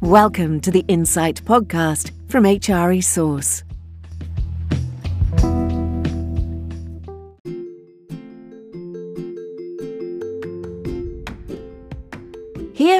Welcome 0.00 0.60
to 0.62 0.72
the 0.72 0.84
Insight 0.88 1.44
Podcast 1.44 2.10
from 2.28 2.42
HRE 2.42 3.04
Source. 3.04 3.62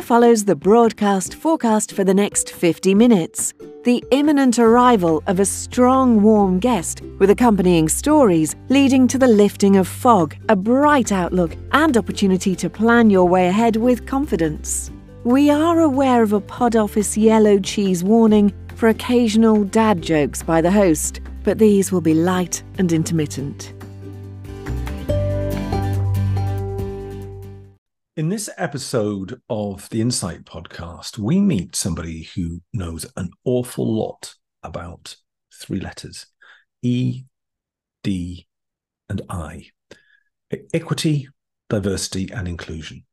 Follows 0.04 0.44
the 0.44 0.54
broadcast 0.54 1.34
forecast 1.34 1.92
for 1.92 2.04
the 2.04 2.12
next 2.12 2.50
50 2.50 2.94
minutes. 2.94 3.54
The 3.84 4.04
imminent 4.10 4.58
arrival 4.58 5.22
of 5.26 5.40
a 5.40 5.44
strong, 5.44 6.22
warm 6.22 6.58
guest 6.58 7.00
with 7.18 7.30
accompanying 7.30 7.88
stories 7.88 8.54
leading 8.68 9.08
to 9.08 9.18
the 9.18 9.26
lifting 9.26 9.76
of 9.76 9.88
fog, 9.88 10.36
a 10.48 10.56
bright 10.56 11.10
outlook, 11.10 11.56
and 11.72 11.96
opportunity 11.96 12.54
to 12.54 12.68
plan 12.68 13.08
your 13.10 13.26
way 13.26 13.48
ahead 13.48 13.76
with 13.76 14.06
confidence. 14.06 14.90
We 15.24 15.48
are 15.50 15.80
aware 15.80 16.22
of 16.22 16.34
a 16.34 16.40
pod 16.40 16.76
office 16.76 17.16
yellow 17.16 17.58
cheese 17.58 18.04
warning 18.04 18.52
for 18.76 18.90
occasional 18.90 19.64
dad 19.64 20.02
jokes 20.02 20.42
by 20.42 20.60
the 20.60 20.70
host, 20.70 21.20
but 21.44 21.58
these 21.58 21.90
will 21.90 22.02
be 22.02 22.14
light 22.14 22.62
and 22.78 22.92
intermittent. 22.92 23.73
In 28.16 28.28
this 28.28 28.48
episode 28.56 29.40
of 29.50 29.88
the 29.90 30.00
Insight 30.00 30.44
podcast, 30.44 31.18
we 31.18 31.40
meet 31.40 31.74
somebody 31.74 32.28
who 32.36 32.62
knows 32.72 33.04
an 33.16 33.30
awful 33.42 33.92
lot 33.92 34.36
about 34.62 35.16
three 35.52 35.80
letters 35.80 36.26
E, 36.80 37.24
D, 38.04 38.46
and 39.08 39.20
I 39.28 39.66
equity, 40.72 41.26
diversity, 41.68 42.30
and 42.30 42.46
inclusion. 42.46 43.04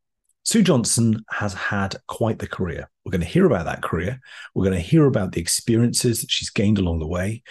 Sue 0.43 0.61
Johnson 0.61 1.25
has 1.31 1.55
had 1.55 1.95
quite 2.07 2.37
the 2.37 2.45
career. 2.45 2.87
We're 3.03 3.11
going 3.11 3.21
to 3.21 3.27
hear 3.27 3.47
about 3.47 3.65
that 3.65 3.81
career. 3.81 4.19
We're 4.53 4.65
going 4.65 4.77
to 4.77 4.87
hear 4.87 5.07
about 5.07 5.31
the 5.31 5.41
experiences 5.41 6.21
that 6.21 6.29
she's 6.29 6.51
gained 6.51 6.77
along 6.77 6.99
the 6.99 7.07
way 7.07 7.41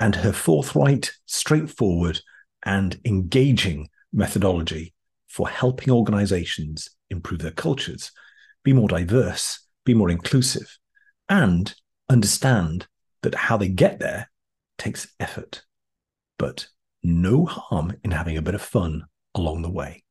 and 0.00 0.16
her 0.16 0.32
forthright, 0.32 1.12
straightforward, 1.26 2.20
and 2.64 2.98
engaging 3.04 3.90
methodology 4.12 4.95
for 5.36 5.50
helping 5.50 5.92
organizations 5.92 6.88
improve 7.10 7.40
their 7.40 7.50
cultures, 7.50 8.10
be 8.64 8.72
more 8.72 8.88
diverse, 8.88 9.68
be 9.84 9.92
more 9.92 10.08
inclusive, 10.08 10.78
and 11.28 11.74
understand 12.08 12.86
that 13.20 13.34
how 13.34 13.58
they 13.58 13.68
get 13.68 14.00
there 14.00 14.30
takes 14.78 15.08
effort, 15.20 15.62
but 16.38 16.68
no 17.02 17.44
harm 17.44 17.92
in 18.02 18.12
having 18.12 18.38
a 18.38 18.42
bit 18.42 18.54
of 18.54 18.62
fun 18.62 19.04
along 19.34 19.60
the 19.60 19.70
way. 19.70 20.02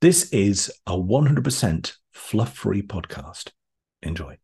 This 0.00 0.30
is 0.32 0.72
a 0.86 0.92
100% 0.92 1.92
fluff 2.14 2.54
free 2.54 2.80
podcast. 2.80 3.50
Enjoy. 4.00 4.38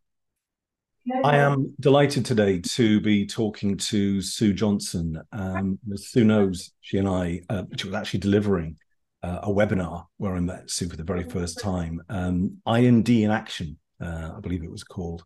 I 1.25 1.39
am 1.39 1.75
delighted 1.81 2.27
today 2.27 2.61
to 2.61 3.01
be 3.01 3.27
talking 3.27 3.79
to 3.79 4.21
Sue 4.21 4.53
Johnson. 4.53 5.23
Um, 5.33 5.79
Sue 5.95 6.25
knows, 6.25 6.73
she 6.83 6.99
and 6.99 7.09
I, 7.09 7.41
uh, 7.49 7.63
she 7.79 7.87
was 7.87 7.95
actually 7.95 8.21
delivering 8.21 8.77
uh, 9.23 9.41
a 9.43 9.49
webinar 9.49 10.07
where 10.17 10.35
I 10.35 10.41
met 10.41 10.71
Sue 10.71 10.89
for 10.89 10.97
the 10.97 11.05
very 11.05 11.25
first 11.25 11.61
time. 11.61 12.03
Um, 12.09 12.59
IND 12.67 13.09
in 13.09 13.31
Action, 13.31 13.79
uh, 14.01 14.33
I 14.37 14.41
believe 14.41 14.65
it 14.65 14.71
was 14.71 14.85
called. 14.85 15.25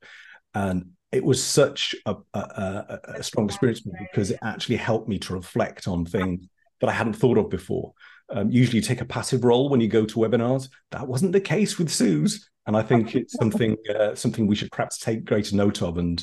And 0.54 0.90
it 1.12 1.24
was 1.24 1.42
such 1.42 1.94
a, 2.04 2.16
a, 2.34 2.98
a, 3.04 3.22
strong 3.22 3.46
experience 3.46 3.80
because 4.00 4.30
it 4.30 4.38
actually 4.42 4.76
helped 4.76 5.08
me 5.08 5.18
to 5.20 5.34
reflect 5.34 5.88
on 5.88 6.04
things 6.04 6.46
that 6.80 6.90
I 6.90 6.92
hadn't 6.92 7.14
thought 7.14 7.38
of 7.38 7.48
before. 7.48 7.92
Um, 8.28 8.50
usually, 8.50 8.76
you 8.76 8.82
take 8.82 9.00
a 9.00 9.06
passive 9.06 9.44
role 9.44 9.68
when 9.68 9.80
you 9.80 9.88
go 9.88 10.04
to 10.04 10.18
webinars. 10.18 10.68
That 10.90 11.06
wasn't 11.06 11.32
the 11.32 11.40
case 11.40 11.78
with 11.78 11.90
Sue's, 11.90 12.50
and 12.66 12.76
I 12.76 12.82
think 12.82 13.14
it's 13.14 13.34
something 13.34 13.76
uh, 13.98 14.14
something 14.14 14.46
we 14.46 14.56
should 14.56 14.72
perhaps 14.72 14.98
take 14.98 15.24
greater 15.24 15.54
note 15.54 15.80
of. 15.80 15.96
And 15.96 16.22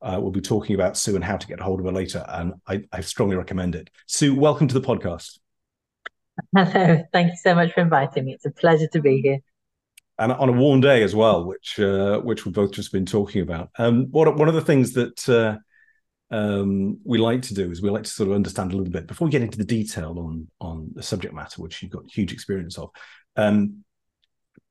uh, 0.00 0.18
we'll 0.20 0.32
be 0.32 0.40
talking 0.40 0.74
about 0.74 0.96
Sue 0.96 1.14
and 1.14 1.24
how 1.24 1.36
to 1.36 1.46
get 1.46 1.60
a 1.60 1.62
hold 1.62 1.80
of 1.80 1.86
her 1.86 1.92
later. 1.92 2.24
And 2.26 2.54
I, 2.66 2.82
I 2.90 3.02
strongly 3.02 3.36
recommend 3.36 3.74
it. 3.74 3.90
Sue, 4.06 4.34
welcome 4.34 4.66
to 4.66 4.74
the 4.74 4.86
podcast. 4.86 5.38
Hello, 6.56 7.02
thank 7.12 7.30
you 7.30 7.36
so 7.36 7.54
much 7.54 7.72
for 7.72 7.80
inviting 7.80 8.24
me. 8.24 8.34
It's 8.34 8.46
a 8.46 8.50
pleasure 8.50 8.88
to 8.88 9.00
be 9.00 9.20
here. 9.20 9.38
And 10.18 10.32
on 10.32 10.48
a 10.48 10.52
warm 10.52 10.80
day 10.80 11.02
as 11.02 11.14
well, 11.14 11.44
which 11.44 11.78
uh, 11.78 12.20
which 12.20 12.44
we've 12.44 12.54
both 12.54 12.72
just 12.72 12.92
been 12.92 13.06
talking 13.06 13.42
about. 13.42 13.70
Um, 13.78 14.10
one 14.10 14.36
one 14.36 14.48
of 14.48 14.54
the 14.54 14.60
things 14.60 14.92
that 14.92 15.28
uh, 15.28 15.58
um, 16.34 16.98
we 17.04 17.18
like 17.18 17.42
to 17.42 17.54
do 17.54 17.70
is 17.70 17.82
we 17.82 17.90
like 17.90 18.04
to 18.04 18.10
sort 18.10 18.28
of 18.28 18.34
understand 18.34 18.72
a 18.72 18.76
little 18.76 18.92
bit 18.92 19.06
before 19.06 19.26
we 19.26 19.32
get 19.32 19.42
into 19.42 19.58
the 19.58 19.64
detail 19.64 20.18
on 20.18 20.48
on 20.60 20.90
the 20.94 21.02
subject 21.02 21.34
matter, 21.34 21.60
which 21.60 21.82
you've 21.82 21.92
got 21.92 22.10
huge 22.10 22.32
experience 22.32 22.78
of. 22.78 22.90
Um, 23.36 23.84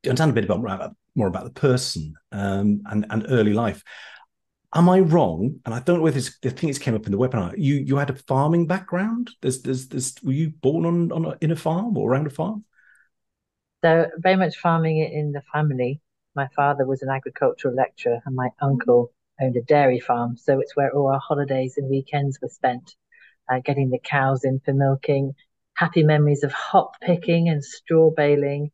understand 0.05 0.31
a 0.31 0.33
bit 0.33 0.45
about 0.45 0.95
more 1.15 1.27
about 1.27 1.43
the 1.43 1.59
person 1.59 2.13
um, 2.31 2.81
and 2.85 3.05
and 3.09 3.25
early 3.29 3.53
life. 3.53 3.83
Am 4.73 4.87
I 4.87 4.99
wrong? 4.99 5.59
And 5.65 5.73
I 5.73 5.79
don't 5.79 5.97
know 5.97 6.03
whether 6.03 6.15
this, 6.15 6.37
I 6.45 6.49
think 6.49 6.79
came 6.79 6.95
up 6.95 7.05
in 7.05 7.11
the 7.11 7.17
webinar. 7.17 7.53
You 7.57 7.75
you 7.75 7.97
had 7.97 8.09
a 8.09 8.15
farming 8.15 8.67
background. 8.67 9.31
There's 9.41 9.61
there's 9.61 9.87
there's 9.89 10.15
were 10.23 10.31
you 10.31 10.49
born 10.49 10.85
on 10.85 11.11
on 11.11 11.25
a, 11.25 11.37
in 11.41 11.51
a 11.51 11.55
farm 11.55 11.97
or 11.97 12.09
around 12.09 12.27
a 12.27 12.29
farm? 12.29 12.63
So 13.83 14.07
very 14.17 14.37
much 14.37 14.57
farming 14.57 14.99
in 14.99 15.33
the 15.33 15.41
family. 15.53 16.01
My 16.35 16.47
father 16.55 16.85
was 16.85 17.01
an 17.01 17.09
agricultural 17.09 17.75
lecturer, 17.75 18.21
and 18.25 18.35
my 18.35 18.49
uncle 18.61 19.11
owned 19.41 19.57
a 19.57 19.61
dairy 19.61 19.99
farm. 19.99 20.37
So 20.37 20.59
it's 20.59 20.75
where 20.75 20.93
all 20.93 21.11
our 21.11 21.19
holidays 21.19 21.73
and 21.77 21.89
weekends 21.89 22.39
were 22.41 22.47
spent, 22.47 22.95
uh, 23.51 23.59
getting 23.59 23.89
the 23.89 23.99
cows 23.99 24.45
in 24.45 24.61
for 24.63 24.73
milking, 24.73 25.33
happy 25.73 26.03
memories 26.03 26.43
of 26.43 26.53
hop 26.53 26.93
picking 27.01 27.49
and 27.49 27.63
straw 27.63 28.11
baling. 28.11 28.71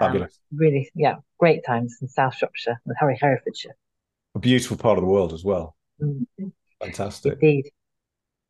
Um, 0.00 0.08
Fabulous. 0.08 0.38
Um, 0.52 0.58
really, 0.58 0.90
yeah, 0.94 1.14
great 1.38 1.64
times 1.64 1.96
in 2.02 2.08
South 2.08 2.34
Shropshire 2.34 2.80
and 2.84 3.18
Herefordshire. 3.18 3.76
A 4.38 4.40
beautiful 4.40 4.76
part 4.76 4.98
of 4.98 5.02
the 5.02 5.10
world 5.10 5.32
as 5.32 5.42
well. 5.42 5.74
Mm-hmm. 6.00 6.48
Fantastic. 6.80 7.32
Indeed. 7.42 7.70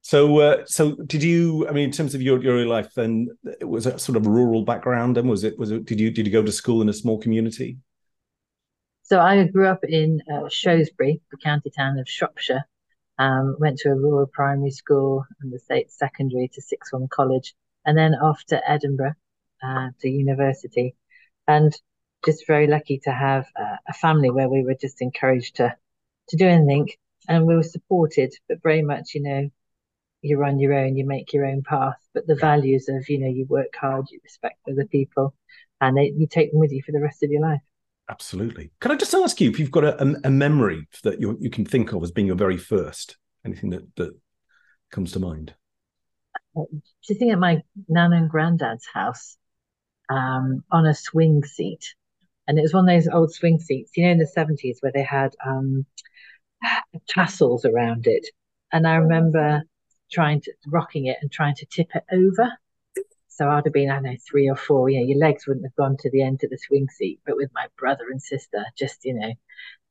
So, 0.02 0.38
uh, 0.38 0.64
so 0.66 0.96
did 1.06 1.22
you? 1.22 1.66
I 1.66 1.72
mean, 1.72 1.84
in 1.84 1.92
terms 1.92 2.14
of 2.14 2.20
your 2.20 2.42
your 2.42 2.66
life, 2.66 2.90
then 2.94 3.28
it 3.58 3.64
was 3.64 3.86
a 3.86 3.98
sort 3.98 4.16
of 4.18 4.26
rural 4.26 4.64
background. 4.66 5.16
And 5.16 5.30
was 5.30 5.44
it 5.44 5.58
was 5.58 5.70
it? 5.70 5.86
Did 5.86 5.98
you 5.98 6.10
did 6.10 6.26
you 6.26 6.32
go 6.32 6.42
to 6.42 6.52
school 6.52 6.82
in 6.82 6.90
a 6.90 6.92
small 6.92 7.18
community? 7.18 7.78
So 9.02 9.18
I 9.18 9.42
grew 9.44 9.66
up 9.66 9.82
in 9.82 10.20
uh, 10.30 10.50
Shrewsbury, 10.50 11.22
the 11.30 11.38
county 11.38 11.70
town 11.74 11.98
of 11.98 12.06
Shropshire. 12.06 12.64
Um, 13.18 13.56
went 13.58 13.78
to 13.78 13.88
a 13.88 13.94
rural 13.94 14.26
primary 14.26 14.70
school 14.70 15.24
and 15.40 15.50
the 15.50 15.58
state 15.58 15.90
secondary 15.90 16.48
to 16.52 16.60
sixth 16.60 16.90
form 16.90 17.08
college, 17.08 17.54
and 17.86 17.96
then 17.96 18.12
off 18.12 18.44
to 18.48 18.70
Edinburgh 18.70 19.14
uh, 19.62 19.88
to 20.00 20.08
university. 20.08 20.96
And 21.46 21.74
just 22.24 22.46
very 22.46 22.66
lucky 22.66 22.98
to 23.04 23.12
have 23.12 23.46
uh, 23.56 23.76
a 23.88 23.92
family 23.92 24.30
where 24.30 24.48
we 24.48 24.62
were 24.62 24.74
just 24.74 25.00
encouraged 25.00 25.56
to 25.56 25.74
to 26.28 26.36
do 26.36 26.46
anything, 26.46 26.90
and 27.28 27.46
we 27.46 27.54
were 27.54 27.62
supported, 27.62 28.34
but 28.48 28.62
very 28.62 28.82
much, 28.82 29.14
you 29.14 29.22
know, 29.22 29.48
you're 30.20 30.44
on 30.44 30.58
your 30.58 30.74
own, 30.74 30.96
you 30.96 31.06
make 31.06 31.32
your 31.32 31.46
own 31.46 31.62
path. 31.62 31.96
But 32.12 32.26
the 32.26 32.34
values 32.34 32.88
of, 32.88 33.08
you 33.08 33.18
know, 33.18 33.28
you 33.28 33.46
work 33.46 33.74
hard, 33.74 34.06
you 34.10 34.20
respect 34.22 34.58
other 34.70 34.84
people, 34.84 35.34
and 35.80 35.96
they, 35.96 36.12
you 36.16 36.26
take 36.26 36.50
them 36.50 36.60
with 36.60 36.72
you 36.72 36.82
for 36.82 36.92
the 36.92 37.00
rest 37.00 37.22
of 37.22 37.30
your 37.30 37.40
life. 37.40 37.60
Absolutely. 38.10 38.70
Can 38.80 38.90
I 38.90 38.96
just 38.96 39.14
ask 39.14 39.40
you 39.40 39.50
if 39.50 39.58
you've 39.58 39.70
got 39.70 39.84
a, 39.84 40.16
a 40.24 40.30
memory 40.30 40.88
that 41.04 41.20
you 41.20 41.36
you 41.40 41.50
can 41.50 41.64
think 41.64 41.92
of 41.92 42.02
as 42.02 42.10
being 42.10 42.26
your 42.26 42.36
very 42.36 42.56
first? 42.56 43.16
Anything 43.44 43.70
that 43.70 43.96
that 43.96 44.16
comes 44.90 45.12
to 45.12 45.20
mind? 45.20 45.54
Sitting 47.02 47.30
at 47.30 47.38
my 47.38 47.62
nan 47.86 48.12
and 48.12 48.28
granddad's 48.28 48.86
house 48.86 49.36
um, 50.08 50.64
on 50.72 50.86
a 50.86 50.94
swing 50.94 51.44
seat, 51.44 51.94
and 52.48 52.58
it 52.58 52.62
was 52.62 52.74
one 52.74 52.88
of 52.88 52.94
those 52.94 53.12
old 53.12 53.32
swing 53.32 53.60
seats, 53.60 53.92
you 53.96 54.04
know, 54.04 54.10
in 54.10 54.18
the 54.18 54.26
seventies 54.26 54.78
where 54.80 54.92
they 54.92 55.04
had 55.04 55.36
um, 55.46 55.86
tassels 57.08 57.64
around 57.64 58.08
it, 58.08 58.26
and 58.72 58.86
I 58.86 58.96
remember 58.96 59.62
trying 60.10 60.40
to 60.40 60.52
rocking 60.66 61.06
it 61.06 61.18
and 61.20 61.30
trying 61.30 61.54
to 61.54 61.66
tip 61.66 61.88
it 61.94 62.02
over 62.10 62.50
so 63.38 63.48
I'd 63.48 63.66
have 63.66 63.72
been, 63.72 63.88
I 63.88 63.94
don't 63.94 64.02
know, 64.02 64.16
three 64.28 64.50
or 64.50 64.56
four. 64.56 64.90
You 64.90 64.98
know, 64.98 65.06
your 65.06 65.18
legs 65.18 65.46
wouldn't 65.46 65.64
have 65.64 65.76
gone 65.76 65.96
to 66.00 66.10
the 66.10 66.22
end 66.22 66.42
of 66.42 66.50
the 66.50 66.58
swing 66.58 66.88
seat, 66.88 67.20
but 67.24 67.36
with 67.36 67.50
my 67.54 67.68
brother 67.78 68.10
and 68.10 68.20
sister, 68.20 68.64
just 68.76 69.04
you 69.04 69.14
know, 69.14 69.32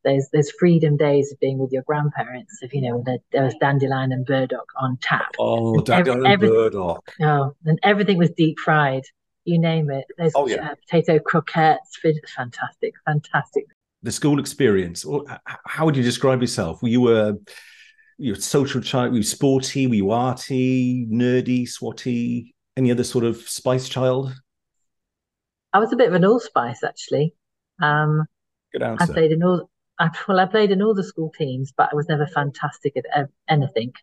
there's 0.04 0.28
there's 0.34 0.52
freedom 0.52 0.98
days 0.98 1.32
of 1.32 1.40
being 1.40 1.58
with 1.58 1.72
your 1.72 1.84
grandparents. 1.84 2.60
If 2.62 2.74
you 2.74 2.82
know, 2.82 3.02
there, 3.06 3.20
there 3.32 3.46
was 3.46 3.56
dandelion 3.62 4.12
and 4.12 4.26
burdock 4.26 4.68
on 4.76 4.98
tap. 5.02 5.34
Oh, 5.40 5.80
dandelion 5.80 6.26
and 6.26 6.42
burdock. 6.42 7.14
Oh, 7.22 7.56
and 7.66 7.80
everything 7.84 8.18
was 8.18 8.32
deep 8.32 8.60
fried. 8.60 9.06
You 9.48 9.60
name 9.60 9.90
it. 9.90 10.06
There's 10.18 10.34
oh, 10.36 10.48
yeah. 10.48 10.72
uh, 10.72 10.76
potato 10.76 11.20
croquettes. 11.20 11.98
Fantastic, 12.36 12.94
fantastic. 13.06 13.66
The 14.04 14.12
school 14.12 14.40
experience. 14.40 15.06
How 15.66 15.86
would 15.86 15.96
you 15.96 16.04
describe 16.04 16.42
yourself? 16.42 16.82
Were 16.84 16.90
you 16.90 17.18
a 17.18 17.34
you 18.18 18.34
a 18.34 18.36
social 18.36 18.82
child? 18.82 19.12
Were 19.12 19.18
you 19.18 19.24
sporty? 19.24 19.88
Were 19.88 19.96
you 19.96 20.12
arty, 20.12 21.08
nerdy, 21.08 21.68
swatty? 21.68 22.54
any 22.78 22.92
other 22.92 23.04
sort 23.04 23.26
of 23.26 23.38
spice 23.50 23.90
child? 23.90 24.34
I 25.74 25.80
was 25.80 25.92
a 25.92 25.98
bit 25.98 26.08
of 26.08 26.14
an 26.14 26.24
allspice 26.24 26.84
actually. 26.84 27.34
Um, 27.82 28.26
Good 28.72 28.84
answer. 28.84 29.04
I 29.04 29.14
played 29.14 29.32
in 29.32 29.44
all 29.44 29.70
I, 30.00 30.12
well, 30.28 30.40
I 30.40 30.46
played 30.46 30.72
in 30.72 30.84
all 30.84 30.94
the 30.94 31.04
school 31.04 31.32
teams, 31.36 31.74
but 31.76 31.90
I 31.92 31.96
was 31.96 32.08
never 32.08 32.28
fantastic 32.28 32.96
at 32.96 33.30
anything. 33.50 33.94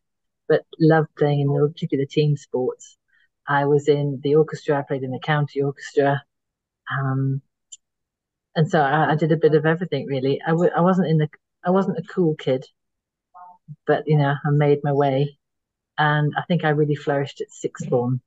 But 0.48 0.62
loved 0.78 1.08
playing 1.16 1.40
in 1.40 1.46
the 1.46 1.68
particular 1.68 2.04
team 2.04 2.36
sports. 2.36 2.98
I 3.46 3.66
was 3.66 3.88
in 3.88 4.20
the 4.22 4.36
orchestra. 4.36 4.78
I 4.78 4.82
played 4.82 5.02
in 5.02 5.10
the 5.10 5.20
county 5.20 5.62
orchestra, 5.62 6.22
um, 6.90 7.42
and 8.54 8.70
so 8.70 8.80
I, 8.80 9.12
I, 9.12 9.16
did 9.16 9.32
a 9.32 9.36
bit 9.36 9.54
of 9.54 9.66
everything. 9.66 10.06
Really, 10.06 10.40
I 10.46 10.50
w- 10.50 10.70
I 10.74 10.80
wasn't 10.80 11.08
in 11.08 11.18
the 11.18 11.28
I 11.64 11.70
wasn't 11.70 11.98
a 11.98 12.02
cool 12.02 12.34
kid, 12.36 12.66
but 13.86 14.04
you 14.06 14.18
know 14.18 14.34
I 14.44 14.50
made 14.50 14.80
my 14.82 14.92
way, 14.92 15.38
and 15.98 16.32
I 16.36 16.42
think 16.48 16.64
I 16.64 16.70
really 16.70 16.94
flourished 16.94 17.40
at 17.40 17.50
sixth 17.50 17.88
form, 17.88 18.20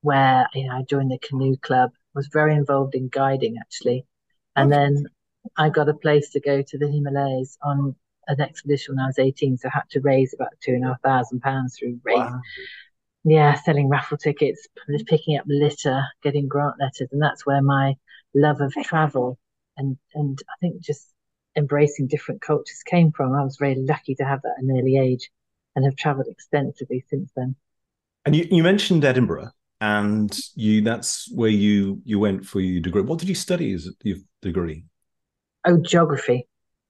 where 0.00 0.48
you 0.54 0.68
know 0.68 0.76
I 0.76 0.82
joined 0.82 1.10
the 1.10 1.18
canoe 1.18 1.56
club. 1.56 1.92
Was 2.14 2.28
very 2.28 2.54
involved 2.54 2.94
in 2.94 3.08
guiding 3.08 3.56
actually, 3.60 4.06
and 4.54 4.70
then 4.70 5.06
I 5.56 5.68
got 5.68 5.88
a 5.88 5.94
place 5.94 6.30
to 6.30 6.40
go 6.40 6.62
to 6.62 6.78
the 6.78 6.88
Himalayas 6.88 7.58
on 7.62 7.96
an 8.28 8.40
expedition 8.40 8.94
when 8.94 9.04
I 9.04 9.08
was 9.08 9.18
18, 9.18 9.58
so 9.58 9.68
I 9.68 9.72
had 9.74 9.90
to 9.90 10.00
raise 10.00 10.32
about 10.34 10.52
two 10.62 10.72
and 10.72 10.84
a 10.84 10.88
half 10.88 11.02
thousand 11.02 11.40
pounds 11.40 11.76
through 11.78 12.00
race. 12.04 12.16
Wow. 12.16 12.40
Yeah, 13.24 13.54
selling 13.54 13.88
raffle 13.88 14.18
tickets, 14.18 14.66
picking 15.06 15.38
up 15.38 15.44
litter, 15.48 16.04
getting 16.22 16.46
grant 16.46 16.76
letters, 16.78 17.08
and 17.10 17.22
that's 17.22 17.46
where 17.46 17.62
my 17.62 17.94
love 18.34 18.60
of 18.60 18.72
travel 18.84 19.38
and 19.76 19.96
and 20.14 20.38
I 20.48 20.54
think 20.60 20.80
just 20.80 21.08
embracing 21.56 22.08
different 22.08 22.40
cultures 22.40 22.82
came 22.84 23.12
from. 23.12 23.32
I 23.32 23.44
was 23.44 23.56
very 23.56 23.76
lucky 23.76 24.14
to 24.16 24.24
have 24.24 24.42
that 24.42 24.54
at 24.58 24.64
an 24.64 24.70
early 24.70 24.98
age, 24.98 25.30
and 25.76 25.84
have 25.84 25.96
travelled 25.96 26.26
extensively 26.28 27.04
since 27.08 27.30
then. 27.36 27.56
And 28.26 28.34
you, 28.34 28.46
you 28.50 28.62
mentioned 28.62 29.04
Edinburgh, 29.04 29.50
and 29.80 30.36
you 30.54 30.80
that's 30.82 31.30
where 31.32 31.50
you 31.50 32.00
you 32.04 32.18
went 32.18 32.46
for 32.46 32.60
your 32.60 32.80
degree. 32.80 33.02
What 33.02 33.18
did 33.18 33.28
you 33.28 33.34
study 33.34 33.72
as 33.72 33.88
your 34.02 34.18
degree? 34.42 34.84
Oh, 35.64 35.78
geography. 35.78 36.46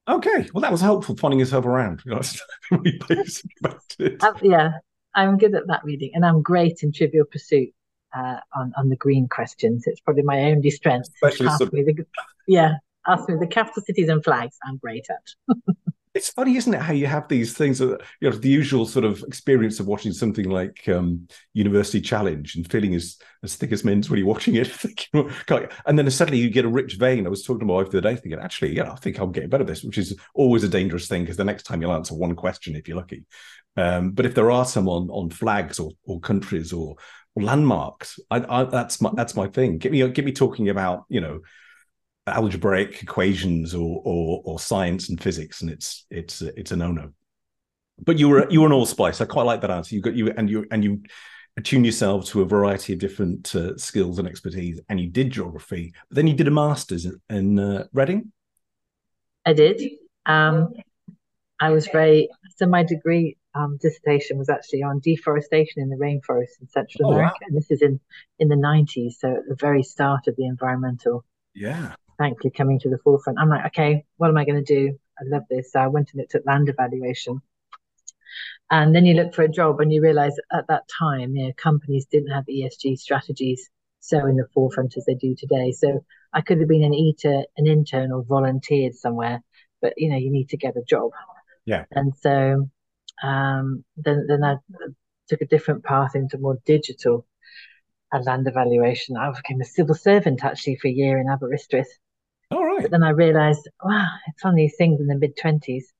Okay, 0.06 0.48
well, 0.52 0.60
that 0.60 0.72
was 0.72 0.82
helpful 0.82 1.16
finding 1.16 1.40
yourself 1.40 1.64
around. 1.64 2.02
really 2.70 3.00
basic 3.08 3.46
about 3.60 3.80
it. 3.98 4.22
Uh, 4.22 4.34
yeah, 4.42 4.70
I'm 5.14 5.38
good 5.38 5.54
at 5.54 5.66
that 5.68 5.84
reading, 5.84 6.10
and 6.14 6.24
I'm 6.24 6.42
great 6.42 6.82
in 6.82 6.92
Trivial 6.92 7.24
Pursuit 7.30 7.70
uh, 8.14 8.38
on 8.54 8.72
on 8.76 8.88
the 8.88 8.96
green 8.96 9.28
questions. 9.28 9.84
It's 9.86 10.00
probably 10.00 10.22
my 10.22 10.44
only 10.44 10.70
strength. 10.70 11.08
Especially, 11.14 11.48
ask 11.48 11.72
me 11.72 11.82
the, 11.82 12.06
yeah, 12.46 12.74
ask 13.06 13.28
me 13.28 13.36
the 13.38 13.46
capital 13.46 13.82
cities 13.82 14.08
and 14.08 14.22
flags. 14.24 14.56
I'm 14.64 14.78
great 14.78 15.06
at. 15.10 15.56
it's 16.14 16.30
funny, 16.30 16.56
isn't 16.56 16.72
it, 16.72 16.80
how 16.80 16.92
you 16.92 17.06
have 17.06 17.26
these 17.26 17.54
things 17.54 17.80
that 17.80 18.00
you 18.20 18.30
know 18.30 18.36
the 18.36 18.48
usual 18.48 18.86
sort 18.86 19.04
of 19.04 19.22
experience 19.24 19.80
of 19.80 19.88
watching 19.88 20.12
something 20.12 20.48
like 20.48 20.88
um, 20.88 21.26
University 21.54 22.00
Challenge 22.00 22.54
and 22.54 22.70
feeling 22.70 22.94
as 22.94 23.18
as 23.42 23.56
thick 23.56 23.72
as 23.72 23.84
mince 23.84 24.08
when 24.08 24.18
you're 24.18 24.28
watching 24.28 24.54
it, 24.54 24.70
and 25.86 25.98
then 25.98 26.10
suddenly 26.10 26.38
you 26.38 26.50
get 26.50 26.64
a 26.64 26.68
rich 26.68 26.94
vein. 26.94 27.26
I 27.26 27.30
was 27.30 27.42
talking 27.42 27.60
to 27.60 27.66
my 27.66 27.74
wife 27.74 27.90
the 27.90 27.98
other 27.98 28.10
day, 28.10 28.16
thinking, 28.16 28.40
actually, 28.40 28.76
yeah, 28.76 28.92
I 28.92 28.96
think 28.96 29.18
I'm 29.18 29.32
getting 29.32 29.50
better 29.50 29.62
at 29.62 29.68
this, 29.68 29.82
which 29.82 29.98
is 29.98 30.16
always 30.34 30.62
a 30.62 30.68
dangerous 30.68 31.08
thing 31.08 31.22
because 31.22 31.36
the 31.36 31.44
next 31.44 31.64
time 31.64 31.82
you'll 31.82 31.92
answer 31.92 32.14
one 32.14 32.36
question 32.36 32.76
if 32.76 32.86
you're 32.86 32.96
lucky. 32.96 33.24
Um, 33.76 34.12
but 34.12 34.24
if 34.24 34.36
there 34.36 34.52
are 34.52 34.64
some 34.64 34.88
on, 34.88 35.10
on 35.10 35.30
flags 35.30 35.80
or, 35.80 35.90
or 36.04 36.20
countries 36.20 36.72
or, 36.72 36.94
or 37.34 37.42
landmarks, 37.42 38.20
I, 38.30 38.44
I, 38.48 38.64
that's 38.64 39.00
my 39.00 39.10
that's 39.14 39.34
my 39.34 39.48
thing. 39.48 39.78
Get 39.78 39.90
me 39.90 40.08
get 40.08 40.24
me 40.24 40.32
talking 40.32 40.68
about 40.68 41.06
you 41.08 41.20
know 41.20 41.40
algebraic 42.26 43.02
equations 43.02 43.74
or, 43.74 44.00
or 44.04 44.42
or 44.44 44.58
science 44.58 45.08
and 45.08 45.20
physics, 45.22 45.60
and 45.60 45.70
it's 45.70 46.06
it's 46.10 46.42
it's 46.42 46.72
a 46.72 46.76
no 46.76 46.90
no. 46.90 47.10
But 47.98 48.18
you 48.18 48.28
were 48.28 48.50
you 48.50 48.60
were 48.60 48.66
an 48.66 48.72
allspice. 48.72 49.20
I 49.20 49.26
quite 49.26 49.44
like 49.44 49.60
that 49.60 49.70
answer. 49.70 49.94
You 49.94 50.00
got 50.00 50.14
you 50.14 50.32
and 50.36 50.48
you 50.48 50.66
and 50.70 50.82
you 50.82 51.02
attune 51.56 51.84
yourself 51.84 52.26
to 52.26 52.42
a 52.42 52.44
variety 52.44 52.92
of 52.92 52.98
different 52.98 53.54
uh, 53.54 53.76
skills 53.76 54.18
and 54.18 54.26
expertise, 54.26 54.80
and 54.88 54.98
you 54.98 55.08
did 55.08 55.30
geography. 55.30 55.92
But 56.08 56.16
then 56.16 56.26
you 56.26 56.34
did 56.34 56.48
a 56.48 56.50
master's 56.50 57.04
in, 57.04 57.20
in 57.30 57.58
uh, 57.58 57.86
Reading. 57.92 58.32
I 59.46 59.52
did. 59.52 59.80
Um, 60.26 60.72
I 61.60 61.70
was 61.70 61.86
very 61.88 62.28
so 62.56 62.66
my 62.66 62.82
degree 62.82 63.36
um, 63.54 63.78
dissertation 63.80 64.38
was 64.38 64.48
actually 64.48 64.82
on 64.82 64.98
deforestation 64.98 65.82
in 65.82 65.90
the 65.90 65.96
rainforest 65.96 66.60
in 66.60 66.68
Central 66.68 67.10
oh, 67.10 67.12
America, 67.12 67.36
wow. 67.42 67.46
and 67.48 67.56
this 67.56 67.70
is 67.70 67.82
in 67.82 68.00
in 68.38 68.48
the 68.48 68.56
nineties, 68.56 69.18
so 69.20 69.36
at 69.36 69.46
the 69.46 69.54
very 69.54 69.82
start 69.82 70.26
of 70.26 70.36
the 70.36 70.46
environmental 70.46 71.24
yeah 71.54 71.94
thankfully 72.18 72.50
coming 72.50 72.78
to 72.80 72.90
the 72.90 72.98
forefront. 72.98 73.38
I'm 73.38 73.48
like, 73.48 73.66
okay, 73.66 74.04
what 74.16 74.28
am 74.28 74.36
I 74.36 74.44
going 74.44 74.62
to 74.62 74.74
do? 74.74 74.98
I 75.18 75.22
love 75.26 75.42
this. 75.48 75.72
So 75.72 75.80
I 75.80 75.86
went 75.88 76.10
and 76.12 76.20
looked 76.20 76.34
at 76.34 76.46
land 76.46 76.68
evaluation. 76.68 77.40
And 78.70 78.94
then 78.94 79.04
you 79.04 79.14
look 79.14 79.34
for 79.34 79.42
a 79.42 79.48
job 79.48 79.80
and 79.80 79.92
you 79.92 80.02
realize 80.02 80.34
at 80.52 80.66
that 80.68 80.88
time, 80.88 81.36
you 81.36 81.46
know, 81.46 81.52
companies 81.56 82.06
didn't 82.06 82.32
have 82.32 82.46
ESG 82.46 82.98
strategies 82.98 83.70
so 84.04 84.26
in 84.26 84.36
the 84.36 84.46
forefront 84.52 84.96
as 84.98 85.06
they 85.06 85.14
do 85.14 85.34
today. 85.34 85.72
So 85.72 86.04
I 86.32 86.42
could 86.42 86.58
have 86.58 86.68
been 86.68 86.84
an 86.84 86.92
eater, 86.92 87.44
an 87.56 87.66
intern 87.66 88.12
or 88.12 88.22
volunteered 88.22 88.94
somewhere, 88.94 89.42
but 89.80 89.94
you 89.96 90.10
know, 90.10 90.16
you 90.16 90.30
need 90.30 90.50
to 90.50 90.58
get 90.58 90.76
a 90.76 90.82
job. 90.82 91.12
Yeah. 91.64 91.84
And 91.90 92.12
so 92.20 92.68
um, 93.22 93.84
then 93.96 94.26
then 94.28 94.44
I 94.44 94.56
took 95.28 95.40
a 95.40 95.46
different 95.46 95.84
path 95.84 96.14
into 96.14 96.36
more 96.36 96.58
digital 96.66 97.26
and 98.12 98.26
land 98.26 98.46
evaluation. 98.46 99.16
I 99.16 99.30
became 99.30 99.62
a 99.62 99.64
civil 99.64 99.94
servant 99.94 100.44
actually 100.44 100.76
for 100.76 100.88
a 100.88 100.92
year 100.92 101.18
in 101.18 101.28
Aberystwyth. 101.28 101.98
Right. 102.74 102.82
But 102.82 102.90
then 102.90 103.02
I 103.02 103.10
realised, 103.10 103.68
wow, 103.82 104.08
it's 104.28 104.44
one 104.44 104.54
of 104.54 104.56
these 104.56 104.76
things 104.76 105.00
in 105.00 105.06
the 105.06 105.16
mid 105.16 105.36
twenties, 105.36 105.92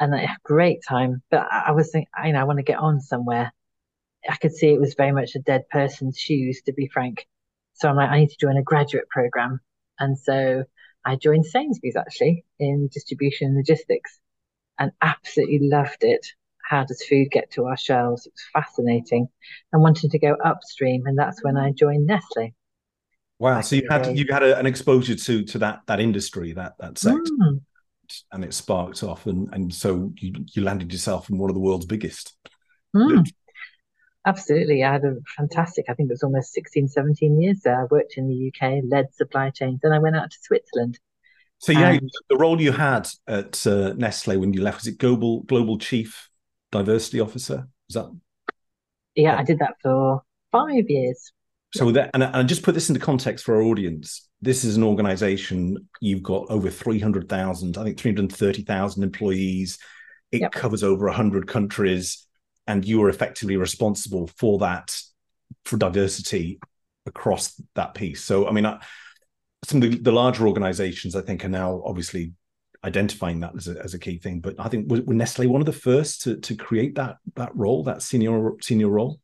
and 0.00 0.14
a 0.14 0.36
great 0.42 0.80
time. 0.86 1.22
But 1.30 1.46
I, 1.50 1.64
I 1.68 1.70
was 1.72 1.90
thinking, 1.90 2.08
you 2.24 2.32
know, 2.32 2.40
I 2.40 2.44
want 2.44 2.58
to 2.58 2.64
get 2.64 2.78
on 2.78 3.00
somewhere. 3.00 3.52
I 4.28 4.36
could 4.36 4.54
see 4.54 4.68
it 4.68 4.80
was 4.80 4.94
very 4.94 5.12
much 5.12 5.34
a 5.34 5.40
dead 5.40 5.68
person's 5.70 6.18
shoes, 6.18 6.62
to 6.66 6.72
be 6.72 6.88
frank. 6.88 7.26
So 7.74 7.88
I'm 7.88 7.96
like, 7.96 8.10
I 8.10 8.18
need 8.18 8.30
to 8.30 8.36
join 8.40 8.56
a 8.56 8.62
graduate 8.62 9.08
program, 9.08 9.60
and 9.98 10.18
so 10.18 10.64
I 11.04 11.16
joined 11.16 11.46
Sainsbury's 11.46 11.96
actually 11.96 12.44
in 12.58 12.88
distribution 12.92 13.48
and 13.48 13.56
logistics, 13.56 14.18
and 14.78 14.92
absolutely 15.00 15.60
loved 15.68 16.02
it 16.02 16.26
how 16.68 16.84
does 16.84 17.02
food 17.02 17.30
get 17.30 17.50
to 17.52 17.64
our 17.64 17.78
shelves? 17.78 18.26
It 18.26 18.32
was 18.34 18.44
fascinating 18.52 19.28
and 19.72 19.82
wanted 19.82 20.10
to 20.10 20.18
go 20.18 20.36
upstream. 20.44 21.06
And 21.06 21.18
that's 21.18 21.42
when 21.42 21.54
mm-hmm. 21.54 21.66
I 21.66 21.72
joined 21.72 22.06
Nestle. 22.06 22.54
Wow. 23.38 23.60
So 23.60 23.76
you 23.76 23.86
had 23.88 24.16
you 24.16 24.26
had 24.30 24.42
a, 24.42 24.58
an 24.58 24.66
exposure 24.66 25.14
to 25.14 25.44
to 25.44 25.58
that 25.58 25.80
that 25.86 26.00
industry, 26.00 26.52
that 26.52 26.74
that 26.78 26.98
sector. 26.98 27.22
Mm. 27.40 27.60
And 28.32 28.42
it 28.42 28.54
sparked 28.54 29.02
off 29.02 29.26
and, 29.26 29.52
and 29.52 29.72
so 29.72 30.14
you, 30.16 30.32
you 30.54 30.62
landed 30.62 30.90
yourself 30.90 31.28
in 31.28 31.36
one 31.36 31.50
of 31.50 31.54
the 31.54 31.60
world's 31.60 31.84
biggest. 31.84 32.34
Mm. 32.96 33.28
Absolutely. 34.24 34.82
I 34.82 34.92
had 34.92 35.04
a 35.04 35.16
fantastic, 35.36 35.84
I 35.88 35.94
think 35.94 36.08
it 36.08 36.12
was 36.14 36.22
almost 36.22 36.52
16, 36.52 36.88
17 36.88 37.40
years 37.40 37.60
there. 37.64 37.82
I 37.82 37.84
worked 37.90 38.14
in 38.16 38.28
the 38.28 38.48
UK, 38.48 38.82
led 38.88 39.14
supply 39.14 39.50
chains, 39.50 39.80
then 39.82 39.92
I 39.92 39.98
went 39.98 40.16
out 40.16 40.30
to 40.30 40.36
Switzerland. 40.40 40.98
So 41.58 41.72
yeah, 41.72 41.90
and, 41.90 42.10
the 42.30 42.36
role 42.36 42.60
you 42.60 42.72
had 42.72 43.08
at 43.26 43.66
uh, 43.66 43.92
Nestle 43.94 44.36
when 44.36 44.52
you 44.52 44.62
left 44.62 44.78
was 44.78 44.86
it 44.86 44.98
global 44.98 45.42
global 45.42 45.76
chief 45.76 46.28
diversity 46.70 47.20
officer. 47.20 47.68
Was 47.88 47.94
that? 47.94 48.16
Yeah, 49.16 49.36
I 49.36 49.42
did 49.42 49.58
that 49.58 49.74
for 49.82 50.22
five 50.52 50.84
years. 50.88 51.32
So 51.74 51.90
that, 51.92 52.10
and 52.14 52.24
I 52.24 52.42
just 52.44 52.62
put 52.62 52.74
this 52.74 52.88
into 52.88 53.00
context 53.00 53.44
for 53.44 53.56
our 53.56 53.62
audience. 53.62 54.26
This 54.40 54.64
is 54.64 54.76
an 54.76 54.82
organization 54.82 55.88
you've 56.00 56.22
got 56.22 56.46
over 56.48 56.70
three 56.70 56.98
hundred 56.98 57.28
thousand, 57.28 57.76
I 57.76 57.84
think 57.84 57.98
three 57.98 58.10
hundred 58.14 58.32
thirty 58.32 58.62
thousand 58.62 59.02
employees. 59.02 59.78
It 60.32 60.40
yep. 60.40 60.52
covers 60.52 60.82
over 60.82 61.08
hundred 61.08 61.46
countries, 61.46 62.26
and 62.66 62.84
you 62.84 63.02
are 63.02 63.10
effectively 63.10 63.56
responsible 63.56 64.30
for 64.38 64.58
that 64.60 64.96
for 65.66 65.76
diversity 65.76 66.58
across 67.04 67.60
that 67.74 67.94
piece. 67.94 68.24
So, 68.24 68.48
I 68.48 68.52
mean, 68.52 68.64
I, 68.64 68.82
some 69.64 69.82
of 69.82 69.90
the, 69.90 69.98
the 69.98 70.12
larger 70.12 70.46
organizations, 70.46 71.14
I 71.16 71.20
think, 71.20 71.44
are 71.44 71.50
now 71.50 71.82
obviously 71.84 72.32
identifying 72.84 73.40
that 73.40 73.52
as 73.56 73.68
a, 73.68 73.82
as 73.82 73.92
a 73.92 73.98
key 73.98 74.18
thing. 74.18 74.40
But 74.40 74.54
I 74.58 74.68
think 74.68 74.88
were 74.88 75.12
Nestle 75.12 75.48
one 75.48 75.60
of 75.60 75.66
the 75.66 75.72
first 75.72 76.22
to 76.22 76.36
to 76.36 76.54
create 76.54 76.94
that 76.94 77.16
that 77.34 77.54
role, 77.54 77.82
that 77.84 78.02
senior 78.02 78.52
senior 78.62 78.88
role? 78.88 79.20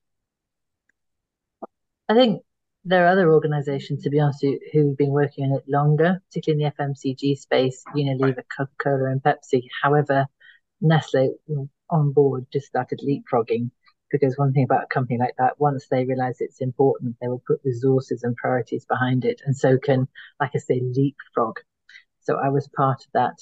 I 2.08 2.14
think 2.14 2.42
there 2.84 3.04
are 3.04 3.08
other 3.08 3.32
organisations, 3.32 4.02
to 4.02 4.10
be 4.10 4.20
honest, 4.20 4.42
who, 4.42 4.58
who've 4.72 4.96
been 4.96 5.10
working 5.10 5.44
on 5.44 5.58
it 5.58 5.64
longer, 5.68 6.20
particularly 6.28 6.64
in 6.64 6.72
the 6.76 6.82
FMCG 6.82 7.38
space, 7.38 7.82
Unilever, 7.96 8.42
Coca 8.56 8.70
Cola, 8.82 9.10
and 9.10 9.22
Pepsi. 9.22 9.68
However, 9.82 10.26
Nestle 10.80 11.36
on 11.90 12.12
board 12.12 12.46
just 12.52 12.66
started 12.66 13.00
leapfrogging 13.00 13.70
because 14.10 14.36
one 14.36 14.52
thing 14.52 14.64
about 14.64 14.84
a 14.84 14.94
company 14.94 15.18
like 15.18 15.34
that, 15.38 15.58
once 15.58 15.86
they 15.90 16.04
realize 16.04 16.40
it's 16.40 16.60
important, 16.60 17.16
they 17.20 17.28
will 17.28 17.42
put 17.46 17.60
resources 17.64 18.22
and 18.22 18.36
priorities 18.36 18.84
behind 18.84 19.24
it. 19.24 19.40
And 19.44 19.56
so 19.56 19.78
can, 19.78 20.06
like 20.38 20.50
I 20.54 20.58
say, 20.58 20.80
leapfrog 20.80 21.58
so 22.24 22.36
I 22.36 22.48
was 22.48 22.68
part 22.68 23.04
of 23.04 23.12
that. 23.12 23.36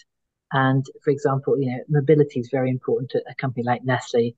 And 0.52 0.84
for 1.02 1.10
example, 1.10 1.58
you 1.58 1.70
know, 1.70 1.82
mobility 1.88 2.40
is 2.40 2.50
very 2.50 2.70
important 2.70 3.10
to 3.12 3.22
a 3.28 3.34
company 3.34 3.64
like 3.64 3.84
Nestle. 3.84 4.36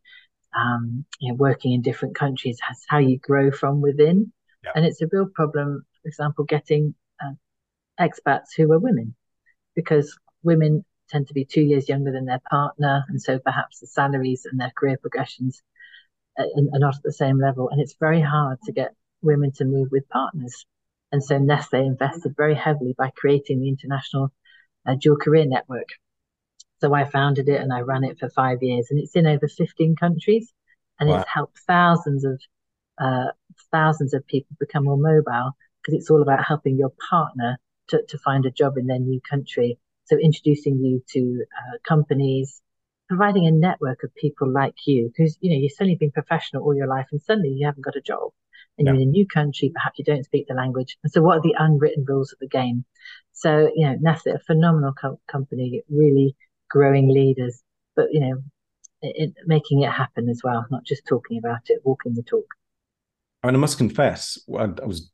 Um, 0.57 1.05
you 1.19 1.31
know, 1.31 1.35
working 1.35 1.73
in 1.73 1.83
different 1.83 2.15
countries 2.15 2.61
has 2.61 2.85
how 2.89 2.99
you 2.99 3.19
grow 3.19 3.51
from 3.51 3.81
within, 3.81 4.33
yeah. 4.63 4.71
and 4.77 4.85
it's 4.85 5.03
a 5.03 5.09
real 5.11 5.27
problem. 5.27 5.85
For 6.03 6.09
example, 6.09 6.45
getting 6.45 6.95
uh, 7.21 7.33
expats 7.99 8.55
who 8.57 8.71
are 8.71 8.79
women, 8.79 9.17
because 9.75 10.17
women 10.45 10.85
tend 11.11 11.27
to 11.27 11.35
be 11.35 11.45
two 11.45 11.61
years 11.61 11.89
younger 11.89 12.13
than 12.13 12.27
their 12.27 12.43
partner, 12.49 13.05
and 13.09 13.21
so 13.21 13.41
perhaps 13.41 13.81
the 13.81 13.89
salaries 13.89 14.47
and 14.49 14.61
their 14.61 14.71
career 14.77 14.97
progressions 14.97 15.61
are, 16.39 16.45
are 16.45 16.79
not 16.79 16.97
at 16.97 17.03
the 17.03 17.13
same 17.13 17.41
level, 17.41 17.69
and 17.71 17.81
it's 17.81 17.97
very 17.99 18.21
hard 18.21 18.59
to 18.67 18.73
get 18.73 18.95
women 19.23 19.51
to 19.53 19.65
move 19.65 19.89
with 19.91 20.09
partners. 20.09 20.67
And 21.11 21.23
so 21.23 21.39
Nestle 21.39 21.85
invested 21.85 22.35
very 22.37 22.55
heavily 22.55 22.95
by 22.97 23.11
creating 23.17 23.61
the 23.61 23.69
International 23.69 24.33
uh, 24.87 24.95
Dual 25.01 25.17
Career 25.17 25.47
Network. 25.47 25.89
So 26.81 26.93
I 26.93 27.05
founded 27.05 27.49
it 27.49 27.61
and 27.61 27.73
I 27.73 27.81
ran 27.81 28.05
it 28.05 28.19
for 28.19 28.29
five 28.29 28.63
years, 28.63 28.89
and 28.91 29.01
it's 29.01 29.17
in 29.17 29.27
over 29.27 29.49
15 29.49 29.97
countries, 29.97 30.53
and 30.99 31.09
wow. 31.09 31.21
it's 31.21 31.29
helped 31.29 31.59
thousands 31.67 32.25
of 32.25 32.41
uh, 32.99 33.33
thousands 33.73 34.15
of 34.15 34.27
people 34.27 34.57
become 34.59 34.85
more 34.85 34.97
mobile 34.97 35.53
because 35.81 35.99
it's 35.99 36.11
all 36.11 36.23
about 36.23 36.45
helping 36.45 36.77
your 36.77 36.93
partner 37.11 37.59
to, 37.89 38.03
to 38.09 38.19
find 38.19 38.47
a 38.47 38.51
job 38.51 38.79
in 38.79 38.87
their 38.87 38.99
new 38.99 39.21
country. 39.29 39.79
So 40.05 40.17
introducing 40.17 40.79
you 40.79 41.03
to 41.13 41.45
uh, 41.59 41.79
companies, 41.87 42.61
providing 43.09 43.47
a 43.47 43.51
network 43.51 44.03
of 44.05 44.15
people 44.15 44.51
like 44.51 44.75
you, 44.87 45.11
because 45.15 45.39
you 45.41 45.51
know 45.51 45.57
you've 45.61 45.73
suddenly 45.73 45.97
been 45.97 46.11
professional 46.11 46.63
all 46.63 46.77
your 46.77 46.87
life, 46.87 47.07
and 47.11 47.23
suddenly 47.23 47.51
you 47.51 47.67
haven't 47.67 47.85
got 47.85 47.97
a 47.97 48.03
job, 48.03 48.31
and 48.79 48.87
yeah. 48.87 48.93
you're 48.93 49.03
in 49.03 49.09
a 49.09 49.11
new 49.11 49.27
country. 49.27 49.71
Perhaps 49.75 49.99
you 49.99 50.05
don't 50.05 50.25
speak 50.25 50.47
the 50.47 50.55
language, 50.55 50.99
and 51.03 51.13
so 51.13 51.23
what 51.23 51.39
are 51.39 51.43
the 51.43 51.57
unwritten 51.59 52.05
rules 52.07 52.33
of 52.33 52.39
the 52.39 52.49
game? 52.49 52.85
So 53.33 53.71
you 53.75 53.87
know, 53.87 53.97
Nestle, 54.01 54.35
a 54.35 54.39
phenomenal 54.41 54.93
co- 54.93 55.21
company, 55.27 55.83
really 55.89 56.37
growing 56.71 57.09
leaders, 57.09 57.63
but 57.97 58.07
you 58.13 58.21
know, 58.21 58.43
it, 59.03 59.17
it, 59.17 59.35
making 59.47 59.83
it 59.83 59.91
happen 59.91 60.29
as 60.29 60.41
well, 60.43 60.67
not 60.71 60.85
just 60.85 61.07
talking 61.07 61.39
about 61.39 61.61
it, 61.67 61.81
walking 61.85 62.15
the 62.15 62.23
talk. 62.23 62.47
I 63.43 63.49
mean, 63.49 63.57
I 63.57 63.59
must 63.59 63.79
confess, 63.79 64.39
I, 64.57 64.65
I 64.65 64.87
was 64.87 65.11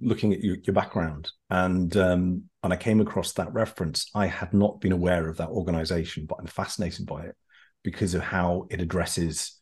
looking 0.00 0.32
at 0.32 0.40
your, 0.40 0.56
your 0.64 0.74
background 0.74 1.30
and 1.50 1.94
um, 1.96 2.44
and 2.62 2.72
I 2.72 2.76
came 2.76 3.00
across 3.00 3.32
that 3.32 3.52
reference. 3.52 4.10
I 4.14 4.26
had 4.26 4.52
not 4.52 4.80
been 4.80 4.92
aware 4.92 5.28
of 5.28 5.38
that 5.38 5.48
organization, 5.48 6.26
but 6.26 6.38
I'm 6.38 6.46
fascinated 6.46 7.06
by 7.06 7.24
it 7.24 7.36
because 7.82 8.14
of 8.14 8.22
how 8.22 8.66
it 8.70 8.80
addresses 8.80 9.58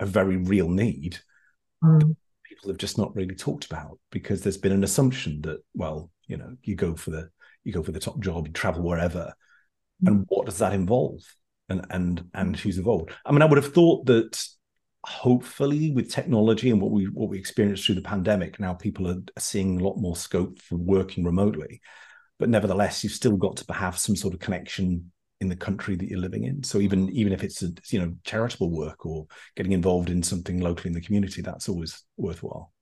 a 0.00 0.06
very 0.06 0.36
real 0.36 0.68
need 0.68 1.18
mm. 1.82 2.16
people 2.44 2.68
have 2.68 2.78
just 2.78 2.98
not 2.98 3.14
really 3.14 3.34
talked 3.34 3.66
about 3.66 3.98
because 4.10 4.42
there's 4.42 4.56
been 4.56 4.72
an 4.72 4.84
assumption 4.84 5.40
that 5.42 5.58
well 5.74 6.10
you 6.26 6.36
know 6.36 6.56
you 6.64 6.74
go 6.74 6.94
for 6.94 7.10
the 7.10 7.30
you 7.64 7.72
go 7.72 7.82
for 7.82 7.92
the 7.92 8.00
top 8.00 8.18
job 8.20 8.46
you 8.46 8.52
travel 8.52 8.82
wherever. 8.82 9.32
And 10.06 10.16
hmm. 10.16 10.22
what 10.28 10.46
does 10.46 10.58
that 10.58 10.72
involve? 10.72 11.20
And 11.68 11.86
and 11.90 12.30
and 12.34 12.56
who's 12.56 12.78
involved? 12.78 13.12
I 13.24 13.32
mean 13.32 13.42
i 13.42 13.44
would 13.44 13.62
have 13.62 13.72
thought 13.72 14.06
that 14.06 14.44
hopefully 15.04 15.90
with 15.90 16.10
technology 16.10 16.70
and 16.70 16.80
what 16.80 16.92
we 16.92 17.04
what 17.06 17.28
we 17.28 17.38
experienced 17.38 17.84
through 17.84 17.96
the 17.96 18.02
pandemic 18.02 18.60
now 18.60 18.72
people 18.72 19.08
are 19.08 19.20
seeing 19.38 19.80
a 19.80 19.84
lot 19.84 19.96
more 19.96 20.16
scope 20.16 20.60
for 20.60 20.76
working 20.76 21.24
remotely. 21.24 21.80
But 22.38 22.48
nevertheless 22.48 23.02
you've 23.02 23.12
still 23.12 23.36
got 23.36 23.56
to 23.56 23.72
have 23.72 23.98
some 23.98 24.16
sort 24.16 24.34
of 24.34 24.40
connection 24.40 25.12
in 25.40 25.48
the 25.48 25.56
country 25.56 25.96
that 25.96 26.08
you're 26.08 26.20
living 26.20 26.44
in. 26.44 26.62
So 26.62 26.78
even 26.78 27.08
even 27.10 27.32
if 27.32 27.42
it's 27.42 27.62
a 27.62 27.70
you 27.90 28.00
know 28.00 28.14
charitable 28.24 28.70
work 28.70 29.04
or 29.04 29.26
getting 29.56 29.72
involved 29.72 30.08
in 30.10 30.22
something 30.22 30.60
locally 30.60 30.88
in 30.88 30.94
the 30.94 31.00
community 31.00 31.42
that's 31.42 31.68
always 31.68 32.02
worthwhile. 32.16 32.72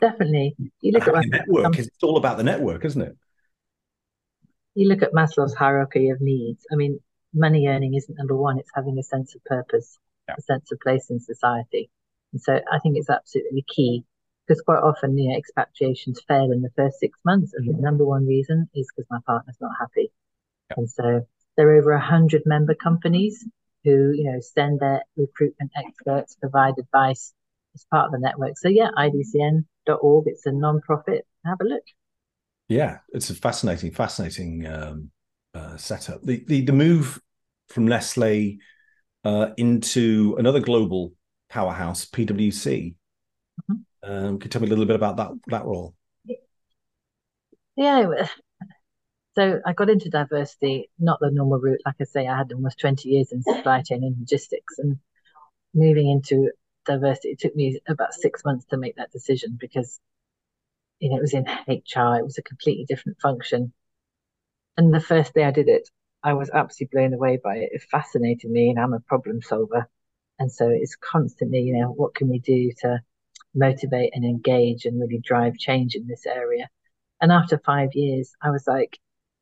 Definitely. 0.00 0.54
You 0.80 0.92
look 0.92 1.08
at 1.08 1.26
network 1.26 1.78
it's 1.78 2.02
all 2.02 2.16
about 2.16 2.36
the 2.36 2.44
network 2.44 2.84
isn't 2.84 3.02
it 3.02 3.16
you 4.76 4.88
look 4.88 5.02
at 5.02 5.12
maslow's 5.12 5.54
hierarchy 5.54 6.10
of 6.10 6.20
needs 6.20 6.64
i 6.72 6.76
mean 6.76 7.00
money 7.34 7.66
earning 7.66 7.94
isn't 7.94 8.18
number 8.18 8.36
one 8.36 8.58
it's 8.58 8.70
having 8.74 8.98
a 8.98 9.02
sense 9.02 9.34
of 9.34 9.44
purpose 9.44 9.98
yeah. 10.28 10.34
a 10.38 10.42
sense 10.42 10.72
of 10.72 10.80
place 10.80 11.10
in 11.10 11.20
society. 11.20 11.90
And 12.32 12.40
so 12.40 12.54
I 12.54 12.78
think 12.80 12.96
it's 12.96 13.10
absolutely 13.10 13.64
key 13.66 14.04
because 14.46 14.60
quite 14.62 14.78
often, 14.78 15.16
you 15.18 15.30
know, 15.30 15.36
expatriations 15.36 16.20
fail 16.26 16.52
in 16.52 16.62
the 16.62 16.70
first 16.76 16.98
six 16.98 17.18
months. 17.24 17.52
And 17.54 17.68
the 17.68 17.72
mm-hmm. 17.72 17.82
number 17.82 18.04
one 18.04 18.26
reason 18.26 18.68
is 18.74 18.88
because 18.94 19.08
my 19.10 19.18
partner's 19.26 19.56
not 19.60 19.72
happy. 19.78 20.12
Yeah. 20.70 20.74
And 20.78 20.90
so 20.90 21.26
there 21.56 21.68
are 21.70 21.78
over 21.78 21.92
a 21.92 22.00
hundred 22.00 22.42
member 22.46 22.74
companies 22.74 23.44
who, 23.84 24.12
you 24.12 24.24
know, 24.24 24.40
send 24.40 24.80
their 24.80 25.02
recruitment 25.16 25.72
experts, 25.76 26.36
provide 26.36 26.74
advice 26.78 27.32
as 27.74 27.86
part 27.90 28.06
of 28.06 28.12
the 28.12 28.18
network. 28.18 28.58
So 28.58 28.68
yeah, 28.68 28.90
idcn.org, 28.96 30.26
it's 30.26 30.46
a 30.46 30.52
non-profit. 30.52 31.26
Have 31.44 31.60
a 31.60 31.64
look. 31.64 31.84
Yeah, 32.68 32.98
it's 33.12 33.30
a 33.30 33.34
fascinating, 33.34 33.92
fascinating 33.92 34.66
um, 34.66 35.10
uh, 35.54 35.76
setup. 35.76 36.22
The, 36.22 36.44
the 36.46 36.62
the 36.62 36.72
move 36.72 37.20
from 37.68 37.86
Nestle 37.86 38.58
uh, 39.24 39.50
into 39.56 40.36
another 40.38 40.60
global 40.60 41.12
powerhouse, 41.48 42.06
PwC. 42.06 42.94
Mm-hmm. 43.70 44.10
Um, 44.10 44.38
can 44.38 44.46
you 44.46 44.50
tell 44.50 44.62
me 44.62 44.66
a 44.66 44.70
little 44.70 44.84
bit 44.84 44.96
about 44.96 45.16
that 45.16 45.30
that 45.48 45.64
role? 45.64 45.94
Yeah. 47.76 48.26
So 49.34 49.60
I 49.66 49.74
got 49.74 49.90
into 49.90 50.08
diversity, 50.08 50.90
not 50.98 51.20
the 51.20 51.30
normal 51.30 51.58
route. 51.58 51.82
Like 51.84 51.96
I 52.00 52.04
say, 52.04 52.26
I 52.26 52.38
had 52.38 52.52
almost 52.52 52.80
20 52.80 53.08
years 53.10 53.32
in 53.32 53.42
supply 53.42 53.82
chain 53.82 54.02
and 54.02 54.16
logistics, 54.18 54.78
and 54.78 54.98
moving 55.74 56.08
into 56.08 56.50
diversity, 56.86 57.28
it 57.30 57.40
took 57.40 57.54
me 57.54 57.78
about 57.86 58.14
six 58.14 58.44
months 58.44 58.64
to 58.66 58.78
make 58.78 58.96
that 58.96 59.12
decision 59.12 59.58
because, 59.60 60.00
you 61.00 61.10
know, 61.10 61.16
it 61.16 61.22
was 61.22 61.34
in 61.34 61.44
HR, 61.44 62.18
it 62.18 62.24
was 62.24 62.38
a 62.38 62.42
completely 62.42 62.84
different 62.84 63.20
function. 63.20 63.72
And 64.76 64.92
the 64.92 65.00
first 65.00 65.34
day 65.34 65.44
I 65.44 65.50
did 65.50 65.68
it, 65.68 65.88
I 66.22 66.34
was 66.34 66.50
absolutely 66.50 66.98
blown 66.98 67.14
away 67.14 67.38
by 67.42 67.56
it. 67.56 67.70
It 67.72 67.82
fascinated 67.90 68.50
me, 68.50 68.70
and 68.70 68.78
I'm 68.78 68.92
a 68.92 69.00
problem 69.00 69.40
solver. 69.42 69.88
And 70.38 70.52
so 70.52 70.68
it's 70.68 70.96
constantly, 70.96 71.60
you 71.60 71.78
know, 71.78 71.88
what 71.88 72.14
can 72.14 72.28
we 72.28 72.40
do 72.40 72.72
to 72.80 73.00
motivate 73.54 74.12
and 74.14 74.24
engage 74.24 74.84
and 74.84 75.00
really 75.00 75.18
drive 75.18 75.56
change 75.56 75.94
in 75.94 76.06
this 76.06 76.26
area? 76.26 76.68
And 77.20 77.32
after 77.32 77.58
five 77.58 77.90
years, 77.94 78.34
I 78.42 78.50
was 78.50 78.66
like, 78.66 78.98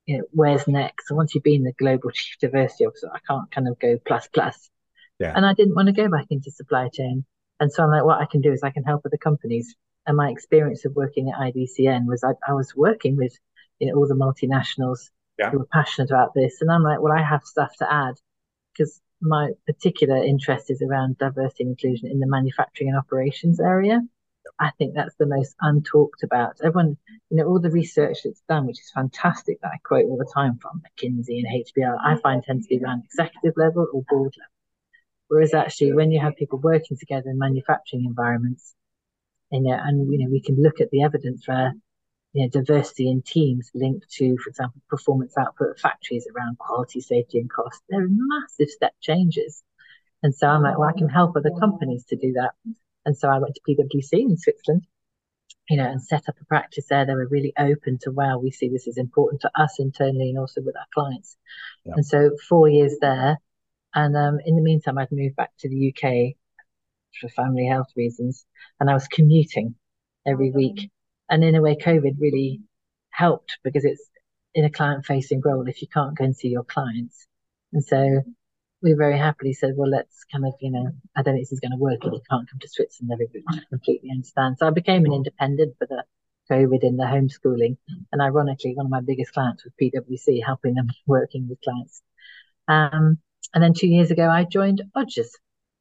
you 0.07 0.19
know, 0.19 0.25
where's 0.31 0.69
next? 0.69 1.11
And 1.11 1.17
once 1.17 1.35
you've 1.35 1.43
been 1.43 1.65
the 1.65 1.73
global 1.73 2.11
chief 2.11 2.39
diversity 2.39 2.87
officer, 2.87 3.11
I 3.13 3.19
can't 3.27 3.51
kind 3.51 3.67
of 3.67 3.79
go 3.79 3.99
plus 4.05 4.29
plus. 4.33 4.71
Yeah. 5.19 5.33
And 5.35 5.47
I 5.47 5.55
didn't 5.55 5.75
want 5.75 5.87
to 5.87 5.93
go 5.93 6.09
back 6.09 6.27
into 6.31 6.51
supply 6.51 6.89
chain. 6.93 7.25
And 7.59 7.73
so 7.73 7.83
I'm 7.83 7.91
like, 7.91 8.05
what 8.05 8.21
I 8.21 8.27
can 8.27 8.41
do 8.41 8.53
is 8.53 8.63
I 8.63 8.71
can 8.71 8.85
help 8.85 9.03
other 9.05 9.17
companies. 9.17 9.75
And 10.07 10.17
my 10.17 10.31
experience 10.31 10.85
of 10.85 10.95
working 10.95 11.31
at 11.31 11.39
IDCN 11.39 12.07
was 12.07 12.23
I, 12.23 12.33
I 12.47 12.53
was 12.53 12.75
working 12.77 13.17
with, 13.17 13.37
you 13.79 13.89
know, 13.89 13.99
all 13.99 14.07
the 14.07 14.15
multinationals 14.15 15.11
yeah. 15.39 15.51
who 15.51 15.59
were 15.59 15.69
passionate 15.73 16.11
about 16.11 16.35
this. 16.35 16.61
And 16.61 16.71
I'm 16.71 16.83
like, 16.83 17.01
well, 17.01 17.13
I 17.13 17.23
have 17.23 17.45
stuff 17.45 17.75
to 17.79 17.93
add 17.93 18.15
because 18.73 19.01
my 19.21 19.51
particular 19.67 20.23
interest 20.23 20.71
is 20.71 20.83
around 20.83 21.19
diversity 21.19 21.65
and 21.65 21.71
inclusion 21.71 22.11
in 22.11 22.21
the 22.21 22.27
manufacturing 22.27 22.91
and 22.91 22.99
operations 22.99 23.61
area. 23.61 24.01
I 24.59 24.71
think 24.79 24.95
that's 24.95 25.15
the 25.17 25.27
most 25.27 25.55
untalked 25.63 26.23
about. 26.23 26.59
Everyone, 26.63 26.97
you 27.31 27.39
know, 27.39 27.47
all 27.47 27.61
the 27.61 27.71
research 27.71 28.19
that's 28.25 28.43
done, 28.49 28.67
which 28.67 28.79
is 28.79 28.93
fantastic, 28.95 29.61
that 29.63 29.73
I 29.75 29.79
quote 29.83 30.05
all 30.05 30.19
the 30.19 30.31
time 30.33 30.59
from 30.59 30.83
McKinsey 30.83 31.43
and 31.43 31.65
HBR, 31.65 31.97
I 32.05 32.17
find 32.21 32.43
tends 32.43 32.67
to 32.67 32.77
be 32.77 32.85
around 32.85 33.05
executive 33.05 33.55
level 33.57 33.87
or 33.93 34.05
board 34.09 34.35
level. 34.37 34.51
Whereas 35.29 35.55
actually, 35.55 35.95
when 35.95 36.13
you 36.13 36.21
have 36.21 36.37
people 36.37 36.59
working 36.59 36.97
together 36.99 37.31
in 37.31 37.39
manufacturing 37.39 38.05
environments, 38.05 38.75
know, 39.61 39.79
and 39.81 40.13
you 40.13 40.19
know, 40.19 40.31
we 40.31 40.41
can 40.41 40.63
look 40.63 40.81
at 40.81 40.91
the 40.91 41.03
evidence 41.03 41.47
where 41.47 41.75
you 42.35 42.43
know, 42.43 42.49
diversity 42.49 43.09
in 43.09 43.23
teams 43.23 43.71
linked 43.75 44.11
to, 44.11 44.37
for 44.39 44.51
example, 44.51 44.83
performance 44.89 45.39
output 45.39 45.71
of 45.71 45.79
factories 45.79 46.27
around 46.35 46.59
quality, 46.59 47.01
safety, 47.01 47.39
and 47.39 47.49
cost. 47.49 47.81
There 47.89 48.03
are 48.03 48.09
massive 48.09 48.69
step 48.71 48.93
changes. 49.01 49.63
And 50.23 50.35
so 50.35 50.49
I'm 50.49 50.63
like, 50.63 50.77
well, 50.77 50.89
I 50.89 50.99
can 50.99 51.09
help 51.09 51.37
other 51.37 51.53
companies 51.61 52.05
to 52.07 52.17
do 52.17 52.33
that. 52.33 52.53
And 53.07 53.17
so 53.17 53.29
I 53.29 53.39
went 53.39 53.55
to 53.55 53.61
PwC 53.61 54.13
in 54.15 54.37
Switzerland, 54.37 54.87
you 55.69 55.77
know, 55.77 55.85
and 55.85 56.03
set 56.03 56.29
up 56.29 56.35
a 56.41 56.45
practice 56.47 56.87
there. 56.91 57.07
They 57.07 57.15
were 57.15 57.29
really 57.29 57.53
open 57.57 57.99
to, 58.03 58.11
wow, 58.11 58.39
we 58.39 58.51
see 58.51 58.69
this 58.69 58.89
is 58.89 58.99
important 58.99 59.43
to 59.43 59.51
us 59.55 59.79
internally 59.79 60.31
and 60.31 60.39
also 60.39 60.61
with 60.61 60.77
our 60.77 60.87
clients. 60.93 61.37
Yeah. 61.85 61.93
And 61.97 62.05
so 62.05 62.31
four 62.49 62.69
years 62.69 62.97
there. 63.01 63.39
And 63.95 64.17
um, 64.17 64.41
in 64.45 64.57
the 64.57 64.63
meantime, 64.63 64.99
I'd 64.99 65.13
moved 65.13 65.37
back 65.37 65.53
to 65.61 65.69
the 65.69 65.95
UK 65.95 66.35
for 67.21 67.29
family 67.29 67.67
health 67.67 67.89
reasons. 67.97 68.45
And 68.81 68.91
I 68.91 68.95
was 68.95 69.09
commuting 69.09 69.75
every 70.27 70.51
week 70.51 70.91
and 71.29 71.43
in 71.45 71.55
a 71.55 71.63
way, 71.63 71.77
COVID 71.77 72.17
really 72.19 72.61
helped 73.11 73.59
because 73.65 73.85
it's 73.85 74.03
in 74.55 74.65
a 74.65 74.71
client 74.71 75.07
facing 75.07 75.41
role 75.45 75.67
if 75.69 75.81
you 75.83 75.89
can't 75.89 76.17
go 76.17 76.25
and 76.25 76.37
see 76.37 76.49
your 76.49 76.65
clients. 76.65 77.27
And 77.73 77.85
so 77.85 78.23
we 78.83 78.93
very 78.93 79.19
happily 79.19 79.53
said, 79.53 79.75
well, 79.77 79.91
let's 79.91 80.25
kind 80.31 80.45
of, 80.47 80.55
you 80.61 80.71
know, 80.71 80.91
I 81.17 81.23
don't 81.23 81.35
think 81.35 81.47
this 81.47 81.53
is 81.53 81.61
going 81.61 81.73
to 81.73 81.79
work 81.79 82.05
if 82.05 82.13
you 82.13 82.21
can't 82.31 82.49
come 82.49 82.59
to 82.61 82.69
Switzerland 82.69 83.13
every 83.13 83.29
week. 83.33 83.45
I 83.49 83.61
completely 83.69 84.11
understand. 84.11 84.57
So 84.59 84.67
I 84.67 84.71
became 84.71 85.05
an 85.07 85.13
independent 85.13 85.77
for 85.79 85.87
the 85.87 86.05
COVID 86.51 86.83
and 86.83 86.99
the 86.99 87.05
homeschooling. 87.05 87.79
And 88.13 88.21
ironically, 88.21 88.75
one 88.75 88.87
of 88.87 88.91
my 88.91 89.01
biggest 89.01 89.33
clients 89.33 89.65
was 89.65 89.73
PwC, 89.81 90.45
helping 90.45 90.75
them 90.75 90.89
working 91.07 91.49
with 91.49 91.61
clients. 91.63 92.03
Um, 92.69 93.19
and 93.55 93.63
then 93.65 93.73
two 93.73 93.89
years 93.89 94.11
ago, 94.11 94.29
I 94.29 94.45
joined 94.45 94.83
Odgers, 94.95 95.31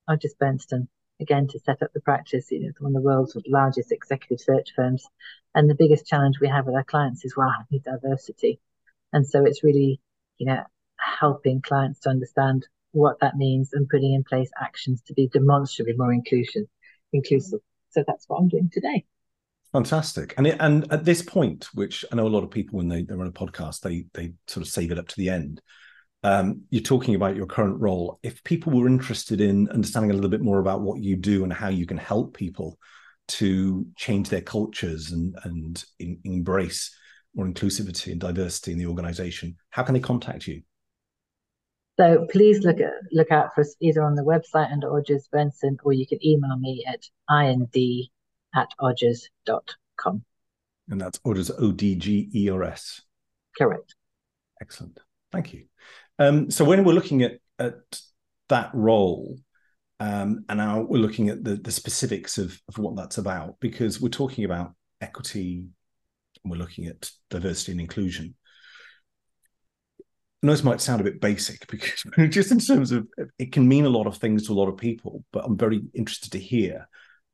Odgers 0.09 0.35
Berndtson, 0.41 0.87
again 1.19 1.47
to 1.47 1.59
set 1.59 1.81
up 1.81 1.91
the 1.93 2.01
practice. 2.01 2.51
You 2.51 2.61
know, 2.61 2.69
it's 2.69 2.81
one 2.81 2.95
of 2.95 3.01
the 3.01 3.05
world's 3.05 3.37
largest 3.47 3.91
executive 3.91 4.39
search 4.39 4.73
firms. 4.75 5.05
And 5.55 5.69
the 5.69 5.75
biggest 5.75 6.07
challenge 6.07 6.39
we 6.39 6.47
have 6.47 6.65
with 6.65 6.75
our 6.75 6.83
clients 6.83 7.23
is, 7.25 7.35
well, 7.35 7.53
diversity. 7.83 8.59
And 9.11 9.27
so 9.27 9.45
it's 9.45 9.63
really, 9.63 10.01
you 10.37 10.47
know, 10.47 10.63
helping 10.97 11.61
clients 11.61 12.01
to 12.01 12.09
understand 12.09 12.67
what 12.91 13.19
that 13.21 13.35
means 13.35 13.69
and 13.73 13.89
putting 13.89 14.13
in 14.13 14.23
place 14.23 14.49
actions 14.59 15.01
to 15.07 15.13
be 15.13 15.27
demonstrably 15.27 15.93
more 15.95 16.13
inclusion, 16.13 16.67
inclusive. 17.11 17.59
So 17.91 18.03
that's 18.05 18.25
what 18.27 18.37
I'm 18.37 18.47
doing 18.47 18.69
today. 18.71 19.05
Fantastic. 19.71 20.35
And 20.37 20.47
it, 20.47 20.57
and 20.59 20.91
at 20.91 21.03
this 21.03 21.21
point, 21.21 21.67
which 21.73 22.05
I 22.11 22.15
know 22.15 22.27
a 22.27 22.29
lot 22.29 22.43
of 22.43 22.51
people 22.51 22.77
when 22.77 22.87
they, 22.87 23.03
they 23.03 23.15
run 23.15 23.27
a 23.27 23.31
podcast, 23.31 23.81
they 23.81 24.05
they 24.13 24.33
sort 24.47 24.65
of 24.65 24.71
save 24.71 24.91
it 24.91 24.99
up 24.99 25.07
to 25.07 25.17
the 25.17 25.29
end 25.29 25.61
um, 26.23 26.61
you're 26.69 26.81
talking 26.81 27.15
about 27.15 27.35
your 27.35 27.45
current 27.45 27.79
role. 27.79 28.19
If 28.23 28.43
people 28.43 28.71
were 28.71 28.87
interested 28.87 29.41
in 29.41 29.69
understanding 29.69 30.11
a 30.11 30.13
little 30.13 30.29
bit 30.29 30.41
more 30.41 30.59
about 30.59 30.81
what 30.81 31.01
you 31.01 31.15
do 31.15 31.43
and 31.43 31.51
how 31.51 31.69
you 31.69 31.85
can 31.85 31.97
help 31.97 32.35
people 32.35 32.79
to 33.29 33.85
change 33.95 34.29
their 34.29 34.41
cultures 34.41 35.11
and 35.11 35.37
and 35.43 35.83
in, 35.99 36.19
embrace 36.23 36.95
more 37.35 37.47
inclusivity 37.47 38.11
and 38.11 38.21
diversity 38.21 38.71
in 38.71 38.77
the 38.77 38.85
organization, 38.85 39.57
how 39.69 39.83
can 39.83 39.93
they 39.93 39.99
contact 39.99 40.47
you? 40.47 40.61
So 41.99 42.25
please 42.31 42.63
look 42.63 42.79
at 42.79 42.91
look 43.11 43.31
out 43.31 43.53
for 43.53 43.61
us 43.61 43.75
either 43.79 44.03
on 44.03 44.15
the 44.15 44.23
website 44.23 44.71
under 44.71 44.87
Odgers 44.87 45.23
Berndtson 45.33 45.77
or 45.83 45.93
you 45.93 46.07
can 46.07 46.25
email 46.25 46.57
me 46.57 46.83
at 46.87 47.03
ind 47.29 47.67
at 48.55 48.69
odgers.com. 48.79 50.23
And 50.89 51.01
that's 51.01 51.19
Odgers 51.19 51.51
O 51.59 51.71
D 51.71 51.95
G 51.95 52.29
E 52.33 52.49
R 52.49 52.63
S. 52.63 53.01
Correct. 53.57 53.95
Excellent. 54.61 54.99
Thank 55.31 55.53
you. 55.53 55.65
Um, 56.23 56.49
so 56.49 56.63
when 56.63 56.83
we're 56.83 56.93
looking 56.93 57.23
at 57.23 57.33
at 57.59 57.75
that 58.49 58.71
role, 58.73 59.37
um, 59.99 60.45
and 60.49 60.57
now 60.57 60.81
we're 60.81 60.97
looking 60.97 61.29
at 61.29 61.43
the 61.43 61.55
the 61.55 61.71
specifics 61.71 62.37
of, 62.37 62.59
of 62.69 62.77
what 62.77 62.95
that's 62.95 63.17
about, 63.17 63.59
because 63.59 63.99
we're 63.99 64.09
talking 64.09 64.45
about 64.45 64.73
equity, 65.01 65.65
and 66.43 66.51
we're 66.51 66.57
looking 66.57 66.87
at 66.87 67.11
diversity 67.29 67.73
and 67.73 67.81
inclusion. 67.81 68.35
I 70.41 70.47
know 70.47 70.53
this 70.53 70.63
might 70.63 70.81
sound 70.81 71.01
a 71.01 71.05
bit 71.05 71.21
basic 71.21 71.67
because 71.71 72.03
just 72.29 72.51
in 72.51 72.59
terms 72.59 72.91
of 72.91 73.07
it 73.37 73.51
can 73.51 73.67
mean 73.67 73.85
a 73.85 73.89
lot 73.89 74.07
of 74.07 74.17
things 74.17 74.47
to 74.47 74.53
a 74.53 74.55
lot 74.55 74.69
of 74.69 74.77
people, 74.77 75.23
but 75.33 75.45
I'm 75.45 75.57
very 75.57 75.81
interested 75.93 76.31
to 76.33 76.39
hear 76.39 76.87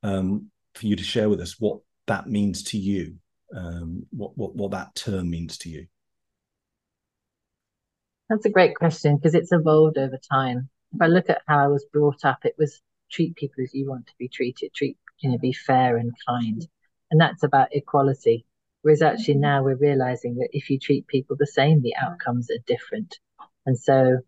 um, 0.03 0.49
for 0.73 0.87
you 0.87 0.95
to 0.95 1.03
share 1.03 1.29
with 1.29 1.41
us 1.41 1.59
what 1.59 1.79
that 2.07 2.27
means 2.27 2.63
to 2.63 2.77
you, 2.77 3.15
um, 3.55 4.05
what, 4.09 4.35
what 4.35 4.55
what 4.55 4.71
that 4.71 4.95
term 4.95 5.29
means 5.29 5.59
to 5.59 5.69
you. 5.69 5.85
That's 8.29 8.45
a 8.45 8.49
great 8.49 8.75
question 8.75 9.17
because 9.17 9.33
it's 9.33 9.51
evolved 9.51 9.97
over 9.97 10.17
time. 10.17 10.69
If 10.93 11.01
I 11.01 11.07
look 11.07 11.29
at 11.29 11.41
how 11.47 11.63
I 11.63 11.67
was 11.67 11.85
brought 11.91 12.25
up, 12.25 12.45
it 12.45 12.55
was 12.57 12.81
treat 13.11 13.35
people 13.35 13.63
as 13.63 13.73
you 13.73 13.89
want 13.89 14.07
to 14.07 14.13
be 14.19 14.27
treated, 14.27 14.73
treat 14.73 14.97
you 15.19 15.31
know, 15.31 15.37
be 15.37 15.51
fair 15.51 15.97
and 15.97 16.13
kind, 16.27 16.65
and 17.11 17.19
that's 17.19 17.43
about 17.43 17.69
equality. 17.73 18.45
Whereas 18.81 19.01
actually 19.01 19.35
mm-hmm. 19.35 19.41
now 19.41 19.63
we're 19.63 19.75
realizing 19.75 20.35
that 20.35 20.49
if 20.53 20.69
you 20.69 20.79
treat 20.79 21.07
people 21.07 21.35
the 21.37 21.47
same, 21.47 21.81
the 21.81 21.95
outcomes 21.95 22.49
are 22.49 22.63
different. 22.65 23.19
And 23.65 23.77
so 23.77 24.19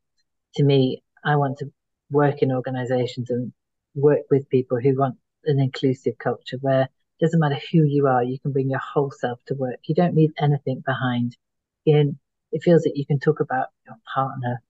to 0.55 0.63
me, 0.63 1.03
I 1.23 1.37
want 1.37 1.59
to 1.59 1.71
work 2.09 2.41
in 2.41 2.51
organizations 2.51 3.29
and 3.29 3.53
work 3.95 4.21
with 4.29 4.49
people 4.49 4.79
who 4.79 4.97
want 4.97 5.15
an 5.45 5.59
inclusive 5.59 6.17
culture 6.17 6.57
where 6.59 6.83
it 6.83 6.89
doesn't 7.23 7.39
matter 7.39 7.59
who 7.71 7.83
you 7.83 8.07
are, 8.07 8.23
you 8.23 8.39
can 8.39 8.51
bring 8.51 8.69
your 8.69 8.79
whole 8.79 9.11
self 9.11 9.39
to 9.45 9.53
work. 9.53 9.79
You 9.85 9.95
don't 9.95 10.15
leave 10.15 10.33
anything 10.37 10.83
behind. 10.85 11.37
You 11.85 12.03
know, 12.03 12.15
it 12.51 12.63
feels 12.63 12.83
that 12.83 12.95
you 12.95 13.05
can 13.05 13.19
talk 13.19 13.39
about 13.39 13.67
your 13.85 13.95
partner, 14.13 14.61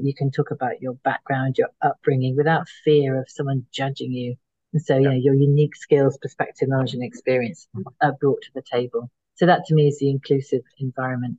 you 0.00 0.14
can 0.14 0.30
talk 0.30 0.50
about 0.50 0.80
your 0.80 0.94
background, 1.04 1.58
your 1.58 1.68
upbringing 1.82 2.36
without 2.36 2.68
fear 2.84 3.18
of 3.20 3.28
someone 3.28 3.66
judging 3.72 4.12
you. 4.12 4.36
And 4.72 4.82
so, 4.82 4.96
you 4.96 5.08
know, 5.08 5.14
your 5.14 5.34
unique 5.34 5.76
skills, 5.76 6.16
perspective, 6.20 6.68
knowledge, 6.68 6.94
and 6.94 7.02
experience 7.02 7.68
are 8.00 8.12
brought 8.12 8.42
to 8.42 8.50
the 8.54 8.62
table. 8.62 9.10
So 9.34 9.46
that 9.46 9.66
to 9.66 9.74
me 9.74 9.88
is 9.88 9.98
the 9.98 10.10
inclusive 10.10 10.62
environment. 10.78 11.38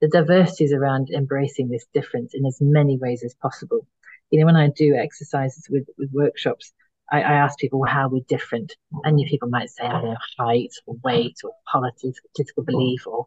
The 0.00 0.08
diversity 0.08 0.64
is 0.64 0.72
around 0.72 1.08
embracing 1.10 1.68
this 1.68 1.86
difference 1.94 2.34
in 2.34 2.44
as 2.44 2.58
many 2.60 2.98
ways 2.98 3.22
as 3.24 3.34
possible. 3.34 3.86
You 4.30 4.40
know, 4.40 4.46
when 4.46 4.56
I 4.56 4.68
do 4.68 4.94
exercises 4.94 5.66
with, 5.70 5.86
with 5.96 6.10
workshops, 6.12 6.72
I, 7.12 7.18
I 7.18 7.32
ask 7.34 7.58
people 7.58 7.80
well, 7.80 7.90
how 7.90 8.08
we're 8.08 8.24
different. 8.28 8.74
And 9.04 9.20
you 9.20 9.26
people 9.28 9.48
might 9.48 9.70
say, 9.70 9.84
I 9.84 9.92
don't 9.92 10.04
know, 10.04 10.16
height 10.38 10.74
or 10.86 10.96
weight 11.04 11.38
or 11.44 11.52
politics, 11.70 12.20
political 12.34 12.62
mm-hmm. 12.62 12.72
belief 12.72 13.06
or 13.06 13.26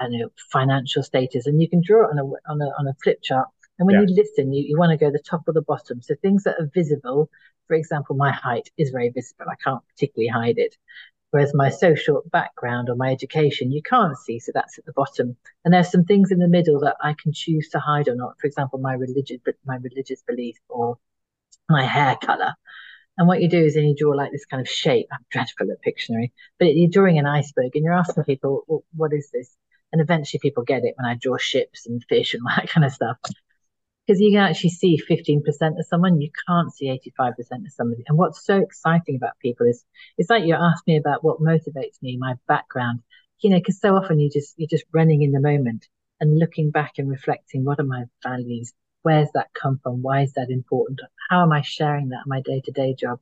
I 0.00 0.04
don't 0.04 0.18
know, 0.18 0.30
financial 0.52 1.02
status. 1.02 1.46
And 1.46 1.60
you 1.60 1.68
can 1.68 1.82
draw 1.84 2.04
it 2.04 2.10
on 2.10 2.18
a 2.18 2.24
on 2.24 2.60
a 2.60 2.70
on 2.78 2.88
a 2.88 2.94
flip 3.02 3.20
chart. 3.22 3.48
And 3.78 3.86
when 3.86 3.94
yeah. 3.94 4.02
you 4.02 4.14
listen, 4.14 4.52
you, 4.52 4.64
you 4.66 4.78
want 4.78 4.90
to 4.90 5.04
go 5.04 5.10
the 5.10 5.18
top 5.20 5.42
or 5.46 5.52
the 5.52 5.62
bottom. 5.62 6.02
So 6.02 6.14
things 6.16 6.44
that 6.44 6.56
are 6.58 6.70
visible, 6.74 7.30
for 7.68 7.74
example, 7.74 8.16
my 8.16 8.32
height 8.32 8.70
is 8.76 8.90
very 8.90 9.10
visible. 9.10 9.46
I 9.48 9.56
can't 9.62 9.86
particularly 9.88 10.28
hide 10.28 10.58
it. 10.58 10.76
Whereas 11.30 11.52
my 11.54 11.68
social 11.68 12.22
background 12.32 12.88
or 12.88 12.96
my 12.96 13.12
education, 13.12 13.70
you 13.70 13.82
can't 13.82 14.16
see, 14.16 14.38
so 14.38 14.50
that's 14.54 14.78
at 14.78 14.86
the 14.86 14.94
bottom. 14.94 15.36
And 15.62 15.74
there's 15.74 15.90
some 15.92 16.04
things 16.04 16.32
in 16.32 16.38
the 16.38 16.48
middle 16.48 16.80
that 16.80 16.96
I 17.02 17.14
can 17.22 17.32
choose 17.34 17.68
to 17.70 17.78
hide 17.78 18.08
or 18.08 18.14
not. 18.14 18.40
For 18.40 18.46
example, 18.46 18.78
my 18.78 18.94
religious, 18.94 19.38
my 19.66 19.76
religious 19.76 20.22
belief 20.22 20.56
or 20.70 20.96
my 21.68 21.84
hair 21.84 22.16
color. 22.16 22.54
And 23.18 23.26
what 23.28 23.42
you 23.42 23.48
do 23.48 23.58
is 23.58 23.74
then 23.74 23.84
you 23.84 23.96
draw 23.96 24.12
like 24.12 24.32
this 24.32 24.46
kind 24.46 24.60
of 24.60 24.68
shape. 24.68 25.08
I'm 25.12 25.18
dreadful 25.30 25.70
at 25.70 25.82
Pictionary, 25.84 26.30
but 26.58 26.74
you're 26.74 26.90
drawing 26.90 27.18
an 27.18 27.26
iceberg 27.26 27.72
and 27.74 27.84
you're 27.84 27.92
asking 27.92 28.24
people, 28.24 28.62
well, 28.68 28.84
what 28.96 29.12
is 29.12 29.30
this? 29.32 29.54
And 29.92 30.00
eventually 30.00 30.40
people 30.40 30.62
get 30.62 30.84
it 30.84 30.94
when 30.96 31.10
I 31.10 31.16
draw 31.20 31.36
ships 31.36 31.86
and 31.86 32.04
fish 32.08 32.34
and 32.34 32.42
all 32.42 32.54
that 32.56 32.70
kind 32.70 32.86
of 32.86 32.92
stuff 32.92 33.18
because 34.08 34.20
you 34.22 34.30
can 34.30 34.40
actually 34.40 34.70
see 34.70 34.98
15% 34.98 35.42
of 35.78 35.86
someone, 35.86 36.20
you 36.20 36.30
can't 36.48 36.72
see 36.74 36.86
85% 37.18 37.36
of 37.38 37.72
somebody. 37.72 38.04
And 38.08 38.16
what's 38.16 38.42
so 38.44 38.56
exciting 38.56 39.16
about 39.16 39.38
people 39.38 39.66
is 39.66 39.84
it's 40.16 40.30
like 40.30 40.44
you 40.44 40.54
asked 40.54 40.86
me 40.86 40.96
about 40.96 41.22
what 41.22 41.42
motivates 41.42 42.00
me, 42.00 42.16
my 42.16 42.34
background, 42.46 43.00
you 43.40 43.50
know, 43.50 43.58
because 43.58 43.78
so 43.78 43.94
often 43.94 44.18
you 44.18 44.30
just 44.30 44.54
you're 44.56 44.68
just 44.68 44.86
running 44.94 45.22
in 45.22 45.32
the 45.32 45.40
moment 45.40 45.86
and 46.20 46.38
looking 46.38 46.70
back 46.70 46.92
and 46.96 47.10
reflecting 47.10 47.64
what 47.64 47.80
are 47.80 47.84
my 47.84 48.04
values? 48.22 48.72
Where's 49.02 49.28
that 49.34 49.48
come 49.54 49.78
from? 49.82 50.02
Why 50.02 50.22
is 50.22 50.32
that 50.34 50.50
important? 50.50 51.00
How 51.30 51.42
am 51.42 51.52
I 51.52 51.62
sharing 51.62 52.08
that 52.10 52.24
in 52.26 52.28
my 52.28 52.40
day-to-day 52.40 52.94
job? 52.94 53.20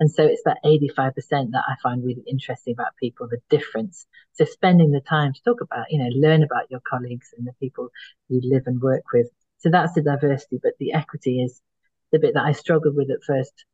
And 0.00 0.10
so 0.10 0.24
it's 0.24 0.42
that 0.44 0.58
85% 0.64 1.52
that 1.52 1.64
I 1.68 1.74
find 1.82 2.04
really 2.04 2.24
interesting 2.26 2.72
about 2.72 2.96
people, 2.98 3.28
the 3.28 3.38
difference. 3.48 4.06
So 4.32 4.44
spending 4.44 4.90
the 4.90 5.00
time 5.00 5.32
to 5.32 5.42
talk 5.42 5.60
about, 5.60 5.86
you 5.90 5.98
know, 5.98 6.08
learn 6.14 6.42
about 6.42 6.70
your 6.70 6.80
colleagues 6.80 7.28
and 7.36 7.46
the 7.46 7.52
people 7.60 7.90
you 8.28 8.40
live 8.42 8.64
and 8.66 8.80
work 8.80 9.04
with 9.12 9.28
so 9.62 9.70
that's 9.70 9.92
the 9.92 10.02
diversity, 10.02 10.58
but 10.60 10.72
the 10.80 10.92
equity 10.92 11.40
is 11.40 11.62
the 12.10 12.18
bit 12.18 12.34
that 12.34 12.44
I 12.44 12.50
struggled 12.50 12.96
with 12.96 13.10
at 13.10 13.22
first 13.24 13.64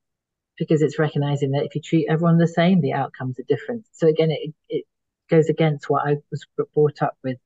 because 0.59 0.83
it's 0.83 0.99
recognizing 0.99 1.53
that 1.53 1.65
if 1.65 1.75
you 1.75 1.81
treat 1.81 2.09
everyone 2.11 2.37
the 2.37 2.47
same, 2.47 2.83
the 2.83 2.93
outcomes 2.93 3.39
are 3.39 3.45
different. 3.49 3.87
So 3.93 4.07
again, 4.07 4.31
it, 4.31 4.55
it 4.69 4.85
goes 5.31 5.49
against 5.49 5.89
what 5.89 6.07
I 6.07 6.17
was 6.31 6.47
brought 6.75 7.01
up 7.01 7.17
with. 7.25 7.39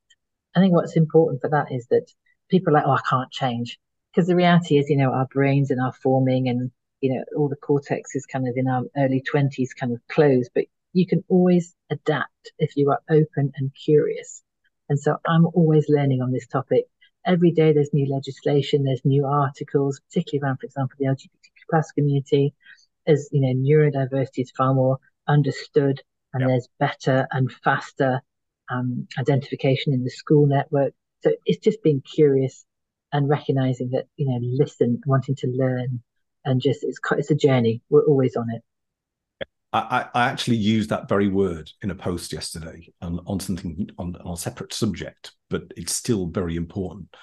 I 0.57 0.61
think 0.61 0.75
what's 0.75 0.97
important 0.97 1.41
for 1.41 1.51
that 1.51 1.71
is 1.71 1.87
that 1.91 2.07
people 2.53 2.73
are 2.73 2.75
like, 2.75 2.87
oh, 2.87 2.93
I 2.93 3.01
can't 3.09 3.31
change. 3.31 3.79
Because 4.15 4.29
the 4.29 4.37
reality 4.37 4.79
is, 4.79 4.89
you 4.89 4.97
know, 4.97 5.13
our 5.13 5.27
brains 5.27 5.71
and 5.71 5.81
our 5.81 5.93
forming 5.93 6.49
and, 6.49 6.71
you 7.01 7.15
know, 7.15 7.25
all 7.37 7.49
the 7.49 7.57
cortex 7.57 8.15
is 8.15 8.27
kind 8.27 8.47
of 8.47 8.55
in 8.57 8.69
our 8.69 8.83
early 8.97 9.23
20s 9.23 9.71
kind 9.79 9.93
of 9.93 10.01
closed, 10.09 10.51
but 10.55 10.65
you 10.93 11.07
can 11.07 11.25
always 11.29 11.75
adapt 11.91 12.53
if 12.59 12.77
you 12.77 12.91
are 12.91 13.01
open 13.11 13.53
and 13.57 13.73
curious. 13.75 14.43
And 14.89 15.01
so 15.01 15.17
I'm 15.27 15.47
always 15.47 15.87
learning 15.89 16.21
on 16.21 16.31
this 16.31 16.47
topic 16.47 16.85
every 17.25 17.51
day 17.51 17.73
there's 17.73 17.93
new 17.93 18.13
legislation, 18.13 18.85
there's 18.85 19.05
new 19.05 19.27
articles, 19.27 20.01
particularly 20.09 20.43
around, 20.43 20.59
for 20.59 20.67
example, 20.67 20.97
the 20.99 21.07
LGBTQ 21.07 21.63
plus 21.71 21.93
community. 21.93 22.55
As 23.07 23.29
you 23.33 23.41
know, 23.41 23.55
neurodiversity 23.55 24.43
is 24.43 24.53
far 24.57 24.75
more 24.75 24.99
understood, 25.27 26.03
and 26.33 26.43
yep. 26.43 26.49
there's 26.49 26.69
better 26.79 27.27
and 27.33 27.51
faster 27.65 28.21
um, 28.71 29.09
identification 29.19 29.93
in 29.93 30.05
the 30.05 30.11
school 30.11 30.47
network. 30.47 30.95
So 31.23 31.33
it's 31.45 31.63
just 31.63 31.83
being 31.83 32.03
curious 32.03 32.65
and 33.13 33.29
recognizing 33.29 33.91
that 33.91 34.07
you 34.17 34.27
know, 34.27 34.39
listen, 34.43 35.01
wanting 35.07 35.37
to 35.37 35.47
learn, 35.49 36.03
and 36.45 36.61
just 36.61 36.83
it's 36.83 36.99
it's 37.13 37.31
a 37.31 37.35
journey. 37.35 37.83
We're 37.91 38.05
always 38.05 38.37
on 38.37 38.51
it. 38.51 38.63
I, 39.75 40.07
I, 40.13 40.29
actually 40.29 40.59
used 40.59 40.91
that 40.91 41.09
very 41.09 41.29
word 41.29 41.71
in 41.81 41.91
a 41.91 41.95
post 41.95 42.31
yesterday 42.31 42.93
on, 43.01 43.21
on 43.27 43.41
something 43.41 43.89
on, 43.97 44.15
on, 44.17 44.35
a 44.35 44.37
separate 44.37 44.75
subject, 44.75 45.33
but 45.49 45.63
it's 45.79 45.95
still 45.95 46.27
very 46.27 46.57
important. 46.57 47.15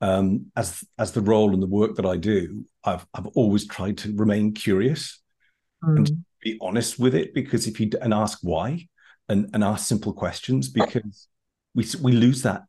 Um, 0.00 0.46
as 0.56 0.82
as 0.98 1.12
the 1.12 1.20
role 1.20 1.52
and 1.52 1.62
the 1.62 1.66
work 1.66 1.96
that 1.96 2.06
I 2.06 2.16
do, 2.16 2.64
I've 2.84 3.06
I've 3.12 3.26
always 3.28 3.66
tried 3.66 3.98
to 3.98 4.16
remain 4.16 4.54
curious 4.54 5.20
mm. 5.84 5.96
and 5.96 6.24
be 6.40 6.56
honest 6.62 6.98
with 6.98 7.14
it 7.14 7.34
because 7.34 7.66
if 7.66 7.78
you 7.80 7.90
and 8.00 8.14
ask 8.14 8.38
why 8.42 8.88
and 9.28 9.50
and 9.52 9.62
ask 9.62 9.86
simple 9.86 10.12
questions 10.12 10.68
because 10.68 11.28
we 11.74 11.84
we 12.00 12.12
lose 12.12 12.42
that 12.42 12.62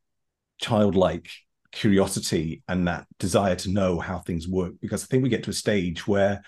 childlike 0.60 1.30
curiosity 1.72 2.64
and 2.68 2.88
that 2.88 3.06
desire 3.20 3.56
to 3.56 3.72
know 3.72 4.00
how 4.00 4.20
things 4.20 4.48
work 4.48 4.74
because 4.82 5.04
I 5.04 5.08
think 5.08 5.24
we 5.24 5.30
get 5.30 5.44
to 5.44 5.52
a 5.52 5.54
stage 5.54 6.08
where 6.08 6.42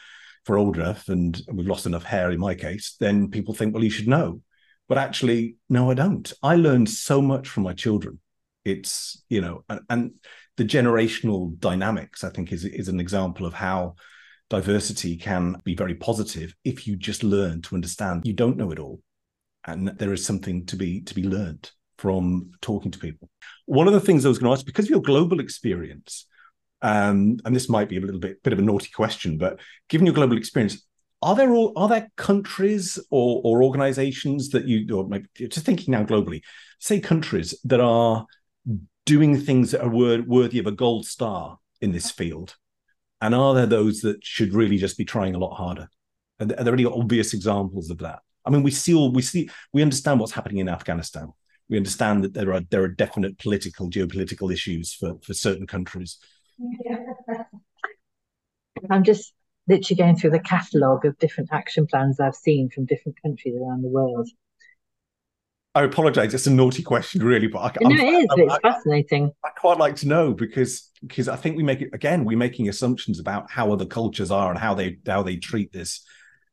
for 0.45 0.57
old 0.57 0.77
enough 0.77 1.09
and 1.09 1.39
we've 1.51 1.67
lost 1.67 1.85
enough 1.85 2.03
hair 2.03 2.31
in 2.31 2.39
my 2.39 2.55
case, 2.55 2.95
then 2.99 3.29
people 3.29 3.53
think, 3.53 3.73
well, 3.73 3.83
you 3.83 3.89
should 3.89 4.07
know. 4.07 4.41
But 4.87 4.97
actually, 4.97 5.55
no, 5.69 5.91
I 5.91 5.93
don't. 5.93 6.31
I 6.41 6.55
learned 6.55 6.89
so 6.89 7.21
much 7.21 7.47
from 7.47 7.63
my 7.63 7.73
children. 7.73 8.19
It's, 8.65 9.23
you 9.29 9.41
know, 9.41 9.63
and, 9.69 9.81
and 9.89 10.11
the 10.57 10.65
generational 10.65 11.57
dynamics, 11.59 12.23
I 12.23 12.29
think, 12.29 12.51
is, 12.51 12.65
is 12.65 12.87
an 12.87 12.99
example 12.99 13.45
of 13.45 13.53
how 13.53 13.95
diversity 14.49 15.15
can 15.15 15.55
be 15.63 15.75
very 15.75 15.95
positive 15.95 16.53
if 16.65 16.85
you 16.87 16.97
just 16.97 17.23
learn 17.23 17.61
to 17.61 17.75
understand 17.75 18.23
you 18.25 18.33
don't 18.33 18.57
know 18.57 18.71
it 18.71 18.79
all. 18.79 18.99
And 19.65 19.87
there 19.87 20.11
is 20.11 20.25
something 20.25 20.65
to 20.65 20.75
be 20.75 21.01
to 21.01 21.13
be 21.13 21.23
learned 21.23 21.71
from 22.01 22.49
talking 22.61 22.89
to 22.89 22.97
people. 22.97 23.29
One 23.67 23.87
of 23.87 23.93
the 23.93 24.01
things 24.01 24.25
I 24.25 24.29
was 24.29 24.39
going 24.39 24.49
to 24.49 24.57
ask, 24.57 24.65
because 24.65 24.85
of 24.85 24.89
your 24.89 25.03
global 25.03 25.39
experience, 25.39 26.25
um, 26.81 27.37
and 27.45 27.55
this 27.55 27.69
might 27.69 27.89
be 27.89 27.97
a 27.97 28.01
little 28.01 28.19
bit 28.19 28.41
bit 28.41 28.53
of 28.53 28.59
a 28.59 28.63
naughty 28.63 28.89
question, 28.89 29.37
but 29.37 29.59
given 29.87 30.07
your 30.07 30.15
global 30.15 30.35
experience, 30.35 30.83
are 31.21 31.35
there 31.35 31.53
all 31.53 31.73
are 31.75 31.87
there 31.87 32.11
countries 32.15 32.97
or 33.11 33.41
or 33.43 33.63
organizations 33.63 34.49
that 34.49 34.67
you 34.67 34.77
or 34.97 35.07
maybe 35.07 35.27
just 35.37 35.63
thinking 35.63 35.91
now 35.91 36.03
globally, 36.03 36.41
say 36.79 36.99
countries 36.99 37.53
that 37.65 37.79
are 37.79 38.25
doing 39.05 39.39
things 39.39 39.69
that 39.69 39.83
are 39.83 39.89
worthy 39.89 40.57
of 40.57 40.65
a 40.65 40.71
gold 40.71 41.05
star 41.05 41.59
in 41.81 41.91
this 41.91 42.09
field? 42.09 42.55
And 43.21 43.35
are 43.35 43.53
there 43.53 43.67
those 43.67 44.01
that 44.01 44.25
should 44.25 44.55
really 44.55 44.77
just 44.77 44.97
be 44.97 45.05
trying 45.05 45.35
a 45.35 45.39
lot 45.39 45.53
harder? 45.53 45.87
Are 46.39 46.47
there, 46.47 46.59
are 46.59 46.63
there 46.63 46.73
any 46.73 46.85
obvious 46.85 47.35
examples 47.35 47.91
of 47.91 47.99
that? 47.99 48.21
I 48.43 48.49
mean, 48.49 48.63
we 48.63 48.71
see 48.71 48.95
all 48.95 49.11
we 49.11 49.21
see 49.21 49.51
we 49.71 49.83
understand 49.83 50.19
what's 50.19 50.31
happening 50.31 50.57
in 50.57 50.69
Afghanistan. 50.69 51.31
We 51.71 51.77
understand 51.77 52.23
that 52.23 52.33
there 52.35 52.53
are 52.53 52.61
there 52.69 52.83
are 52.83 52.87
definite 52.87 53.39
political, 53.39 53.89
geopolitical 53.89 54.53
issues 54.53 54.93
for, 54.93 55.15
for 55.23 55.33
certain 55.33 55.65
countries 55.65 56.19
I'm 58.89 59.03
just 59.03 59.33
literally 59.67 59.97
going 59.97 60.15
through 60.15 60.31
the 60.31 60.39
catalogue 60.39 61.05
of 61.05 61.17
different 61.19 61.51
action 61.51 61.85
plans 61.87 62.19
I've 62.19 62.35
seen 62.35 62.69
from 62.69 62.85
different 62.85 63.21
countries 63.21 63.55
around 63.55 63.83
the 63.83 63.89
world. 63.89 64.29
I 65.73 65.83
apologize. 65.83 66.33
It's 66.33 66.47
a 66.47 66.51
naughty 66.51 66.83
question, 66.83 67.23
really, 67.23 67.47
but 67.47 67.59
I, 67.59 67.71
no, 67.81 67.95
it 67.95 67.99
is. 68.01 68.27
I'm, 68.31 68.39
it's 68.39 68.53
I, 68.53 68.59
fascinating. 68.59 69.31
I 69.45 69.49
quite 69.51 69.77
like 69.77 69.95
to 69.97 70.07
know 70.07 70.33
because 70.33 70.89
because 71.01 71.29
I 71.29 71.37
think 71.37 71.55
we 71.55 71.63
make 71.63 71.81
it 71.81 71.91
again. 71.93 72.25
We're 72.25 72.37
making 72.37 72.67
assumptions 72.67 73.19
about 73.19 73.49
how 73.49 73.71
other 73.71 73.85
cultures 73.85 74.31
are 74.31 74.49
and 74.49 74.59
how 74.59 74.73
they 74.73 74.97
how 75.07 75.23
they 75.23 75.37
treat 75.37 75.71
this 75.71 76.03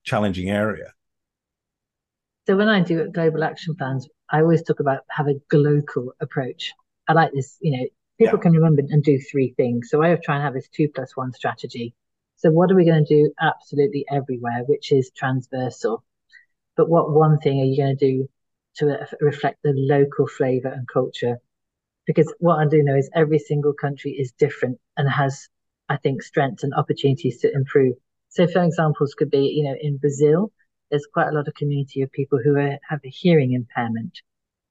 challenging 0.04 0.50
area. 0.50 0.92
So 2.46 2.57
when 2.57 2.68
I 2.68 2.81
do 2.81 3.11
global 3.11 3.42
action 3.42 3.74
plans, 3.74 4.09
I 4.31 4.41
always 4.41 4.62
talk 4.62 4.81
about 4.81 5.05
have 5.09 5.29
a 5.29 5.41
global 5.49 6.14
approach. 6.21 6.75
I 7.07 7.12
like 7.12 7.33
this. 7.33 7.57
You 7.61 7.73
know, 7.73 7.87
people 8.19 8.38
yeah. 8.38 8.43
can 8.43 8.53
remember 8.53 8.83
and 8.88 9.03
do 9.03 9.19
three 9.19 9.55
things. 9.57 9.91
So 9.91 10.03
I 10.03 10.14
try 10.17 10.37
and 10.37 10.45
have 10.45 10.55
this 10.55 10.69
two 10.69 10.88
plus 10.95 11.17
one 11.17 11.33
strategy. 11.33 11.95
So 12.37 12.51
what 12.51 12.71
are 12.71 12.77
we 12.77 12.85
going 12.85 13.05
to 13.05 13.23
do 13.23 13.33
absolutely 13.41 14.07
everywhere, 14.11 14.64
which 14.67 14.93
is 14.93 15.11
transversal? 15.11 16.05
But 16.77 16.88
what 16.88 17.11
one 17.11 17.38
thing 17.38 17.61
are 17.61 17.64
you 17.64 17.77
going 17.77 17.97
to 17.97 18.07
do 18.07 18.29
to 18.79 19.07
reflect 19.21 19.59
the 19.62 19.73
local 19.75 20.27
flavor 20.27 20.69
and 20.69 20.87
culture. 20.88 21.38
Because 22.07 22.33
what 22.38 22.57
I 22.57 22.69
do 22.69 22.83
know 22.83 22.97
is 22.97 23.11
every 23.14 23.38
single 23.38 23.75
country 23.75 24.12
is 24.12 24.33
different 24.33 24.79
and 24.97 25.09
has, 25.09 25.49
I 25.88 25.97
think, 25.99 26.23
strengths 26.23 26.64
and 26.64 26.73
opportunities 26.75 27.38
to 27.41 27.53
improve. 27.53 27.97
So, 28.31 28.47
for 28.47 28.62
examples, 28.62 29.14
could 29.14 29.31
be, 29.31 29.49
you 29.49 29.64
know, 29.64 29.77
in 29.79 29.99
Brazil, 29.99 30.53
there's 30.90 31.07
quite 31.12 31.29
a 31.29 31.33
lot 31.33 31.48
of 31.48 31.55
community 31.55 32.03
of 32.03 32.12
people 32.12 32.38
who 32.42 32.57
are, 32.57 32.79
have 32.88 33.01
a 33.05 33.11
hearing 33.11 33.53
impairment. 33.53 34.20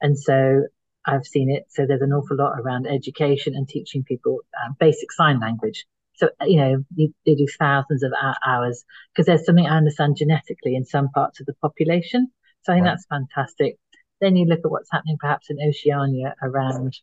And 0.01 0.17
so 0.17 0.63
I've 1.05 1.25
seen 1.25 1.49
it. 1.49 1.65
So 1.69 1.85
there's 1.85 2.01
an 2.01 2.11
awful 2.11 2.37
lot 2.37 2.59
around 2.59 2.87
education 2.87 3.55
and 3.55 3.67
teaching 3.67 4.03
people 4.03 4.39
um, 4.63 4.75
basic 4.79 5.11
sign 5.11 5.39
language. 5.39 5.85
So, 6.15 6.29
you 6.41 6.57
know, 6.57 6.83
you, 6.95 7.13
they 7.25 7.35
do 7.35 7.47
thousands 7.59 8.03
of 8.03 8.11
hours 8.45 8.83
because 9.13 9.27
there's 9.27 9.45
something 9.45 9.67
I 9.67 9.77
understand 9.77 10.17
genetically 10.17 10.75
in 10.75 10.85
some 10.85 11.09
parts 11.09 11.39
of 11.39 11.45
the 11.45 11.53
population. 11.61 12.31
So 12.63 12.73
I 12.73 12.77
think 12.77 12.85
right. 12.85 12.91
that's 12.91 13.05
fantastic. 13.05 13.77
Then 14.19 14.35
you 14.35 14.45
look 14.45 14.61
at 14.65 14.71
what's 14.71 14.91
happening 14.91 15.17
perhaps 15.19 15.51
in 15.51 15.57
Oceania 15.65 16.33
around 16.41 16.97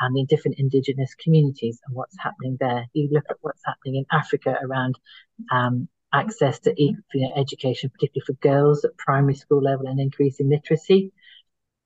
um, 0.00 0.14
the 0.14 0.26
different 0.26 0.58
indigenous 0.58 1.14
communities 1.14 1.80
and 1.86 1.96
what's 1.96 2.16
happening 2.18 2.58
there. 2.60 2.86
You 2.92 3.08
look 3.10 3.24
at 3.30 3.38
what's 3.40 3.62
happening 3.64 3.96
in 3.96 4.06
Africa 4.12 4.54
around 4.62 4.98
um, 5.50 5.88
access 6.12 6.58
to 6.60 6.74
you 6.76 6.96
know, 7.14 7.32
education, 7.36 7.90
particularly 7.90 8.24
for 8.26 8.32
girls 8.34 8.84
at 8.84 8.96
primary 8.96 9.34
school 9.34 9.62
level 9.62 9.86
and 9.86 10.00
increasing 10.00 10.48
literacy. 10.48 11.12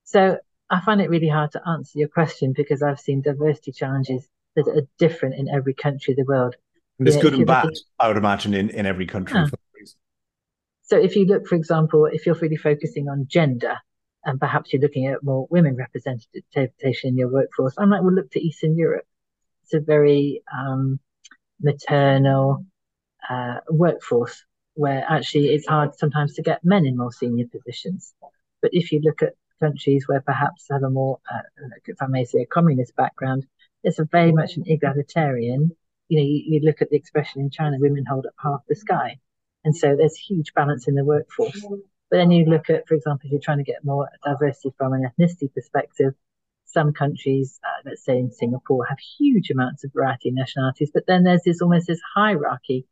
So 0.05 0.39
I 0.71 0.81
find 0.81 1.01
it 1.01 1.11
really 1.11 1.29
hard 1.29 1.53
to 1.53 1.69
answer 1.69 1.99
your 1.99 2.09
question 2.09 2.53
because 2.57 2.83
I've 2.83 3.01
seen 3.01 3.23
diversity 3.23 3.73
challenges 3.73 4.27
that 4.57 4.69
are 4.69 4.87
different 4.99 5.35
in 5.35 5.49
every 5.49 5.75
country 5.75 6.13
of 6.13 6.19
the 6.19 6.25
world. 6.25 6.55
And 6.99 7.07
there's 7.07 7.21
good 7.21 7.35
and 7.35 7.47
bad, 7.47 7.65
looking... 7.65 7.79
I 7.99 8.09
would 8.09 8.17
imagine, 8.17 8.55
in, 8.55 8.71
in 8.71 8.87
every 8.87 9.07
country. 9.07 9.39
Yeah. 9.39 9.47
So 10.83 10.99
if 10.99 11.17
you 11.17 11.25
look, 11.27 11.47
for 11.47 11.55
example, 11.55 12.07
if 12.07 12.27
you're 12.27 12.35
really 12.35 12.57
focusing 12.57 13.09
on 13.09 13.27
gender, 13.29 13.79
and 14.25 14.39
perhaps 14.39 14.73
you're 14.73 14.83
looking 14.83 15.09
at 15.09 15.23
more 15.23 15.47
women 15.51 15.75
representation 15.75 17.09
in 17.09 17.17
your 17.17 17.29
workforce. 17.29 17.75
I 17.77 17.87
might 17.87 18.03
well 18.03 18.15
look 18.15 18.31
to 18.33 18.41
Eastern 18.41 18.77
Europe. 18.77 19.05
It's 19.65 19.75
a 19.75 19.81
very 19.81 20.43
um, 20.57 21.01
maternal 21.61 22.65
uh, 23.33 23.61
workforce 23.69 24.45
where 24.75 25.05
actually 25.09 25.47
it's 25.55 25.67
hard 25.67 25.91
sometimes 25.95 26.35
to 26.35 26.43
get 26.43 26.65
men 26.65 26.87
in 26.87 26.97
more 26.97 27.13
senior 27.13 27.47
positions. 27.47 28.15
But 28.63 28.71
if 28.73 28.93
you 28.93 29.01
look 29.03 29.23
at 29.23 29.35
countries 29.61 30.05
where 30.07 30.21
perhaps 30.21 30.67
have 30.71 30.83
a 30.83 30.91
more, 30.91 31.19
uh, 31.31 31.69
if 31.87 32.01
I 32.01 32.07
may 32.07 32.25
say, 32.25 32.41
a 32.43 32.47
communist 32.47 32.95
background, 32.97 33.47
it's 33.83 33.99
a 33.99 34.05
very 34.05 34.33
much 34.33 34.57
an 34.57 34.65
egalitarian. 34.67 35.71
You 36.09 36.19
know, 36.19 36.25
you, 36.25 36.43
you 36.47 36.61
look 36.61 36.83
at 36.83 36.91
the 36.91 36.97
expression 36.97 37.41
in 37.43 37.51
China, 37.51 37.77
women 37.79 38.05
hold 38.09 38.27
up 38.27 38.35
half 38.43 38.61
the 38.69 38.75
sky. 38.75 39.19
And 39.65 39.77
so 39.77 39.95
there's 39.97 40.17
huge 40.17 40.53
balance 40.55 40.89
in 40.89 40.95
the 40.95 41.05
workforce. 41.05 41.65
But 42.11 42.17
then 42.19 42.31
you 42.31 42.45
look 42.45 42.69
at, 42.69 42.87
for 42.89 42.95
example, 42.95 43.27
if 43.27 43.33
you're 43.33 43.41
trying 43.41 43.65
to 43.65 43.65
get 43.73 43.85
more 43.85 44.09
diversity 44.25 44.75
from 44.77 44.93
an 44.93 45.09
ethnicity 45.09 45.53
perspective, 45.55 46.15
some 46.67 46.93
countries, 46.93 47.61
uh, 47.65 47.81
let's 47.85 48.05
say 48.05 48.19
in 48.19 48.31
Singapore, 48.31 48.85
have 48.87 48.99
huge 49.19 49.51
amounts 49.51 49.85
of 49.85 49.93
variety 49.93 50.29
in 50.31 50.35
nationalities, 50.35 50.91
but 50.93 51.07
then 51.07 51.23
there's 51.23 51.43
this 51.45 51.61
almost 51.63 51.87
this 51.87 52.01
hierarchy. 52.15 52.87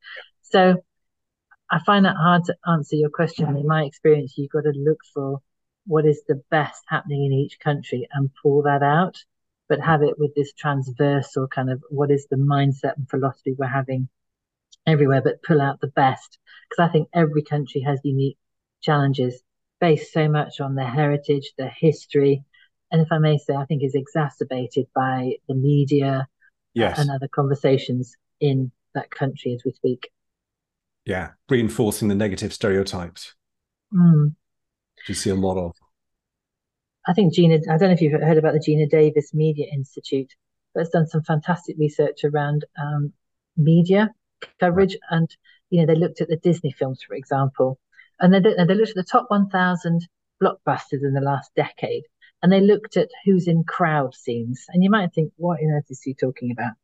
So 0.50 0.82
I 1.70 1.78
find 1.84 2.04
that 2.04 2.16
hard 2.16 2.44
to 2.44 2.56
answer 2.66 2.96
your 2.96 3.10
question. 3.10 3.56
In 3.56 3.66
my 3.66 3.84
experience, 3.84 4.34
you've 4.36 4.50
got 4.50 4.64
to 4.64 4.72
look 4.76 4.98
for 5.14 5.40
what 5.86 6.06
is 6.06 6.22
the 6.26 6.42
best 6.50 6.82
happening 6.88 7.24
in 7.24 7.32
each 7.32 7.58
country 7.58 8.08
and 8.12 8.30
pull 8.42 8.62
that 8.62 8.82
out, 8.82 9.16
but 9.68 9.80
have 9.80 10.02
it 10.02 10.18
with 10.18 10.34
this 10.34 10.52
transversal 10.52 11.48
kind 11.48 11.70
of 11.70 11.82
what 11.88 12.10
is 12.10 12.26
the 12.30 12.36
mindset 12.36 12.96
and 12.96 13.08
philosophy 13.08 13.54
we're 13.56 13.66
having 13.66 14.08
everywhere, 14.86 15.22
but 15.22 15.42
pull 15.42 15.60
out 15.60 15.80
the 15.80 15.88
best. 15.88 16.38
Because 16.68 16.88
I 16.88 16.92
think 16.92 17.08
every 17.14 17.42
country 17.42 17.80
has 17.82 18.00
unique 18.02 18.38
challenges 18.82 19.40
based 19.80 20.12
so 20.12 20.28
much 20.28 20.60
on 20.60 20.74
their 20.74 20.88
heritage, 20.88 21.52
their 21.56 21.74
history, 21.74 22.44
and 22.90 23.00
if 23.00 23.08
I 23.12 23.18
may 23.18 23.38
say, 23.38 23.54
I 23.54 23.64
think 23.66 23.82
is 23.82 23.94
exacerbated 23.94 24.86
by 24.94 25.34
the 25.48 25.54
media 25.54 26.26
yes. 26.74 26.98
and 26.98 27.10
other 27.10 27.28
conversations 27.28 28.16
in 28.40 28.72
that 28.94 29.10
country 29.10 29.54
as 29.54 29.62
we 29.64 29.72
speak. 29.72 30.10
Yeah, 31.10 31.30
reinforcing 31.48 32.06
the 32.06 32.14
negative 32.14 32.52
stereotypes. 32.52 33.34
Mm. 33.92 34.36
You 35.08 35.14
see 35.14 35.30
a 35.30 35.34
lot 35.34 35.58
of. 35.58 35.74
I 37.04 37.14
think 37.14 37.34
Geena 37.34 37.58
I 37.68 37.78
don't 37.78 37.88
know 37.88 37.94
if 37.94 38.00
you've 38.00 38.12
heard 38.12 38.38
about 38.38 38.52
the 38.52 38.60
Geena 38.60 38.88
Davis 38.88 39.34
Media 39.34 39.66
Institute, 39.72 40.32
but 40.72 40.82
it's 40.82 40.90
done 40.90 41.08
some 41.08 41.24
fantastic 41.24 41.74
research 41.80 42.22
around 42.22 42.64
um, 42.80 43.12
media 43.56 44.10
coverage. 44.60 44.92
Right. 45.10 45.18
And, 45.18 45.36
you 45.70 45.80
know, 45.80 45.86
they 45.92 45.98
looked 45.98 46.20
at 46.20 46.28
the 46.28 46.36
Disney 46.36 46.70
films, 46.70 47.02
for 47.02 47.14
example, 47.14 47.80
and 48.20 48.32
they, 48.32 48.38
they 48.38 48.74
looked 48.76 48.90
at 48.90 48.94
the 48.94 49.02
top 49.02 49.26
1,000 49.30 50.06
blockbusters 50.40 51.02
in 51.02 51.12
the 51.12 51.20
last 51.20 51.50
decade, 51.56 52.04
and 52.40 52.52
they 52.52 52.60
looked 52.60 52.96
at 52.96 53.08
who's 53.24 53.48
in 53.48 53.64
crowd 53.64 54.14
scenes. 54.14 54.64
And 54.68 54.84
you 54.84 54.90
might 54.90 55.12
think, 55.12 55.32
what 55.38 55.58
on 55.58 55.72
earth 55.72 55.90
is 55.90 56.02
he 56.02 56.14
talking 56.14 56.52
about? 56.52 56.74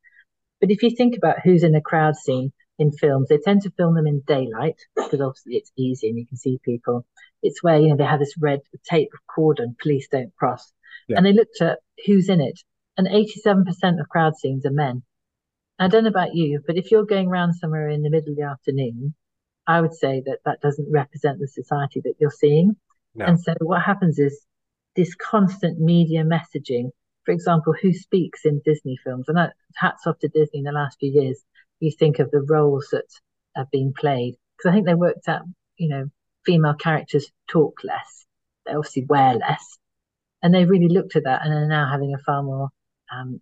But 0.61 0.73
if 0.73 0.83
you 0.83 0.91
think 0.91 1.17
about 1.17 1.43
who's 1.45 1.63
in 1.63 1.77
a 1.77 1.81
crowd 1.81 2.17
scene 2.17 2.53
in 2.79 2.93
films, 2.93 3.29
they 3.29 3.39
tend 3.39 3.63
to 3.63 3.71
film 3.71 3.95
them 3.95 4.07
in 4.07 4.23
daylight 4.27 4.81
because 4.95 5.21
obviously 5.21 5.55
it's 5.55 5.73
easy 5.77 6.09
and 6.09 6.19
you 6.19 6.27
can 6.27 6.37
see 6.37 6.61
people. 6.65 7.07
It's 7.43 7.63
where 7.63 7.79
you 7.79 7.89
know 7.89 7.97
they 7.97 8.05
have 8.05 8.21
this 8.21 8.37
red 8.39 8.61
tape 8.89 9.11
cordon, 9.27 9.77
police 9.81 10.09
don't 10.11 10.35
cross, 10.37 10.73
yeah. 11.09 11.17
and 11.17 11.27
they 11.27 11.33
looked 11.33 11.61
at 11.61 11.79
who's 12.07 12.29
in 12.29 12.41
it, 12.41 12.61
and 12.97 13.07
87% 13.07 14.01
of 14.01 14.09
crowd 14.09 14.37
scenes 14.37 14.67
are 14.67 14.71
men. 14.71 15.03
I 15.79 15.89
don't 15.89 16.05
know 16.05 16.11
about 16.11 16.35
you, 16.35 16.63
but 16.67 16.77
if 16.77 16.91
you're 16.91 17.05
going 17.05 17.29
around 17.29 17.55
somewhere 17.55 17.89
in 17.89 18.03
the 18.03 18.11
middle 18.11 18.31
of 18.31 18.37
the 18.37 18.43
afternoon 18.43 19.15
I 19.67 19.81
would 19.81 19.95
say 19.95 20.23
that 20.27 20.39
that 20.45 20.61
doesn't 20.61 20.91
represent 20.91 21.41
the 21.41 21.49
society 21.49 22.01
that 22.05 22.15
you're 22.19 22.31
seeing. 22.31 22.77
No. 23.15 23.25
And 23.27 23.41
so 23.41 23.55
what 23.61 23.83
happens 23.83 24.19
is 24.19 24.41
this 24.95 25.15
constant 25.15 25.81
media 25.81 26.23
messaging. 26.23 26.91
For 27.25 27.33
example, 27.33 27.75
who 27.81 27.93
speaks 27.93 28.45
in 28.45 28.63
Disney 28.65 28.97
films? 29.03 29.27
And 29.29 29.37
that, 29.37 29.55
hats 29.75 30.07
off 30.07 30.19
to 30.21 30.29
Disney 30.29 30.61
in 30.61 30.65
the 30.65 30.73
last 30.73 30.99
few 31.01 31.11
years. 31.11 31.43
You 31.81 31.93
think 31.97 32.19
of 32.19 32.31
the 32.31 32.41
roles 32.41 32.89
that 32.93 33.07
have 33.55 33.71
been 33.71 33.93
played 33.93 34.37
because 34.57 34.71
I 34.71 34.73
think 34.73 34.87
they 34.87 34.95
worked 34.95 35.29
out, 35.29 35.43
you 35.77 35.89
know, 35.89 36.11
female 36.45 36.75
characters 36.75 37.31
talk 37.49 37.81
less, 37.85 38.27
they 38.65 38.73
obviously 38.73 39.05
wear 39.05 39.35
less, 39.35 39.79
and 40.43 40.55
they 40.55 40.65
really 40.65 40.89
looked 40.89 41.17
at 41.17 41.25
that 41.25 41.45
and 41.45 41.53
are 41.53 41.69
now 41.69 41.91
having 41.91 42.15
a 42.15 42.19
far 42.19 42.43
more 42.43 42.71
um, 43.13 43.41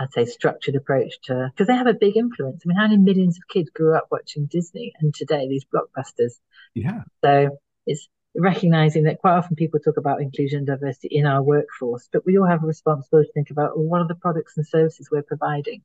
I'd 0.00 0.12
say 0.12 0.24
structured 0.24 0.76
approach 0.76 1.20
to 1.24 1.50
because 1.52 1.66
they 1.66 1.76
have 1.76 1.86
a 1.86 1.94
big 1.94 2.16
influence. 2.16 2.62
I 2.64 2.68
mean, 2.68 2.76
how 2.76 2.88
many 2.88 2.96
millions 2.96 3.36
of 3.36 3.48
kids 3.48 3.68
grew 3.70 3.94
up 3.94 4.06
watching 4.10 4.46
Disney 4.46 4.92
and 4.98 5.14
today 5.14 5.46
these 5.46 5.66
blockbusters? 5.66 6.38
Yeah. 6.74 7.02
So 7.22 7.58
it's 7.86 8.08
recognizing 8.34 9.04
that 9.04 9.18
quite 9.18 9.36
often 9.36 9.56
people 9.56 9.78
talk 9.78 9.98
about 9.98 10.22
inclusion 10.22 10.58
and 10.58 10.66
diversity 10.66 11.08
in 11.10 11.26
our 11.26 11.42
workforce, 11.42 12.08
but 12.10 12.24
we 12.24 12.38
all 12.38 12.46
have 12.46 12.64
a 12.64 12.66
responsibility 12.66 13.28
to 13.28 13.32
think 13.34 13.50
about 13.50 13.76
well, 13.76 13.86
what 13.86 14.00
are 14.00 14.08
the 14.08 14.14
products 14.14 14.56
and 14.56 14.66
services 14.66 15.08
we're 15.12 15.22
providing? 15.22 15.82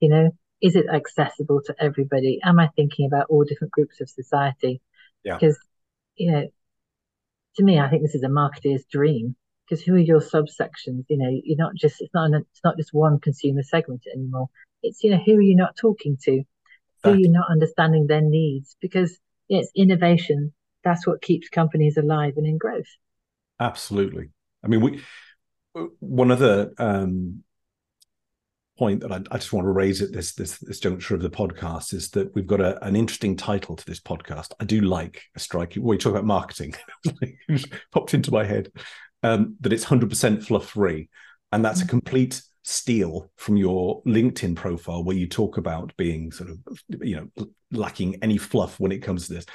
You 0.00 0.08
know, 0.08 0.30
is 0.64 0.76
it 0.76 0.86
accessible 0.88 1.60
to 1.66 1.74
everybody? 1.78 2.40
Am 2.42 2.58
I 2.58 2.68
thinking 2.74 3.06
about 3.06 3.26
all 3.28 3.44
different 3.44 3.70
groups 3.70 4.00
of 4.00 4.08
society? 4.08 4.80
Yeah. 5.22 5.34
Because, 5.34 5.58
you 6.16 6.32
know, 6.32 6.48
to 7.56 7.62
me, 7.62 7.78
I 7.78 7.90
think 7.90 8.00
this 8.00 8.14
is 8.14 8.22
a 8.22 8.28
marketer's 8.28 8.82
dream 8.90 9.36
because 9.68 9.84
who 9.84 9.94
are 9.94 9.98
your 9.98 10.20
subsections? 10.20 11.04
You 11.08 11.18
know, 11.18 11.28
you're 11.44 11.58
not 11.58 11.74
just 11.74 12.00
it's 12.00 12.14
not 12.14 12.30
an, 12.30 12.46
it's 12.50 12.64
not 12.64 12.78
just 12.78 12.94
one 12.94 13.20
consumer 13.20 13.62
segment 13.62 14.04
anymore. 14.10 14.48
It's 14.82 15.04
you 15.04 15.10
know 15.10 15.20
who 15.24 15.36
are 15.36 15.42
you 15.42 15.54
not 15.54 15.76
talking 15.76 16.16
to? 16.22 16.42
Who 17.02 17.10
are 17.10 17.16
you 17.16 17.28
not 17.28 17.50
understanding 17.50 18.06
their 18.06 18.22
needs? 18.22 18.74
Because 18.80 19.18
it's 19.50 19.70
innovation. 19.76 20.54
That's 20.82 21.06
what 21.06 21.20
keeps 21.20 21.50
companies 21.50 21.98
alive 21.98 22.34
and 22.38 22.46
in 22.46 22.56
growth. 22.56 22.88
Absolutely. 23.60 24.30
I 24.64 24.68
mean, 24.68 24.80
we 24.80 25.02
one 26.00 26.30
other 26.30 26.72
um, 26.78 27.44
point 28.76 29.00
that 29.00 29.12
I, 29.12 29.20
I, 29.30 29.38
just 29.38 29.52
want 29.52 29.66
to 29.66 29.70
raise 29.70 30.02
at 30.02 30.12
this 30.12 30.32
this 30.34 30.58
this 30.58 30.80
juncture 30.80 31.14
of 31.14 31.22
the 31.22 31.30
podcast 31.30 31.94
is 31.94 32.10
that 32.10 32.34
we've 32.34 32.46
got 32.46 32.60
a, 32.60 32.84
an 32.84 32.96
interesting 32.96 33.36
title 33.36 33.76
to 33.76 33.86
this 33.86 34.00
podcast. 34.00 34.52
I 34.58 34.64
do 34.64 34.80
like 34.80 35.22
a 35.36 35.38
striking. 35.38 35.82
We 35.82 35.96
talk 35.96 36.12
about 36.12 36.24
marketing, 36.24 36.74
popped 37.92 38.14
into 38.14 38.32
my 38.32 38.44
head 38.44 38.72
um, 39.24 39.56
that 39.60 39.72
it's 39.72 39.86
100% 39.86 40.44
fluff 40.44 40.68
free. 40.70 41.08
And 41.50 41.64
that's 41.64 41.80
a 41.80 41.86
complete 41.86 42.42
steal 42.62 43.30
from 43.36 43.56
your 43.56 44.02
LinkedIn 44.04 44.54
profile 44.54 45.02
where 45.02 45.16
you 45.16 45.26
talk 45.26 45.56
about 45.56 45.96
being 45.96 46.30
sort 46.30 46.50
of, 46.50 46.58
you 47.00 47.16
know, 47.16 47.46
lacking 47.72 48.16
any 48.22 48.38
fluff 48.38 48.78
when 48.78 48.92
it 48.92 49.02
comes 49.02 49.26
to 49.26 49.34
this. 49.34 49.46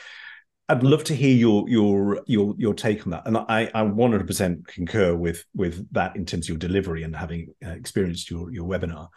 I'd 0.69 0.83
love 0.83 1.03
to 1.05 1.15
hear 1.15 1.35
your 1.35 1.67
your 1.67 2.21
your 2.27 2.53
your 2.57 2.73
take 2.75 3.05
on 3.05 3.11
that, 3.11 3.23
and 3.25 3.35
I 3.35 3.71
I 3.73 3.81
100% 3.81 4.67
concur 4.67 5.15
with 5.15 5.43
with 5.55 5.91
that 5.93 6.15
in 6.15 6.25
terms 6.25 6.45
of 6.45 6.49
your 6.49 6.57
delivery 6.59 7.01
and 7.01 7.15
having 7.15 7.47
uh, 7.65 7.71
experienced 7.71 8.29
your 8.29 8.51
your 8.51 8.67
webinar. 8.67 9.07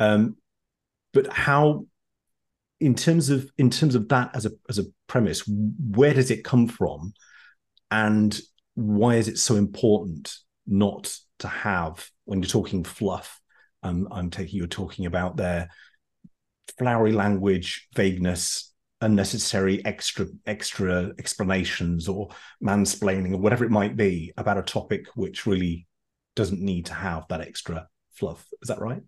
Um, 0.00 0.36
but 1.14 1.32
how, 1.32 1.86
in 2.80 2.96
terms 2.96 3.30
of 3.30 3.48
in 3.56 3.70
terms 3.70 3.94
of 3.94 4.08
that 4.08 4.34
as 4.34 4.46
a 4.46 4.50
as 4.68 4.80
a 4.80 4.84
premise, 5.06 5.44
where 5.46 6.12
does 6.12 6.32
it 6.32 6.42
come 6.42 6.66
from, 6.66 7.14
and 7.92 8.38
why 8.74 9.14
is 9.14 9.28
it 9.28 9.38
so 9.38 9.54
important 9.54 10.34
not 10.66 11.16
to 11.38 11.48
have 11.48 12.10
when 12.24 12.42
you're 12.42 12.48
talking 12.48 12.82
fluff? 12.82 13.40
Um, 13.84 14.08
I'm 14.10 14.30
taking 14.30 14.58
you're 14.58 14.66
talking 14.66 15.06
about 15.06 15.36
their 15.36 15.68
flowery 16.78 17.12
language, 17.12 17.86
vagueness, 17.94 18.72
unnecessary 19.00 19.84
extra 19.84 20.26
extra 20.46 21.12
explanations 21.18 22.08
or 22.08 22.28
mansplaining 22.62 23.34
or 23.34 23.38
whatever 23.38 23.64
it 23.64 23.70
might 23.70 23.96
be 23.96 24.32
about 24.38 24.58
a 24.58 24.62
topic 24.62 25.06
which 25.14 25.46
really 25.46 25.86
doesn't 26.34 26.60
need 26.60 26.86
to 26.86 26.94
have 26.94 27.26
that 27.28 27.40
extra 27.40 27.88
fluff. 28.12 28.46
Is 28.62 28.68
that 28.68 28.80
right? 28.80 29.02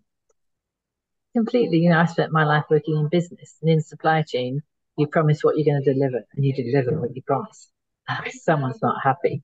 Completely. 1.35 1.77
You 1.79 1.89
know 1.89 1.99
i 1.99 2.05
spent 2.05 2.31
my 2.31 2.43
life 2.43 2.65
working 2.69 2.95
in 2.97 3.07
business 3.07 3.55
and 3.61 3.71
in 3.71 3.81
supply 3.81 4.23
chain. 4.23 4.61
You 4.97 5.07
promise 5.07 5.43
what 5.43 5.55
you're 5.57 5.65
going 5.65 5.83
to 5.83 5.93
deliver 5.93 6.23
and 6.35 6.45
you 6.45 6.53
deliver 6.53 6.99
what 6.99 7.15
you 7.15 7.21
promise. 7.21 7.69
Someone's 8.29 8.81
not 8.81 9.01
happy. 9.03 9.43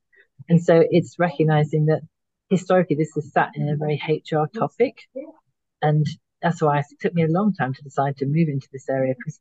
And 0.50 0.62
so 0.62 0.84
it's 0.90 1.18
recognizing 1.18 1.86
that 1.86 2.02
historically 2.50 2.98
this 2.98 3.16
is 3.16 3.32
sat 3.32 3.52
in 3.56 3.70
a 3.70 3.78
very 3.78 4.02
hr 4.08 4.46
topic. 4.58 4.98
And 5.82 6.06
that's 6.42 6.62
why 6.62 6.80
it 6.80 6.86
took 7.00 7.14
me 7.14 7.24
a 7.24 7.28
long 7.28 7.54
time 7.54 7.74
to 7.74 7.84
decide 7.84 8.18
to 8.18 8.26
move 8.26 8.50
into 8.50 8.68
this 8.72 8.90
area 8.90 9.14
because 9.18 9.40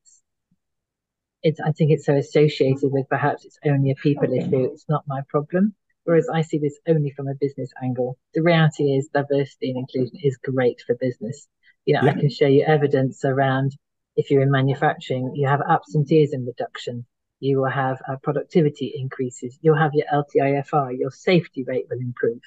I 1.44 1.72
think 1.72 1.90
it's 1.90 2.06
so 2.06 2.16
associated 2.16 2.90
with 2.90 3.08
perhaps 3.08 3.44
it's 3.44 3.58
only 3.64 3.90
a 3.90 3.94
people 3.94 4.32
issue, 4.32 4.64
it's 4.64 4.88
not 4.88 5.04
my 5.06 5.20
problem. 5.28 5.74
Whereas 6.04 6.28
I 6.32 6.42
see 6.42 6.58
this 6.58 6.78
only 6.86 7.10
from 7.10 7.28
a 7.28 7.34
business 7.34 7.70
angle. 7.82 8.18
The 8.34 8.42
reality 8.42 8.94
is 8.94 9.08
diversity 9.08 9.70
and 9.70 9.78
inclusion 9.78 10.18
is 10.22 10.36
great 10.36 10.82
for 10.86 10.94
business. 10.94 11.48
You 11.86 11.94
know, 11.94 12.02
yeah. 12.04 12.10
I 12.10 12.14
can 12.14 12.30
show 12.30 12.46
you 12.46 12.64
evidence 12.64 13.24
around 13.24 13.76
if 14.16 14.30
you're 14.30 14.42
in 14.42 14.50
manufacturing, 14.50 15.32
you 15.34 15.48
have 15.48 15.60
absenteeism 15.60 16.46
reduction, 16.46 17.06
you 17.40 17.58
will 17.58 17.70
have 17.70 18.00
uh, 18.08 18.16
productivity 18.22 18.92
increases, 18.94 19.58
you'll 19.60 19.78
have 19.78 19.92
your 19.94 20.06
LTIFR, 20.12 20.96
your 20.98 21.10
safety 21.10 21.64
rate 21.64 21.86
will 21.90 21.98
improve, 21.98 22.40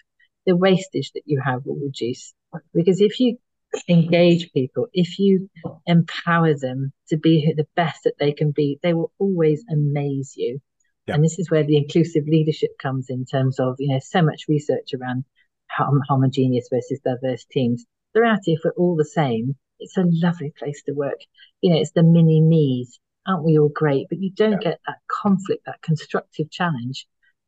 the 0.45 0.55
wastage 0.55 1.11
that 1.13 1.23
you 1.25 1.41
have 1.43 1.65
will 1.65 1.75
reduce. 1.75 2.33
Because 2.73 3.01
if 3.01 3.19
you 3.19 3.37
engage 3.87 4.51
people, 4.53 4.87
if 4.93 5.19
you 5.19 5.49
empower 5.85 6.53
them 6.53 6.91
to 7.09 7.17
be 7.17 7.53
the 7.55 7.67
best 7.75 8.03
that 8.03 8.17
they 8.19 8.31
can 8.31 8.51
be, 8.51 8.79
they 8.83 8.93
will 8.93 9.11
always 9.19 9.63
amaze 9.69 10.33
you. 10.35 10.59
Yeah. 11.07 11.15
And 11.15 11.23
this 11.23 11.39
is 11.39 11.49
where 11.49 11.63
the 11.63 11.77
inclusive 11.77 12.25
leadership 12.27 12.77
comes 12.79 13.09
in 13.09 13.25
terms 13.25 13.59
of, 13.59 13.75
you 13.79 13.89
know, 13.93 13.99
so 14.01 14.21
much 14.21 14.45
research 14.49 14.93
around 14.93 15.23
hom- 15.69 16.01
homogeneous 16.07 16.67
versus 16.71 16.99
diverse 17.03 17.45
teams. 17.45 17.85
The 18.13 18.21
reality, 18.21 18.53
if 18.53 18.61
we're 18.63 18.71
all 18.71 18.95
the 18.95 19.05
same, 19.05 19.55
it's 19.79 19.97
a 19.97 20.03
lovely 20.05 20.53
place 20.57 20.83
to 20.83 20.93
work. 20.93 21.19
You 21.61 21.71
know, 21.71 21.79
it's 21.79 21.91
the 21.91 22.03
mini 22.03 22.41
me's. 22.41 22.99
Aren't 23.25 23.43
we 23.43 23.57
all 23.59 23.69
great? 23.69 24.07
But 24.09 24.19
you 24.19 24.31
don't 24.31 24.53
yeah. 24.53 24.71
get 24.71 24.79
that 24.87 24.97
conflict, 25.09 25.65
that 25.65 25.81
constructive 25.81 26.49
challenge 26.49 27.07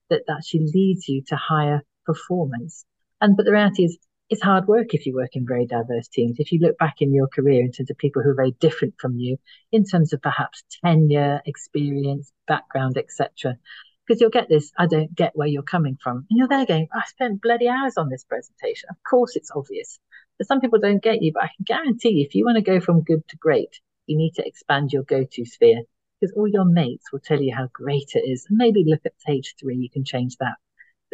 that 0.09 0.23
actually 0.29 0.67
leads 0.73 1.07
you 1.07 1.23
to 1.27 1.35
higher 1.35 1.83
performance. 2.05 2.85
And 3.21 3.35
but 3.35 3.45
the 3.45 3.51
reality 3.51 3.83
is 3.83 3.97
it's 4.29 4.43
hard 4.43 4.67
work 4.67 4.93
if 4.93 5.07
you 5.07 5.15
work 5.15 5.35
in 5.35 5.47
very 5.47 5.65
diverse 5.65 6.07
teams. 6.07 6.39
If 6.39 6.51
you 6.51 6.59
look 6.59 6.77
back 6.77 7.01
in 7.01 7.13
your 7.13 7.27
career 7.27 7.61
in 7.61 7.71
terms 7.71 7.89
of 7.89 7.97
people 7.97 8.21
who 8.21 8.29
are 8.29 8.35
very 8.35 8.51
different 8.59 8.93
from 8.99 9.17
you, 9.17 9.37
in 9.71 9.85
terms 9.85 10.13
of 10.13 10.21
perhaps 10.21 10.63
tenure, 10.83 11.41
experience, 11.45 12.31
background, 12.47 12.97
etc., 12.97 13.57
because 14.05 14.21
you'll 14.21 14.29
get 14.29 14.49
this, 14.49 14.71
I 14.77 14.87
don't 14.87 15.13
get 15.13 15.35
where 15.35 15.47
you're 15.47 15.63
coming 15.63 15.97
from. 16.01 16.25
And 16.29 16.37
you're 16.37 16.47
there 16.47 16.65
going, 16.65 16.87
I 16.93 17.03
spent 17.07 17.41
bloody 17.41 17.67
hours 17.67 17.97
on 17.97 18.09
this 18.09 18.23
presentation. 18.23 18.89
Of 18.89 18.97
course 19.07 19.35
it's 19.35 19.51
obvious. 19.55 19.99
But 20.37 20.47
some 20.47 20.61
people 20.61 20.79
don't 20.79 21.03
get 21.03 21.21
you, 21.21 21.31
but 21.33 21.43
I 21.43 21.49
can 21.55 21.65
guarantee 21.65 22.23
if 22.23 22.33
you 22.33 22.45
want 22.45 22.57
to 22.57 22.63
go 22.63 22.79
from 22.79 23.03
good 23.03 23.27
to 23.27 23.37
great, 23.37 23.79
you 24.07 24.17
need 24.17 24.33
to 24.35 24.47
expand 24.47 24.91
your 24.91 25.03
go-to 25.03 25.45
sphere 25.45 25.83
because 26.19 26.35
all 26.35 26.47
your 26.47 26.65
mates 26.65 27.11
will 27.11 27.19
tell 27.19 27.41
you 27.41 27.53
how 27.55 27.69
great 27.71 28.11
it 28.13 28.27
is. 28.27 28.47
And 28.49 28.57
maybe 28.57 28.83
look 28.85 29.01
at 29.05 29.13
page 29.25 29.55
three, 29.59 29.77
you 29.77 29.89
can 29.89 30.05
change 30.05 30.37
that 30.37 30.55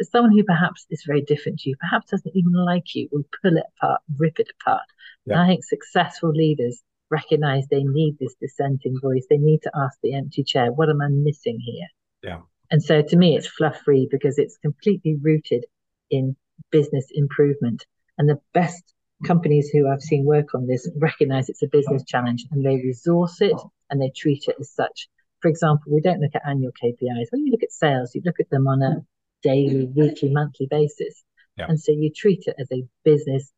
someone 0.02 0.32
who 0.32 0.44
perhaps 0.44 0.86
is 0.90 1.04
very 1.06 1.22
different 1.22 1.60
to 1.60 1.70
you, 1.70 1.76
perhaps 1.76 2.10
doesn't 2.10 2.36
even 2.36 2.52
like 2.52 2.94
you, 2.94 3.08
will 3.10 3.24
pull 3.42 3.56
it 3.56 3.64
apart, 3.76 4.00
rip 4.18 4.38
it 4.38 4.48
apart. 4.60 4.82
Yeah. 5.24 5.42
I 5.42 5.46
think 5.46 5.64
successful 5.64 6.30
leaders 6.30 6.82
recognize 7.10 7.66
they 7.68 7.84
need 7.84 8.18
this 8.18 8.34
dissenting 8.40 8.98
voice. 9.00 9.26
They 9.28 9.38
need 9.38 9.62
to 9.62 9.70
ask 9.74 9.98
the 10.02 10.14
empty 10.14 10.44
chair, 10.44 10.72
what 10.72 10.88
am 10.88 11.00
I 11.00 11.08
missing 11.08 11.58
here? 11.60 11.86
Yeah. 12.22 12.40
And 12.70 12.82
so 12.82 13.00
to 13.00 13.16
me, 13.16 13.36
it's 13.36 13.46
fluff 13.46 13.80
free 13.84 14.08
because 14.10 14.38
it's 14.38 14.56
completely 14.58 15.16
rooted 15.20 15.66
in 16.10 16.36
business 16.70 17.06
improvement. 17.12 17.86
And 18.18 18.28
the 18.28 18.40
best 18.52 18.82
companies 19.24 19.70
who 19.70 19.88
I've 19.88 20.02
seen 20.02 20.24
work 20.24 20.54
on 20.54 20.66
this 20.66 20.88
recognize 20.96 21.48
it's 21.48 21.62
a 21.62 21.68
business 21.68 22.04
challenge 22.04 22.44
and 22.50 22.64
they 22.64 22.76
resource 22.76 23.40
it 23.40 23.56
and 23.88 24.00
they 24.00 24.10
treat 24.14 24.44
it 24.48 24.56
as 24.58 24.70
such. 24.70 25.08
For 25.40 25.48
example, 25.48 25.92
we 25.92 26.00
don't 26.00 26.20
look 26.20 26.34
at 26.34 26.46
annual 26.46 26.72
KPIs. 26.72 27.28
When 27.30 27.46
you 27.46 27.52
look 27.52 27.62
at 27.62 27.72
sales, 27.72 28.14
you 28.14 28.22
look 28.24 28.40
at 28.40 28.50
them 28.50 28.66
on 28.66 28.82
a 28.82 29.06
daily, 29.42 29.90
weekly, 29.94 30.30
monthly 30.30 30.66
basis. 30.70 31.22
Yeah. 31.56 31.66
And 31.68 31.80
so 31.80 31.92
you 31.92 32.10
treat 32.10 32.44
it 32.46 32.56
as 32.58 32.68
a 32.72 32.84
business 33.04 33.52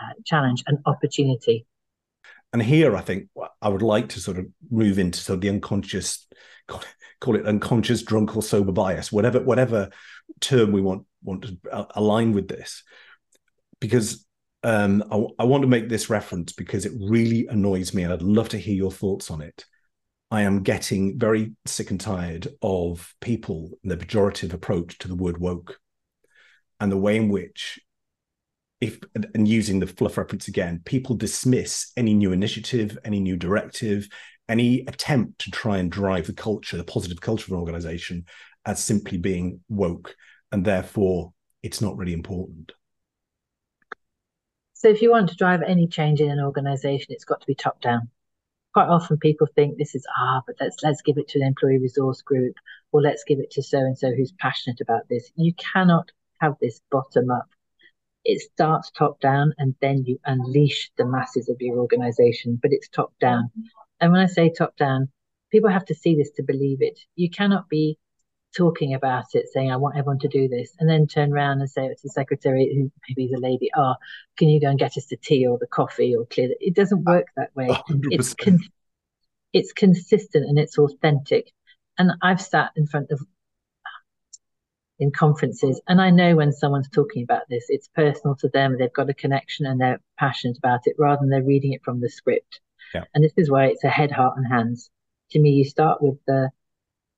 uh, 0.00 0.14
challenge, 0.24 0.64
an 0.66 0.82
opportunity. 0.86 1.66
And 2.52 2.62
here, 2.62 2.96
I 2.96 3.00
think 3.00 3.28
I 3.60 3.68
would 3.68 3.82
like 3.82 4.08
to 4.10 4.20
sort 4.20 4.38
of 4.38 4.46
move 4.70 4.98
into 4.98 5.18
sort 5.18 5.36
of 5.36 5.40
the 5.42 5.48
unconscious, 5.48 6.26
call 7.20 7.36
it 7.36 7.46
unconscious 7.46 8.02
drunk 8.02 8.36
or 8.36 8.42
sober 8.42 8.72
bias, 8.72 9.12
whatever 9.12 9.40
whatever 9.40 9.90
term 10.40 10.72
we 10.72 10.80
want 10.80 11.04
want 11.22 11.42
to 11.42 11.86
align 11.94 12.32
with 12.32 12.48
this, 12.48 12.82
because 13.80 14.24
um, 14.62 15.04
I, 15.10 15.42
I 15.42 15.44
want 15.44 15.62
to 15.62 15.68
make 15.68 15.88
this 15.88 16.08
reference 16.08 16.52
because 16.52 16.86
it 16.86 16.92
really 16.98 17.46
annoys 17.48 17.92
me, 17.92 18.04
and 18.04 18.12
I'd 18.12 18.22
love 18.22 18.48
to 18.50 18.58
hear 18.58 18.74
your 18.74 18.92
thoughts 18.92 19.30
on 19.30 19.42
it. 19.42 19.64
I 20.30 20.42
am 20.42 20.62
getting 20.62 21.18
very 21.18 21.52
sick 21.66 21.90
and 21.90 22.00
tired 22.00 22.48
of 22.60 23.14
people 23.20 23.70
and 23.82 23.90
the 23.90 23.96
pejorative 23.96 24.52
approach 24.52 24.98
to 24.98 25.08
the 25.08 25.14
word 25.14 25.38
woke 25.38 25.78
and 26.80 26.90
the 26.90 26.96
way 26.96 27.16
in 27.16 27.28
which 27.28 27.78
if 28.80 28.98
and 29.14 29.48
using 29.48 29.80
the 29.80 29.86
fluff 29.86 30.18
reference 30.18 30.48
again, 30.48 30.82
people 30.84 31.16
dismiss 31.16 31.92
any 31.96 32.12
new 32.12 32.32
initiative, 32.32 32.98
any 33.04 33.20
new 33.20 33.36
directive, 33.36 34.08
any 34.48 34.80
attempt 34.80 35.38
to 35.40 35.50
try 35.50 35.78
and 35.78 35.90
drive 35.90 36.26
the 36.26 36.32
culture, 36.32 36.76
the 36.76 36.84
positive 36.84 37.20
culture 37.20 37.46
of 37.46 37.52
an 37.52 37.60
organization 37.60 38.24
as 38.66 38.82
simply 38.82 39.18
being 39.18 39.60
woke. 39.68 40.14
And 40.52 40.64
therefore 40.64 41.32
it's 41.62 41.80
not 41.80 41.96
really 41.96 42.12
important. 42.12 42.72
So 44.74 44.88
if 44.88 45.00
you 45.00 45.10
want 45.10 45.30
to 45.30 45.36
drive 45.36 45.62
any 45.62 45.86
change 45.86 46.20
in 46.20 46.30
an 46.30 46.40
organization, 46.40 47.06
it's 47.10 47.24
got 47.24 47.40
to 47.40 47.46
be 47.46 47.54
top 47.54 47.80
down 47.80 48.10
quite 48.76 48.88
often 48.90 49.16
people 49.16 49.48
think 49.54 49.78
this 49.78 49.94
is 49.94 50.04
ah, 50.18 50.42
but 50.46 50.54
let's 50.60 50.76
let's 50.82 51.00
give 51.00 51.16
it 51.16 51.26
to 51.26 51.38
an 51.38 51.46
employee 51.46 51.78
resource 51.78 52.20
group 52.20 52.54
or 52.92 53.00
let's 53.00 53.24
give 53.24 53.38
it 53.38 53.50
to 53.50 53.62
so 53.62 53.78
and 53.78 53.96
so 53.96 54.12
who's 54.12 54.32
passionate 54.32 54.82
about 54.82 55.08
this. 55.08 55.32
You 55.34 55.54
cannot 55.54 56.12
have 56.42 56.56
this 56.60 56.82
bottom 56.90 57.30
up. 57.30 57.48
It 58.26 58.42
starts 58.42 58.90
top 58.90 59.18
down 59.18 59.54
and 59.56 59.74
then 59.80 60.04
you 60.04 60.18
unleash 60.26 60.90
the 60.98 61.06
masses 61.06 61.48
of 61.48 61.56
your 61.58 61.78
organization, 61.78 62.58
but 62.60 62.70
it's 62.70 62.90
top 62.90 63.14
down. 63.18 63.50
And 63.98 64.12
when 64.12 64.20
I 64.20 64.26
say 64.26 64.50
top 64.50 64.76
down, 64.76 65.08
people 65.50 65.70
have 65.70 65.86
to 65.86 65.94
see 65.94 66.14
this 66.14 66.32
to 66.32 66.42
believe 66.42 66.82
it. 66.82 67.00
You 67.14 67.30
cannot 67.30 67.70
be 67.70 67.96
talking 68.56 68.94
about 68.94 69.26
it, 69.34 69.48
saying, 69.52 69.70
I 69.70 69.76
want 69.76 69.96
everyone 69.96 70.18
to 70.20 70.28
do 70.28 70.48
this, 70.48 70.74
and 70.78 70.88
then 70.88 71.06
turn 71.06 71.32
around 71.32 71.60
and 71.60 71.70
say 71.70 71.88
to 71.88 71.94
the 72.02 72.08
secretary, 72.08 72.72
who 72.74 72.90
maybe 73.08 73.26
is 73.26 73.32
a 73.32 73.40
lady, 73.40 73.70
oh, 73.76 73.94
can 74.36 74.48
you 74.48 74.60
go 74.60 74.68
and 74.68 74.78
get 74.78 74.96
us 74.96 75.06
the 75.06 75.16
tea 75.16 75.46
or 75.46 75.58
the 75.58 75.66
coffee 75.66 76.14
or 76.14 76.26
clear 76.26 76.50
it? 76.50 76.58
It 76.60 76.74
doesn't 76.74 77.04
work 77.04 77.26
that 77.36 77.54
way. 77.54 77.68
100%. 77.68 78.06
It's 78.10 78.34
con- 78.34 78.60
it's 79.52 79.72
consistent 79.72 80.46
and 80.46 80.58
it's 80.58 80.78
authentic. 80.78 81.52
And 81.98 82.12
I've 82.22 82.40
sat 82.40 82.72
in 82.76 82.86
front 82.86 83.10
of 83.10 83.20
in 84.98 85.10
conferences 85.10 85.80
and 85.86 86.00
I 86.00 86.10
know 86.10 86.36
when 86.36 86.52
someone's 86.52 86.88
talking 86.88 87.22
about 87.22 87.42
this, 87.50 87.66
it's 87.68 87.88
personal 87.88 88.34
to 88.36 88.48
them, 88.48 88.76
they've 88.78 88.92
got 88.92 89.10
a 89.10 89.14
connection 89.14 89.66
and 89.66 89.80
they're 89.80 90.00
passionate 90.18 90.56
about 90.58 90.80
it 90.86 90.96
rather 90.98 91.20
than 91.20 91.28
they're 91.28 91.42
reading 91.42 91.72
it 91.72 91.84
from 91.84 92.00
the 92.00 92.08
script. 92.08 92.60
Yeah. 92.94 93.04
And 93.14 93.22
this 93.22 93.32
is 93.36 93.50
why 93.50 93.66
it's 93.66 93.84
a 93.84 93.88
head, 93.88 94.10
heart, 94.10 94.38
and 94.38 94.46
hands. 94.46 94.90
To 95.32 95.38
me, 95.38 95.50
you 95.50 95.64
start 95.64 96.00
with 96.00 96.18
the 96.26 96.50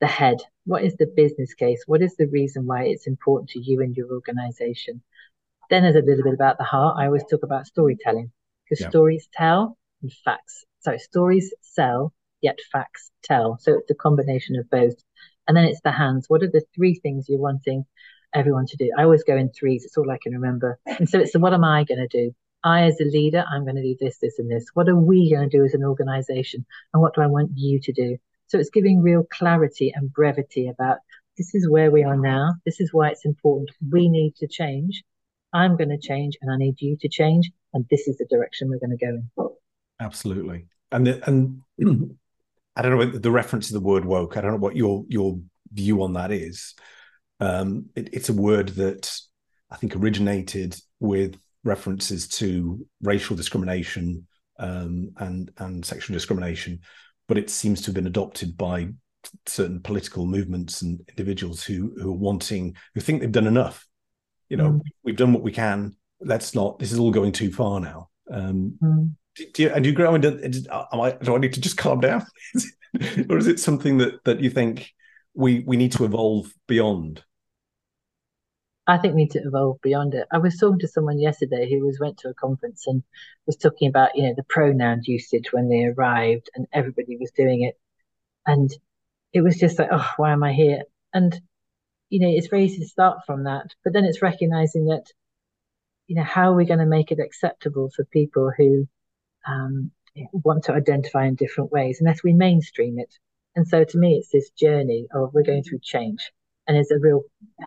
the 0.00 0.06
head. 0.06 0.38
What 0.68 0.84
is 0.84 0.96
the 0.96 1.06
business 1.06 1.54
case? 1.54 1.82
What 1.86 2.02
is 2.02 2.14
the 2.16 2.26
reason 2.26 2.66
why 2.66 2.84
it's 2.84 3.06
important 3.06 3.48
to 3.50 3.58
you 3.58 3.80
and 3.80 3.96
your 3.96 4.12
organization? 4.12 5.00
Then 5.70 5.82
there's 5.82 5.96
a 5.96 6.06
little 6.06 6.24
bit 6.24 6.34
about 6.34 6.58
the 6.58 6.64
heart. 6.64 6.96
I 6.98 7.06
always 7.06 7.24
talk 7.24 7.42
about 7.42 7.66
storytelling 7.66 8.30
because 8.64 8.82
yeah. 8.82 8.90
stories 8.90 9.26
tell 9.32 9.78
and 10.02 10.12
facts. 10.12 10.66
Sorry, 10.80 10.98
stories 10.98 11.54
sell, 11.62 12.12
yet 12.42 12.58
facts 12.70 13.10
tell. 13.22 13.56
So 13.62 13.78
it's 13.78 13.90
a 13.90 13.94
combination 13.94 14.56
of 14.56 14.68
both. 14.68 14.96
And 15.46 15.56
then 15.56 15.64
it's 15.64 15.80
the 15.80 15.90
hands. 15.90 16.26
What 16.28 16.42
are 16.42 16.50
the 16.50 16.64
three 16.74 16.96
things 16.96 17.30
you're 17.30 17.38
wanting 17.38 17.86
everyone 18.34 18.66
to 18.66 18.76
do? 18.76 18.90
I 18.98 19.04
always 19.04 19.24
go 19.24 19.38
in 19.38 19.50
threes. 19.50 19.86
It's 19.86 19.96
all 19.96 20.10
I 20.10 20.18
can 20.22 20.34
remember. 20.34 20.78
And 20.84 21.08
so 21.08 21.18
it's 21.18 21.32
the 21.32 21.40
what 21.40 21.54
am 21.54 21.64
I 21.64 21.84
going 21.84 22.06
to 22.06 22.08
do? 22.08 22.34
I, 22.62 22.82
as 22.82 23.00
a 23.00 23.04
leader, 23.04 23.42
I'm 23.50 23.64
going 23.64 23.76
to 23.76 23.82
do 23.82 23.96
this, 23.98 24.18
this, 24.18 24.38
and 24.38 24.50
this. 24.50 24.66
What 24.74 24.90
are 24.90 24.96
we 24.96 25.30
going 25.30 25.48
to 25.48 25.56
do 25.56 25.64
as 25.64 25.72
an 25.72 25.84
organization? 25.84 26.66
And 26.92 27.00
what 27.00 27.14
do 27.14 27.22
I 27.22 27.26
want 27.26 27.52
you 27.54 27.80
to 27.80 27.92
do? 27.92 28.18
So 28.48 28.58
it's 28.58 28.70
giving 28.70 29.02
real 29.02 29.24
clarity 29.30 29.92
and 29.94 30.12
brevity 30.12 30.68
about 30.68 30.98
this 31.36 31.54
is 31.54 31.68
where 31.68 31.90
we 31.90 32.02
are 32.02 32.16
now. 32.16 32.54
This 32.64 32.80
is 32.80 32.92
why 32.92 33.10
it's 33.10 33.24
important. 33.24 33.70
We 33.90 34.08
need 34.08 34.34
to 34.36 34.48
change. 34.48 35.04
I'm 35.52 35.76
going 35.76 35.90
to 35.90 35.98
change 35.98 36.36
and 36.42 36.50
I 36.50 36.56
need 36.56 36.80
you 36.80 36.96
to 37.00 37.08
change. 37.08 37.50
And 37.72 37.86
this 37.90 38.08
is 38.08 38.16
the 38.18 38.26
direction 38.26 38.68
we're 38.68 38.78
going 38.78 38.96
to 38.98 39.06
go 39.06 39.46
in. 39.46 39.50
Absolutely. 40.00 40.66
And, 40.90 41.06
the, 41.06 41.28
and 41.28 41.62
I 42.76 42.82
don't 42.82 42.98
know 42.98 43.18
the 43.18 43.30
reference 43.30 43.68
to 43.68 43.74
the 43.74 43.80
word 43.80 44.04
woke. 44.04 44.36
I 44.36 44.40
don't 44.40 44.52
know 44.52 44.58
what 44.58 44.76
your, 44.76 45.04
your 45.08 45.38
view 45.72 46.02
on 46.02 46.14
that 46.14 46.32
is. 46.32 46.74
Um, 47.40 47.86
it, 47.94 48.10
it's 48.12 48.28
a 48.28 48.34
word 48.34 48.70
that 48.70 49.16
I 49.70 49.76
think 49.76 49.94
originated 49.94 50.76
with 50.98 51.38
references 51.64 52.28
to 52.28 52.84
racial 53.02 53.36
discrimination 53.36 54.26
um, 54.58 55.10
and 55.18 55.50
and 55.58 55.84
sexual 55.84 56.14
discrimination, 56.14 56.80
but 57.28 57.38
it 57.38 57.50
seems 57.50 57.80
to 57.80 57.86
have 57.86 57.94
been 57.94 58.06
adopted 58.06 58.56
by 58.56 58.88
certain 59.46 59.80
political 59.80 60.26
movements 60.26 60.82
and 60.82 61.00
individuals 61.10 61.62
who 61.62 61.92
who 62.00 62.10
are 62.10 62.16
wanting 62.16 62.74
who 62.94 63.00
think 63.00 63.20
they've 63.20 63.30
done 63.30 63.46
enough. 63.46 63.86
You 64.48 64.56
know, 64.56 64.70
mm. 64.72 64.80
we've 65.04 65.16
done 65.16 65.32
what 65.32 65.42
we 65.42 65.52
can. 65.52 65.94
Let's 66.20 66.54
not. 66.54 66.78
This 66.78 66.92
is 66.92 66.98
all 66.98 67.10
going 67.10 67.32
too 67.32 67.52
far 67.52 67.80
now. 67.80 68.08
Um, 68.30 68.78
mm. 68.82 69.14
do, 69.36 69.44
do, 69.52 69.62
you 69.62 69.70
and 69.70 69.84
do 69.84 69.90
you 69.90 69.96
grow 69.96 70.14
into? 70.14 70.64
Am 70.92 71.00
I? 71.00 71.12
Do 71.12 71.34
I 71.34 71.38
need 71.38 71.52
to 71.52 71.60
just 71.60 71.76
calm 71.76 72.00
down, 72.00 72.26
or 73.28 73.36
is 73.36 73.46
it 73.46 73.60
something 73.60 73.98
that 73.98 74.24
that 74.24 74.40
you 74.40 74.50
think 74.50 74.90
we 75.34 75.60
we 75.60 75.76
need 75.76 75.92
to 75.92 76.04
evolve 76.04 76.52
beyond? 76.66 77.22
I 78.88 78.96
think 78.96 79.14
we 79.14 79.24
need 79.24 79.32
to 79.32 79.42
evolve 79.44 79.80
beyond 79.82 80.14
it. 80.14 80.26
I 80.32 80.38
was 80.38 80.56
talking 80.56 80.78
to 80.80 80.88
someone 80.88 81.18
yesterday 81.20 81.70
who 81.70 81.84
was 81.84 82.00
went 82.00 82.18
to 82.18 82.30
a 82.30 82.34
conference 82.34 82.86
and 82.86 83.02
was 83.46 83.56
talking 83.56 83.88
about 83.88 84.16
you 84.16 84.22
know 84.24 84.34
the 84.34 84.44
pronoun 84.44 85.02
usage 85.04 85.52
when 85.52 85.68
they 85.68 85.84
arrived 85.84 86.50
and 86.54 86.66
everybody 86.72 87.18
was 87.18 87.30
doing 87.32 87.62
it, 87.62 87.78
and 88.46 88.70
it 89.34 89.42
was 89.42 89.58
just 89.58 89.78
like 89.78 89.90
oh 89.92 90.10
why 90.16 90.32
am 90.32 90.42
I 90.42 90.54
here? 90.54 90.84
And 91.12 91.38
you 92.08 92.20
know 92.20 92.28
it's 92.28 92.48
very 92.48 92.64
easy 92.64 92.78
to 92.80 92.88
start 92.88 93.26
from 93.26 93.44
that, 93.44 93.66
but 93.84 93.92
then 93.92 94.06
it's 94.06 94.22
recognizing 94.22 94.86
that 94.86 95.06
you 96.06 96.16
know 96.16 96.24
how 96.24 96.52
are 96.52 96.56
we 96.56 96.64
going 96.64 96.80
to 96.80 96.86
make 96.86 97.12
it 97.12 97.20
acceptable 97.20 97.90
for 97.94 98.04
people 98.06 98.50
who 98.56 98.88
um, 99.46 99.90
want 100.32 100.64
to 100.64 100.72
identify 100.72 101.26
in 101.26 101.34
different 101.34 101.70
ways 101.72 101.98
unless 102.00 102.22
we 102.24 102.32
mainstream 102.32 102.98
it. 102.98 103.14
And 103.54 103.68
so 103.68 103.84
to 103.84 103.98
me, 103.98 104.16
it's 104.16 104.30
this 104.30 104.50
journey 104.50 105.08
of 105.12 105.34
we're 105.34 105.42
going 105.42 105.62
through 105.62 105.80
change 105.82 106.32
and 106.68 106.76
it's 106.76 106.90
a 106.90 106.98
real 106.98 107.22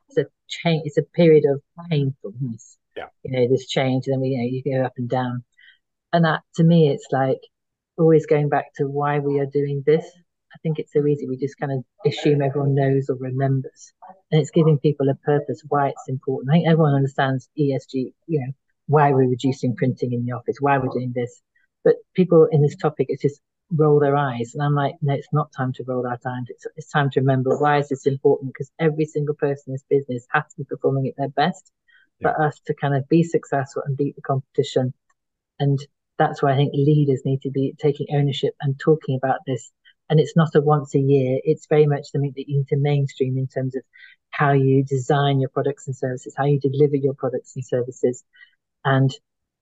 it's 0.07 0.17
a 0.17 0.25
change 0.47 0.83
it's 0.85 0.97
a 0.97 1.03
period 1.03 1.43
of 1.51 1.61
painfulness. 1.89 2.77
Yeah. 2.95 3.07
You 3.23 3.31
know 3.31 3.47
this 3.49 3.67
change 3.67 4.05
and 4.07 4.13
then 4.13 4.21
we 4.21 4.29
you 4.29 4.37
know 4.37 4.43
you 4.43 4.79
go 4.79 4.85
up 4.85 4.93
and 4.97 5.09
down. 5.09 5.43
And 6.13 6.23
that 6.25 6.41
to 6.55 6.63
me 6.63 6.89
it's 6.89 7.07
like 7.11 7.39
always 7.97 8.25
going 8.25 8.49
back 8.49 8.73
to 8.75 8.85
why 8.85 9.19
we 9.19 9.39
are 9.39 9.45
doing 9.45 9.83
this. 9.85 10.05
I 10.53 10.57
think 10.61 10.79
it's 10.79 10.93
so 10.93 11.05
easy. 11.05 11.27
We 11.27 11.37
just 11.37 11.57
kind 11.57 11.71
of 11.71 11.83
assume 12.05 12.41
everyone 12.41 12.75
knows 12.75 13.09
or 13.09 13.15
remembers. 13.15 13.93
And 14.31 14.41
it's 14.41 14.51
giving 14.51 14.77
people 14.79 15.09
a 15.09 15.15
purpose 15.15 15.63
why 15.67 15.89
it's 15.89 16.09
important. 16.09 16.51
I 16.51 16.53
think 16.55 16.67
everyone 16.67 16.93
understands 16.93 17.49
esg 17.59 17.93
you 17.93 18.13
know 18.27 18.53
why 18.87 19.11
we're 19.11 19.29
reducing 19.29 19.75
printing 19.75 20.13
in 20.13 20.25
the 20.25 20.33
office 20.33 20.57
why 20.59 20.77
we're 20.77 20.93
doing 20.93 21.13
this. 21.15 21.41
But 21.83 21.95
people 22.13 22.47
in 22.51 22.61
this 22.61 22.75
topic 22.75 23.07
it's 23.09 23.23
just 23.23 23.41
roll 23.75 23.99
their 23.99 24.15
eyes. 24.15 24.53
And 24.53 24.63
I'm 24.63 24.75
like, 24.75 24.95
no, 25.01 25.13
it's 25.13 25.31
not 25.31 25.51
time 25.55 25.73
to 25.73 25.84
roll 25.86 26.05
our 26.05 26.13
eyes. 26.13 26.45
It's, 26.47 26.67
it's 26.75 26.89
time 26.89 27.10
to 27.12 27.21
remember 27.21 27.57
why 27.57 27.79
is 27.79 27.89
this 27.89 28.05
important? 28.05 28.53
Because 28.53 28.71
every 28.79 29.05
single 29.05 29.36
person 29.36 29.63
in 29.67 29.73
this 29.73 29.86
business 29.89 30.27
has 30.31 30.43
to 30.43 30.57
be 30.57 30.63
performing 30.63 31.07
at 31.07 31.15
their 31.17 31.29
best 31.29 31.71
yeah. 32.19 32.34
for 32.34 32.45
us 32.45 32.60
to 32.67 32.73
kind 32.73 32.95
of 32.95 33.07
be 33.07 33.23
successful 33.23 33.84
and 33.86 33.97
beat 33.97 34.15
the 34.15 34.21
competition. 34.21 34.93
And 35.60 35.79
that's 36.17 36.41
why 36.41 36.53
I 36.53 36.55
think 36.55 36.73
leaders 36.73 37.21
need 37.25 37.41
to 37.41 37.51
be 37.51 37.73
taking 37.79 38.07
ownership 38.12 38.53
and 38.62 38.79
talking 38.79 39.15
about 39.15 39.39
this. 39.47 39.71
And 40.10 40.19
it's 40.19 40.36
not 40.36 40.55
a 40.55 40.62
once 40.62 40.93
a 40.93 40.99
year. 40.99 41.39
It's 41.43 41.67
very 41.67 41.88
much 41.88 42.12
something 42.12 42.34
that 42.36 42.49
you 42.49 42.57
need 42.57 42.67
to 42.67 42.77
mainstream 42.77 43.38
in 43.38 43.47
terms 43.47 43.75
of 43.75 43.84
how 44.29 44.51
you 44.51 44.84
design 44.84 45.39
your 45.39 45.49
products 45.49 45.88
and 45.88 45.95
services, 45.95 46.34
how 46.36 46.45
you 46.45 46.60
deliver 46.60 46.95
your 46.95 47.13
products 47.13 47.55
and 47.55 47.65
services, 47.65 48.23
and 48.84 49.12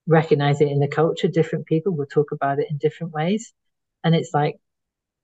recognize 0.06 0.60
it 0.60 0.68
in 0.68 0.80
the 0.80 0.88
culture. 0.88 1.28
Different 1.28 1.66
people 1.66 1.94
will 1.94 2.06
talk 2.06 2.32
about 2.32 2.58
it 2.58 2.66
in 2.70 2.78
different 2.78 3.12
ways. 3.12 3.52
And 4.04 4.14
it's 4.14 4.32
like 4.32 4.56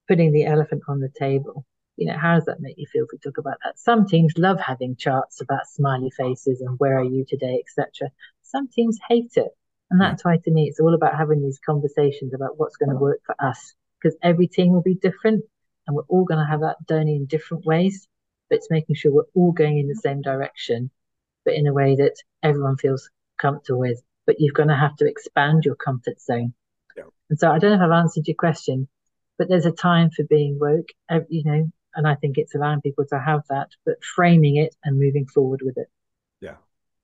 putting 0.09 0.33
the 0.33 0.47
elephant 0.47 0.83
on 0.89 1.01
the 1.01 1.09
table. 1.09 1.65
You 1.97 2.09
know, 2.09 2.19
how 2.19 2.35
does 2.35 2.45
that 2.45 2.61
make 2.61 2.77
you 2.77 2.87
feel 2.93 3.05
if 3.05 3.11
we 3.13 3.19
talk 3.19 3.39
about 3.39 3.57
that? 3.65 3.79
Some 3.79 4.07
teams 4.07 4.35
love 4.37 4.61
having 4.61 4.97
charts 4.97 5.41
about 5.41 5.67
smiley 5.69 6.11
faces 6.11 6.61
and 6.61 6.79
where 6.79 6.99
are 6.99 7.05
you 7.05 7.25
today, 7.27 7.63
etc. 7.65 8.11
Some 8.43 8.69
teams 8.69 8.99
hate 9.09 9.33
it. 9.37 9.49
And 9.91 10.01
that's 10.01 10.25
why 10.25 10.39
to 10.39 10.51
me 10.51 10.65
it's 10.65 10.81
all 10.81 10.95
about 10.95 11.17
having 11.17 11.43
these 11.43 11.61
conversations 11.65 12.35
about 12.35 12.59
what's 12.59 12.77
going 12.77 12.91
to 12.91 12.97
work 12.97 13.21
for 13.25 13.35
us. 13.39 13.75
Because 14.01 14.17
every 14.23 14.47
team 14.47 14.73
will 14.73 14.83
be 14.83 14.95
different 14.95 15.45
and 15.87 15.97
we're 15.97 16.03
all 16.09 16.25
going 16.25 16.41
to 16.41 16.51
have 16.51 16.61
that 16.61 16.77
journey 16.89 17.17
in 17.17 17.27
different 17.27 17.65
ways. 17.65 18.07
But 18.51 18.57
it's 18.57 18.71
making 18.71 18.97
sure 18.97 19.13
we're 19.13 19.23
all 19.35 19.53
going 19.53 19.79
in 19.79 19.89
the 19.89 19.95
same 19.95 20.23
direction, 20.23 20.91
but 21.45 21.55
in 21.55 21.67
a 21.67 21.73
way 21.73 21.97
that 21.97 22.17
everyone 22.43 22.77
feels 22.77 23.09
comfortable 23.39 23.81
with. 23.81 24.03
But 24.27 24.37
you're 24.39 24.53
going 24.53 24.69
to 24.69 24.77
have 24.77 24.97
to 24.97 25.07
expand 25.07 25.65
your 25.65 25.77
comfort 25.77 26.21
zone 26.21 26.53
and 27.31 27.39
so 27.39 27.51
I 27.51 27.59
don't 27.59 27.71
know 27.71 27.77
if 27.77 27.83
I've 27.83 28.03
answered 28.03 28.27
your 28.27 28.37
question, 28.37 28.89
but 29.39 29.49
there's 29.49 29.67
a 29.67 29.73
time 29.73 30.11
for 30.11 30.25
being 30.25 30.59
woke, 30.61 30.89
you 31.29 31.45
know, 31.45 31.71
and 31.95 32.07
I 32.07 32.15
think 32.15 32.39
it's 32.39 32.55
allowing 32.55 32.81
people 32.81 33.05
to 33.07 33.19
have 33.19 33.43
that, 33.49 33.69
but 33.85 33.97
framing 34.15 34.57
it 34.57 34.75
and 34.85 34.99
moving 34.99 35.27
forward 35.27 35.61
with 35.65 35.79
it. 35.79 35.89
Yeah. 36.41 36.57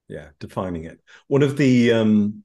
Yeah. 0.09 0.29
Defining 0.39 0.85
it. 0.85 1.01
One 1.29 1.43
of 1.43 1.57
the 1.57 1.93
um, 1.93 2.45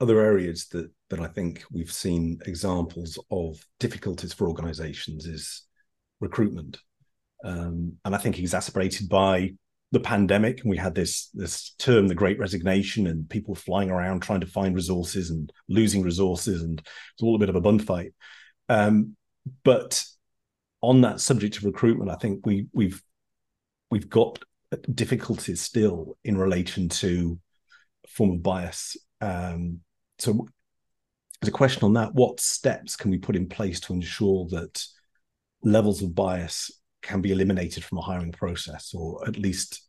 other 0.00 0.20
areas 0.20 0.68
that, 0.68 0.90
that 1.10 1.20
I 1.20 1.26
think 1.28 1.64
we've 1.70 1.92
seen 1.92 2.40
examples 2.46 3.18
of 3.30 3.64
difficulties 3.78 4.32
for 4.32 4.48
organizations 4.48 5.26
is 5.26 5.62
recruitment. 6.20 6.78
Um, 7.44 7.98
and 8.04 8.14
I 8.14 8.18
think 8.18 8.38
exacerbated 8.38 9.08
by 9.08 9.54
the 9.94 10.00
pandemic 10.00 10.60
and 10.60 10.70
we 10.70 10.76
had 10.76 10.94
this 10.94 11.30
this 11.32 11.74
term 11.78 12.08
the 12.08 12.14
great 12.14 12.38
resignation 12.38 13.06
and 13.06 13.28
people 13.30 13.54
flying 13.54 13.90
around 13.90 14.20
trying 14.20 14.40
to 14.40 14.46
find 14.46 14.74
resources 14.74 15.30
and 15.30 15.52
losing 15.68 16.02
resources 16.02 16.62
and 16.62 16.80
it's 16.80 17.22
all 17.22 17.34
a 17.34 17.38
bit 17.38 17.48
of 17.48 17.56
a 17.56 17.60
bun 17.60 17.78
fight. 17.78 18.12
Um, 18.68 19.16
but 19.62 20.04
on 20.82 21.00
that 21.00 21.20
subject 21.20 21.56
of 21.56 21.64
recruitment 21.64 22.10
i 22.10 22.14
think 22.14 22.44
we 22.44 22.66
we've 22.74 23.02
we've 23.90 24.08
got 24.08 24.42
difficulties 24.94 25.60
still 25.60 26.16
in 26.24 26.36
relation 26.36 26.88
to 26.88 27.38
form 28.08 28.32
of 28.32 28.42
bias. 28.42 28.96
Um, 29.20 29.80
so 30.18 30.46
there's 31.40 31.48
a 31.48 31.52
question 31.52 31.84
on 31.84 31.94
that 31.94 32.14
what 32.14 32.40
steps 32.40 32.96
can 32.96 33.10
we 33.10 33.18
put 33.18 33.36
in 33.36 33.48
place 33.48 33.80
to 33.80 33.92
ensure 33.92 34.46
that 34.50 34.84
levels 35.62 36.02
of 36.02 36.14
bias 36.14 36.70
can 37.04 37.20
be 37.20 37.30
eliminated 37.30 37.84
from 37.84 37.98
a 37.98 38.02
hiring 38.02 38.32
process 38.32 38.92
or 38.94 39.26
at 39.28 39.38
least 39.38 39.82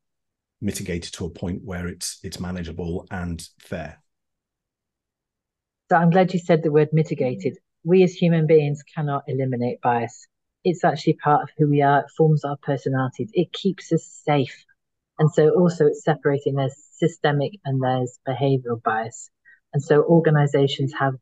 mitigated 0.62 1.14
to 1.14 1.26
a 1.26 1.30
point 1.30 1.62
where 1.64 1.88
it's 1.88 2.20
it's 2.24 2.40
manageable 2.40 3.08
and 3.10 3.48
fair. 3.60 4.02
So 5.90 5.98
i'm 5.98 6.10
glad 6.10 6.34
you 6.34 6.40
said 6.40 6.62
the 6.62 6.72
word 6.72 6.90
mitigated. 6.92 7.58
We 7.84 8.04
as 8.04 8.14
human 8.14 8.48
beings 8.48 8.84
cannot 8.84 9.24
eliminate 9.28 9.82
bias. 9.82 10.28
It's 10.64 10.84
actually 10.84 11.14
part 11.14 11.44
of 11.44 11.50
who 11.58 11.70
we 11.70 11.82
are. 11.82 12.00
It 12.00 12.12
forms 12.18 12.44
our 12.44 12.58
personalities. 12.58 13.30
It 13.34 13.54
keeps 13.54 13.92
us 13.92 14.04
safe. 14.26 14.66
And 15.20 15.32
so 15.32 15.50
also 15.50 15.86
it's 15.86 16.04
separating 16.04 16.56
there's 16.56 16.76
systemic 16.94 17.54
and 17.64 17.82
there's 17.82 18.18
behavioral 18.28 18.82
bias. 18.82 19.30
And 19.74 19.84
so 19.84 20.04
organizations 20.04 20.94
have 21.00 21.14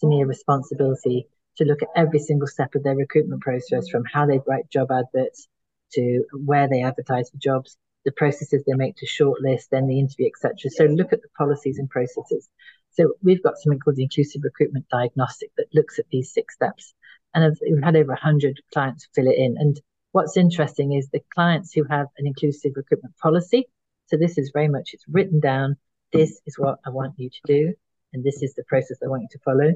to 0.00 0.06
me 0.06 0.22
a 0.22 0.26
responsibility 0.26 1.26
to 1.56 1.64
look 1.64 1.82
at 1.82 1.88
every 1.94 2.18
single 2.18 2.48
step 2.48 2.74
of 2.74 2.82
their 2.82 2.96
recruitment 2.96 3.42
process 3.42 3.88
from 3.88 4.04
how 4.04 4.26
they 4.26 4.40
write 4.46 4.70
job 4.70 4.90
adverts 4.90 5.48
to 5.94 6.24
where 6.32 6.68
they 6.68 6.82
advertise 6.82 7.30
for 7.30 7.36
jobs, 7.36 7.76
the 8.04 8.12
processes 8.12 8.64
they 8.66 8.74
make 8.74 8.96
to 8.96 9.06
shortlist, 9.06 9.68
then 9.70 9.86
the 9.86 10.00
interview, 10.00 10.26
etc. 10.26 10.70
So 10.70 10.84
look 10.84 11.12
at 11.12 11.22
the 11.22 11.28
policies 11.36 11.78
and 11.78 11.88
processes. 11.88 12.48
So 12.92 13.14
we've 13.22 13.42
got 13.42 13.58
something 13.58 13.78
called 13.78 13.96
the 13.96 14.02
Inclusive 14.02 14.42
Recruitment 14.44 14.86
Diagnostic 14.90 15.50
that 15.56 15.66
looks 15.72 15.98
at 15.98 16.06
these 16.10 16.32
six 16.32 16.54
steps. 16.54 16.94
And 17.34 17.56
we've 17.62 17.82
had 17.82 17.96
over 17.96 18.12
100 18.12 18.60
clients 18.72 19.08
fill 19.14 19.28
it 19.28 19.38
in. 19.38 19.56
And 19.58 19.80
what's 20.12 20.36
interesting 20.36 20.92
is 20.92 21.08
the 21.08 21.22
clients 21.34 21.72
who 21.72 21.84
have 21.84 22.08
an 22.18 22.26
inclusive 22.26 22.72
recruitment 22.76 23.16
policy. 23.18 23.68
So 24.06 24.16
this 24.16 24.36
is 24.36 24.50
very 24.52 24.68
much, 24.68 24.90
it's 24.92 25.04
written 25.08 25.40
down. 25.40 25.76
This 26.12 26.40
is 26.44 26.58
what 26.58 26.78
I 26.84 26.90
want 26.90 27.14
you 27.16 27.30
to 27.30 27.40
do. 27.46 27.72
And 28.12 28.22
this 28.22 28.42
is 28.42 28.54
the 28.54 28.64
process 28.64 28.98
I 29.02 29.08
want 29.08 29.22
you 29.22 29.28
to 29.32 29.38
follow 29.38 29.72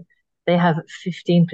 they 0.46 0.56
have 0.56 0.76
15% 1.06 1.46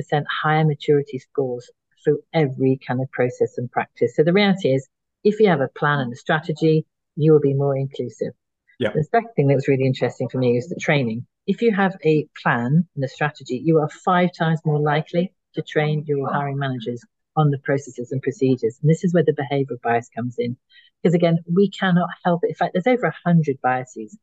higher 0.42 0.64
maturity 0.64 1.18
scores 1.18 1.70
through 2.04 2.20
every 2.32 2.78
kind 2.86 3.00
of 3.00 3.10
process 3.10 3.58
and 3.58 3.70
practice. 3.70 4.16
So 4.16 4.22
the 4.22 4.32
reality 4.32 4.74
is, 4.74 4.88
if 5.24 5.40
you 5.40 5.48
have 5.48 5.60
a 5.60 5.68
plan 5.68 6.00
and 6.00 6.12
a 6.12 6.16
strategy, 6.16 6.84
you 7.16 7.32
will 7.32 7.40
be 7.40 7.54
more 7.54 7.76
inclusive. 7.76 8.32
Yeah. 8.78 8.90
The 8.94 9.04
second 9.04 9.30
thing 9.36 9.46
that 9.48 9.54
was 9.54 9.68
really 9.68 9.86
interesting 9.86 10.28
for 10.28 10.38
me 10.38 10.56
is 10.56 10.68
the 10.68 10.76
training. 10.76 11.26
If 11.46 11.62
you 11.62 11.72
have 11.72 11.96
a 12.04 12.26
plan 12.42 12.88
and 12.94 13.04
a 13.04 13.08
strategy, 13.08 13.60
you 13.64 13.78
are 13.78 13.88
five 13.88 14.30
times 14.36 14.60
more 14.64 14.80
likely 14.80 15.32
to 15.54 15.62
train 15.62 16.04
your 16.06 16.32
hiring 16.32 16.58
managers 16.58 17.04
on 17.36 17.50
the 17.50 17.58
processes 17.58 18.12
and 18.12 18.22
procedures. 18.22 18.78
And 18.82 18.90
this 18.90 19.04
is 19.04 19.14
where 19.14 19.24
the 19.24 19.32
behavioral 19.32 19.80
bias 19.82 20.08
comes 20.14 20.36
in. 20.38 20.56
Because 21.02 21.14
again, 21.14 21.38
we 21.52 21.70
cannot 21.70 22.08
help 22.24 22.44
it. 22.44 22.48
In 22.48 22.54
fact, 22.54 22.74
there's 22.74 22.86
over 22.86 23.12
100 23.24 23.60
biases 23.62 24.16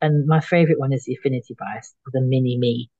And 0.00 0.26
my 0.26 0.40
favorite 0.40 0.78
one 0.78 0.92
is 0.92 1.04
the 1.04 1.14
affinity 1.14 1.56
bias, 1.58 1.94
or 2.06 2.10
the 2.12 2.20
mini 2.20 2.58
me, 2.58 2.90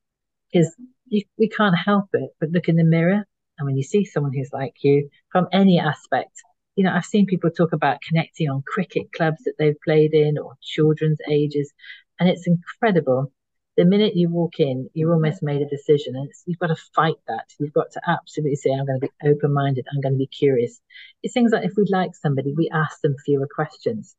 because 0.51 0.75
we 1.11 1.49
can't 1.49 1.77
help 1.77 2.07
it 2.13 2.31
but 2.41 2.51
look 2.51 2.69
in 2.69 2.77
the 2.77 2.85
mirror. 2.85 3.25
And 3.59 3.67
when 3.67 3.77
you 3.77 3.85
see 3.85 4.05
someone 4.05 4.33
who's 4.33 4.53
like 4.53 4.75
you 4.83 5.09
from 5.31 5.47
any 5.53 5.79
aspect, 5.79 6.43
you 6.77 6.85
know, 6.85 6.93
I've 6.93 7.05
seen 7.05 7.27
people 7.27 7.51
talk 7.51 7.73
about 7.73 8.03
connecting 8.03 8.51
on 8.51 8.65
cricket 8.67 9.13
clubs 9.13 9.45
that 9.45 9.55
they've 9.59 9.81
played 9.85 10.13
in 10.13 10.39
or 10.39 10.55
children's 10.61 11.21
ages, 11.31 11.73
and 12.19 12.29
it's 12.29 12.47
incredible. 12.47 13.33
The 13.77 13.85
minute 13.85 14.17
you 14.17 14.29
walk 14.29 14.61
in, 14.61 14.89
you've 14.95 15.11
almost 15.11 15.43
made 15.43 15.63
a 15.63 15.69
decision, 15.69 16.17
and 16.17 16.29
you've 16.47 16.59
got 16.59 16.69
to 16.69 16.77
fight 16.95 17.15
that. 17.29 17.45
You've 17.61 17.73
got 17.73 17.93
to 17.93 18.01
absolutely 18.07 18.57
say, 18.57 18.71
"I'm 18.71 18.87
going 18.87 19.01
to 19.01 19.07
be 19.07 19.29
open-minded. 19.29 19.87
I'm 19.93 20.01
going 20.01 20.15
to 20.15 20.19
be 20.19 20.27
curious." 20.27 20.81
It's 21.23 21.35
things 21.35 21.53
like 21.53 21.65
if 21.65 21.73
we 21.77 21.85
like 21.89 22.15
somebody, 22.15 22.55
we 22.57 22.71
ask 22.73 23.01
them 23.03 23.15
fewer 23.25 23.49
questions. 23.53 24.17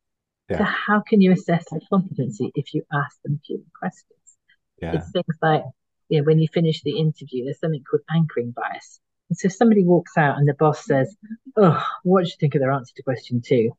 Yeah. 0.50 0.60
So 0.60 0.64
how 0.66 1.02
can 1.02 1.22
you 1.22 1.32
assess 1.32 1.66
their 1.72 1.80
competency 1.90 2.52
if 2.56 2.74
you 2.74 2.84
ask 2.94 3.22
them 3.24 3.42
fewer 3.46 3.64
questions? 3.78 4.38
Yeah. 4.82 4.96
It's 4.96 5.12
things 5.12 5.38
like, 5.42 5.64
you 6.10 6.20
know, 6.20 6.26
when 6.26 6.40
you 6.40 6.48
finish 6.48 6.82
the 6.84 6.98
interview, 6.98 7.46
there's 7.46 7.60
something 7.60 7.84
called 7.90 8.04
anchoring 8.10 8.52
bias. 8.52 9.00
And 9.30 9.38
so 9.38 9.50
somebody 9.50 9.84
walks 9.84 10.18
out 10.18 10.38
and 10.38 10.48
the 10.48 10.54
boss 10.54 10.86
says, 10.86 11.16
Oh, 11.58 11.84
what 12.04 12.24
do 12.24 12.30
you 12.30 12.36
think 12.40 12.56
of 12.56 12.62
their 12.62 12.72
answer 12.72 12.94
to 12.96 13.04
question 13.04 13.42
two? 13.42 13.72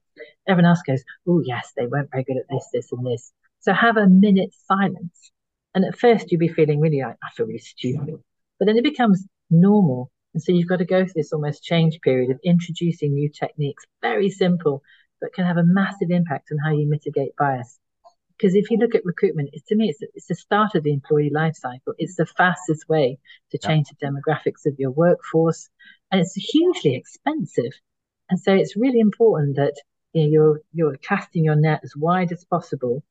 Everyone 0.49 0.69
else 0.69 0.83
goes, 0.87 1.05
Oh, 1.27 1.41
yes, 1.45 1.73
they 1.77 1.87
weren't 1.87 2.11
very 2.11 2.25
good 2.25 2.37
at 2.37 2.49
this, 2.51 2.69
this, 2.73 2.93
and 2.93 3.07
this. 3.07 3.33
So 3.61 3.73
have 3.73 3.97
a 3.97 4.09
minute 4.09 4.51
silence. 4.67 5.31
And 5.75 5.85
at 5.85 5.99
first 5.99 6.31
you'll 6.31 6.41
be 6.41 6.49
feeling 6.49 6.81
really 6.81 7.03
like, 7.03 7.17
I 7.23 7.31
feel 7.37 7.47
really 7.47 7.59
stupid. 7.59 8.19
But 8.59 8.67
then 8.67 8.77
it 8.77 8.85
becomes 8.85 9.27
normal. 9.51 10.11
And 10.35 10.43
so 10.43 10.53
you've 10.53 10.69
got 10.69 10.79
to 10.79 10.85
go 10.85 11.05
through 11.05 11.13
this 11.15 11.33
almost 11.33 11.63
change 11.63 12.01
period 12.01 12.31
of 12.31 12.41
introducing 12.45 13.15
new 13.15 13.31
techniques, 13.31 13.85
very 14.03 14.31
simple, 14.31 14.83
but 15.21 15.33
can 15.33 15.47
have 15.47 15.57
a 15.57 15.65
massive 15.65 16.11
impact 16.11 16.49
on 16.53 16.59
how 16.59 16.73
you 16.73 16.89
mitigate 16.89 17.37
bias. 17.37 17.79
Because 18.37 18.55
if 18.55 18.71
you 18.71 18.77
look 18.77 18.95
at 18.95 19.05
recruitment, 19.05 19.51
it's, 19.53 19.67
to 19.69 19.77
me, 19.77 19.89
it's, 19.89 19.99
it's 20.15 20.27
the 20.27 20.35
start 20.35 20.75
of 20.75 20.83
the 20.83 20.93
employee 20.93 21.31
life 21.31 21.57
cycle. 21.57 21.95
It's 21.99 22.17
the 22.17 22.27
fastest 22.27 22.89
way 22.89 23.19
to 23.51 23.59
change 23.59 23.87
yeah. 23.89 24.11
the 24.11 24.21
demographics 24.21 24.67
of 24.67 24.79
your 24.79 24.91
workforce, 24.91 25.69
and 26.11 26.21
it's 26.21 26.35
hugely 26.35 26.95
expensive. 26.95 27.73
And 28.29 28.39
so 28.39 28.53
it's 28.53 28.77
really 28.77 29.01
important 29.01 29.57
that 29.57 29.75
you 30.13 30.23
know, 30.23 30.29
you're 30.29 30.61
you're 30.73 30.97
casting 30.97 31.45
your 31.45 31.57
net 31.57 31.81
as 31.83 31.95
wide 31.97 32.33
as 32.33 32.45
possible, 32.45 33.03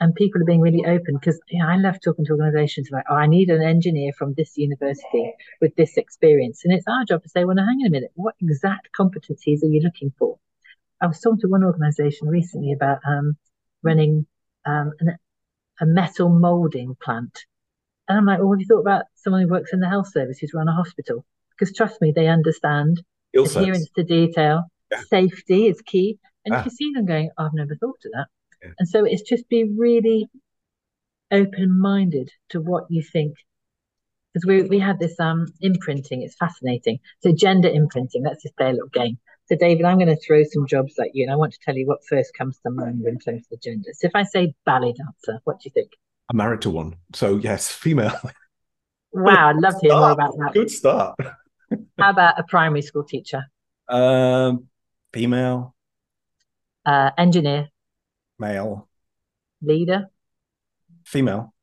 and 0.00 0.14
people 0.14 0.40
are 0.40 0.46
being 0.46 0.60
really 0.60 0.86
open. 0.86 1.14
Because 1.14 1.38
you 1.48 1.62
know, 1.62 1.68
I 1.68 1.76
love 1.76 1.96
talking 2.02 2.24
to 2.24 2.32
organisations 2.32 2.88
about, 2.88 3.04
oh, 3.10 3.14
I 3.16 3.26
need 3.26 3.50
an 3.50 3.62
engineer 3.62 4.12
from 4.16 4.34
this 4.34 4.56
university 4.56 5.32
with 5.60 5.74
this 5.76 5.98
experience, 5.98 6.62
and 6.64 6.72
it's 6.72 6.88
our 6.88 7.04
job 7.04 7.22
to 7.22 7.28
say, 7.28 7.44
well, 7.44 7.56
now 7.56 7.66
hang 7.66 7.80
on 7.80 7.88
a 7.88 7.90
minute, 7.90 8.12
what 8.14 8.34
exact 8.40 8.88
competencies 8.98 9.62
are 9.62 9.68
you 9.68 9.80
looking 9.80 10.12
for? 10.18 10.38
I 11.00 11.06
was 11.06 11.20
talking 11.20 11.40
to 11.40 11.48
one 11.48 11.64
organisation 11.64 12.28
recently 12.28 12.72
about 12.72 13.00
um, 13.06 13.36
running 13.82 14.26
um, 14.66 14.92
an, 15.00 15.16
a 15.80 15.86
metal 15.86 16.28
molding 16.28 16.96
plant. 17.02 17.44
And 18.08 18.18
I'm 18.18 18.26
like, 18.26 18.38
well, 18.38 18.52
have 18.52 18.60
you 18.60 18.66
thought 18.66 18.80
about 18.80 19.04
someone 19.14 19.42
who 19.42 19.48
works 19.48 19.72
in 19.72 19.80
the 19.80 19.88
health 19.88 20.10
service 20.12 20.38
who's 20.38 20.54
run 20.54 20.68
a 20.68 20.72
hospital? 20.72 21.24
Because 21.50 21.74
trust 21.74 22.00
me, 22.00 22.12
they 22.14 22.28
understand 22.28 23.02
Ill 23.32 23.44
adherence 23.44 23.88
to 23.96 24.04
detail, 24.04 24.64
yeah. 24.90 25.00
safety 25.08 25.66
is 25.68 25.80
key. 25.80 26.18
And 26.44 26.54
ah. 26.54 26.58
you 26.58 26.62
can 26.64 26.72
see 26.72 26.92
them 26.92 27.06
going, 27.06 27.30
oh, 27.38 27.46
I've 27.46 27.54
never 27.54 27.74
thought 27.76 27.98
of 28.04 28.12
that. 28.12 28.26
Yeah. 28.62 28.70
And 28.78 28.88
so 28.88 29.04
it's 29.04 29.22
just 29.22 29.48
be 29.48 29.64
really 29.76 30.28
open 31.30 31.80
minded 31.80 32.30
to 32.50 32.60
what 32.60 32.84
you 32.90 33.02
think. 33.02 33.34
Because 34.32 34.46
we, 34.46 34.62
we 34.62 34.78
had 34.80 34.98
this 34.98 35.18
um 35.20 35.46
imprinting, 35.60 36.22
it's 36.22 36.36
fascinating. 36.36 36.98
So 37.20 37.32
gender 37.32 37.68
imprinting, 37.68 38.24
let's 38.24 38.42
just 38.42 38.56
play 38.56 38.70
a 38.70 38.72
little 38.72 38.88
game. 38.88 39.18
So, 39.46 39.56
David, 39.56 39.84
I'm 39.84 39.98
going 39.98 40.08
to 40.08 40.16
throw 40.16 40.42
some 40.44 40.66
jobs 40.66 40.98
at 40.98 41.14
you, 41.14 41.22
and 41.22 41.32
I 41.32 41.36
want 41.36 41.52
to 41.52 41.58
tell 41.62 41.76
you 41.76 41.86
what 41.86 42.04
first 42.08 42.32
comes 42.34 42.58
to 42.60 42.70
mind 42.70 43.04
in 43.04 43.18
terms 43.18 43.42
of 43.42 43.48
the 43.50 43.56
gender. 43.58 43.90
So, 43.92 44.06
if 44.06 44.14
I 44.14 44.22
say 44.22 44.54
ballet 44.64 44.94
dancer, 44.94 45.40
what 45.44 45.60
do 45.60 45.64
you 45.64 45.70
think? 45.72 45.90
I'm 46.30 46.38
married 46.38 46.62
to 46.62 46.70
one, 46.70 46.96
so 47.12 47.36
yes, 47.36 47.70
female. 47.70 48.18
Wow, 49.12 49.50
I'd 49.50 49.56
love 49.56 49.74
to 49.74 49.80
hear 49.80 49.94
more 49.96 50.10
about 50.10 50.36
that. 50.38 50.54
Good 50.54 50.70
start. 50.70 51.16
How 51.98 52.10
about 52.10 52.38
a 52.38 52.42
primary 52.42 52.82
school 52.82 53.04
teacher? 53.04 53.44
Um, 53.88 54.66
female. 55.12 55.74
Uh, 56.84 57.10
engineer. 57.16 57.68
Male. 58.38 58.88
Leader. 59.62 60.10
Female. 61.04 61.54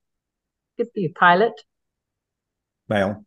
Good 0.78 0.88
for 0.94 1.00
you. 1.00 1.14
Pilot. 1.14 1.54
Male. 2.88 3.26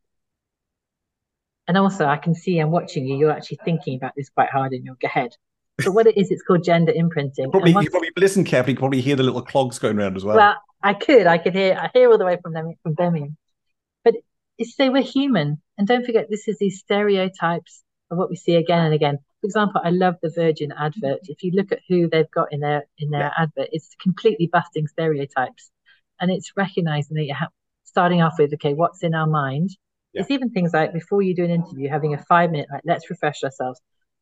And 1.66 1.78
also, 1.78 2.06
I 2.06 2.16
can 2.16 2.34
see 2.34 2.58
I'm 2.58 2.70
watching 2.70 3.06
you, 3.06 3.16
you're 3.16 3.30
actually 3.30 3.58
thinking 3.64 3.96
about 3.96 4.12
this 4.16 4.28
quite 4.28 4.50
hard 4.50 4.72
in 4.72 4.84
your 4.84 4.96
head. 5.02 5.34
But 5.78 5.92
what 5.92 6.06
it 6.06 6.16
is, 6.16 6.30
it's 6.30 6.42
called 6.42 6.62
gender 6.62 6.92
imprinting. 6.94 7.50
Probably, 7.50 7.74
once, 7.74 7.84
you 7.84 7.90
probably 7.90 8.10
listen 8.16 8.44
carefully, 8.44 8.74
you 8.74 8.78
probably 8.78 9.00
hear 9.00 9.16
the 9.16 9.22
little 9.22 9.42
clogs 9.42 9.78
going 9.78 9.98
around 9.98 10.16
as 10.16 10.24
well. 10.24 10.36
Well, 10.36 10.56
I 10.82 10.94
could, 10.94 11.26
I 11.26 11.38
could 11.38 11.54
hear, 11.54 11.76
I 11.80 11.90
hear 11.92 12.10
all 12.10 12.18
the 12.18 12.24
way 12.24 12.38
from 12.40 12.52
them 12.52 12.74
from 12.82 12.94
Birmingham. 12.94 13.36
But 14.04 14.14
it's 14.58 14.76
say 14.76 14.88
we're 14.88 15.02
human, 15.02 15.60
and 15.78 15.88
don't 15.88 16.04
forget 16.04 16.26
this 16.30 16.46
is 16.46 16.58
these 16.58 16.78
stereotypes 16.78 17.82
of 18.10 18.18
what 18.18 18.30
we 18.30 18.36
see 18.36 18.54
again 18.54 18.84
and 18.84 18.94
again. 18.94 19.18
For 19.40 19.46
example, 19.46 19.80
I 19.82 19.90
love 19.90 20.16
the 20.22 20.30
Virgin 20.30 20.72
advert. 20.72 21.20
If 21.24 21.42
you 21.42 21.52
look 21.52 21.72
at 21.72 21.80
who 21.88 22.08
they've 22.08 22.30
got 22.30 22.52
in 22.52 22.60
their 22.60 22.86
in 22.98 23.10
their 23.10 23.32
yeah. 23.36 23.42
advert, 23.42 23.70
it's 23.72 23.96
completely 24.00 24.46
busting 24.46 24.86
stereotypes, 24.86 25.70
and 26.20 26.30
it's 26.30 26.52
recognizing 26.56 27.16
that 27.16 27.24
you 27.24 27.34
have 27.34 27.50
starting 27.84 28.22
off 28.22 28.34
with 28.38 28.52
okay, 28.54 28.74
what's 28.74 29.02
in 29.02 29.14
our 29.14 29.26
mind, 29.26 29.70
yeah. 30.14 30.22
It's 30.22 30.30
even 30.30 30.50
things 30.50 30.72
like 30.72 30.92
before 30.92 31.22
you 31.22 31.34
do 31.34 31.44
an 31.44 31.50
interview, 31.50 31.88
having 31.88 32.14
a 32.14 32.18
five 32.18 32.50
minute, 32.50 32.68
like, 32.72 32.82
let's 32.84 33.10
refresh 33.10 33.42
ourselves. 33.42 33.80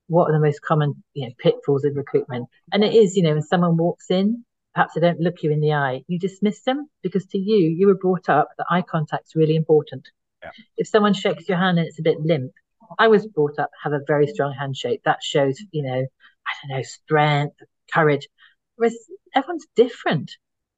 What 0.08 0.28
are 0.28 0.32
the 0.32 0.44
most 0.44 0.60
common, 0.62 1.02
you 1.14 1.26
know, 1.26 1.34
pitfalls 1.38 1.84
of 1.84 1.96
recruitment? 1.96 2.48
And 2.72 2.82
it 2.82 2.94
is, 2.94 3.16
you 3.16 3.22
know, 3.22 3.32
when 3.32 3.42
someone 3.42 3.76
walks 3.76 4.10
in, 4.10 4.44
perhaps 4.74 4.94
they 4.94 5.00
don't 5.00 5.20
look 5.20 5.42
you 5.42 5.50
in 5.50 5.60
the 5.60 5.74
eye, 5.74 6.02
you 6.08 6.18
dismiss 6.18 6.62
them 6.62 6.88
because 7.02 7.26
to 7.26 7.38
you, 7.38 7.68
you 7.68 7.86
were 7.86 7.94
brought 7.94 8.28
up 8.28 8.48
that 8.58 8.66
eye 8.70 8.82
contact's 8.82 9.36
really 9.36 9.54
important. 9.54 10.08
Yeah. 10.42 10.50
If 10.76 10.88
someone 10.88 11.14
shakes 11.14 11.48
your 11.48 11.58
hand 11.58 11.78
and 11.78 11.86
it's 11.86 11.98
a 11.98 12.02
bit 12.02 12.20
limp, 12.20 12.52
I 12.98 13.08
was 13.08 13.26
brought 13.26 13.58
up 13.58 13.70
have 13.82 13.92
a 13.92 14.00
very 14.06 14.26
strong 14.26 14.52
handshake. 14.52 15.02
That 15.04 15.22
shows, 15.22 15.62
you 15.70 15.82
know, 15.82 15.94
I 15.94 16.68
don't 16.68 16.76
know, 16.76 16.82
strength, 16.82 17.56
courage. 17.92 18.28
Whereas 18.76 18.96
everyone's 19.34 19.66
different, 19.76 20.32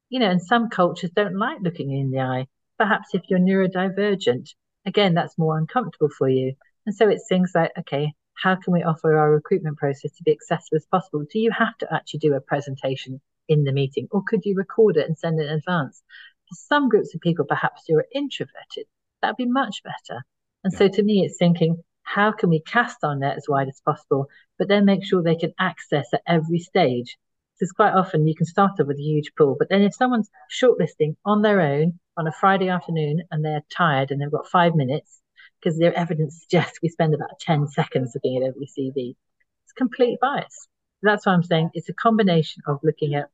you 0.09 0.19
know, 0.19 0.29
and 0.29 0.41
some 0.41 0.69
cultures 0.69 1.11
don't 1.15 1.37
like 1.37 1.59
looking 1.61 1.91
in 1.91 2.11
the 2.11 2.19
eye. 2.19 2.47
Perhaps 2.77 3.09
if 3.13 3.23
you're 3.29 3.39
neurodivergent, 3.39 4.49
again, 4.85 5.13
that's 5.13 5.37
more 5.37 5.57
uncomfortable 5.57 6.09
for 6.09 6.29
you. 6.29 6.53
And 6.85 6.95
so 6.95 7.09
it's 7.09 7.27
things 7.27 7.51
like, 7.55 7.71
okay, 7.79 8.13
how 8.35 8.55
can 8.55 8.73
we 8.73 8.83
offer 8.83 9.17
our 9.17 9.31
recruitment 9.31 9.77
process 9.77 10.11
to 10.11 10.23
be 10.23 10.31
accessible 10.31 10.77
as 10.77 10.85
possible? 10.85 11.25
Do 11.31 11.39
you 11.39 11.51
have 11.51 11.77
to 11.79 11.93
actually 11.93 12.19
do 12.19 12.33
a 12.33 12.41
presentation 12.41 13.21
in 13.47 13.63
the 13.63 13.71
meeting, 13.71 14.07
or 14.11 14.23
could 14.27 14.45
you 14.45 14.55
record 14.55 14.97
it 14.97 15.07
and 15.07 15.17
send 15.17 15.39
it 15.39 15.47
in 15.47 15.53
advance? 15.53 16.01
For 16.49 16.55
some 16.55 16.89
groups 16.89 17.13
of 17.15 17.21
people, 17.21 17.45
perhaps 17.45 17.83
you're 17.87 18.05
introverted. 18.13 18.85
That'd 19.21 19.37
be 19.37 19.45
much 19.45 19.81
better. 19.83 20.23
And 20.63 20.73
yeah. 20.73 20.79
so 20.79 20.87
to 20.89 21.03
me, 21.03 21.23
it's 21.23 21.37
thinking, 21.37 21.83
how 22.03 22.31
can 22.31 22.49
we 22.49 22.59
cast 22.61 23.03
our 23.03 23.15
net 23.15 23.37
as 23.37 23.47
wide 23.47 23.67
as 23.67 23.81
possible, 23.83 24.27
but 24.59 24.67
then 24.67 24.85
make 24.85 25.03
sure 25.03 25.23
they 25.23 25.35
can 25.35 25.53
access 25.59 26.07
at 26.13 26.21
every 26.27 26.59
stage? 26.59 27.17
Because 27.57 27.71
quite 27.71 27.93
often 27.93 28.27
you 28.27 28.35
can 28.35 28.45
start 28.45 28.79
off 28.79 28.87
with 28.87 28.97
a 28.97 29.01
huge 29.01 29.31
pool, 29.37 29.55
but 29.57 29.69
then 29.69 29.81
if 29.81 29.95
someone's 29.95 30.29
shortlisting 30.51 31.15
on 31.23 31.41
their 31.41 31.61
own 31.61 31.99
on 32.17 32.27
a 32.27 32.31
Friday 32.31 32.69
afternoon 32.69 33.23
and 33.31 33.43
they're 33.43 33.63
tired 33.75 34.11
and 34.11 34.21
they've 34.21 34.31
got 34.31 34.47
five 34.47 34.75
minutes 34.75 35.21
because 35.59 35.77
their 35.77 35.93
evidence 35.97 36.41
suggests 36.41 36.79
we 36.81 36.89
spend 36.89 37.13
about 37.13 37.39
10 37.39 37.67
seconds 37.67 38.11
looking 38.15 38.37
at 38.37 38.47
every 38.47 38.67
CV. 38.67 39.15
It's 39.63 39.73
complete 39.75 40.19
bias. 40.19 40.67
That's 41.01 41.25
why 41.25 41.33
I'm 41.33 41.43
saying 41.43 41.71
it's 41.73 41.89
a 41.89 41.93
combination 41.93 42.63
of 42.67 42.79
looking 42.83 43.15
at 43.15 43.29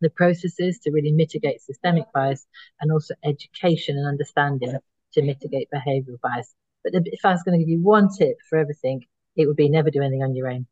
the 0.00 0.10
processes 0.10 0.78
to 0.80 0.90
really 0.90 1.12
mitigate 1.12 1.60
systemic 1.62 2.04
bias 2.12 2.46
and 2.80 2.92
also 2.92 3.14
education 3.24 3.96
and 3.96 4.06
understanding 4.06 4.76
to 5.12 5.22
mitigate 5.22 5.68
behavioral 5.74 6.20
bias. 6.22 6.54
But 6.82 6.92
if 7.06 7.24
I 7.24 7.32
was 7.32 7.42
going 7.42 7.58
to 7.58 7.64
give 7.64 7.70
you 7.70 7.82
one 7.82 8.08
tip 8.16 8.36
for 8.48 8.58
everything, 8.58 9.06
it 9.36 9.46
would 9.46 9.56
be 9.56 9.68
never 9.68 9.90
do 9.90 10.02
anything 10.02 10.22
on 10.22 10.34
your 10.34 10.48
own. 10.48 10.66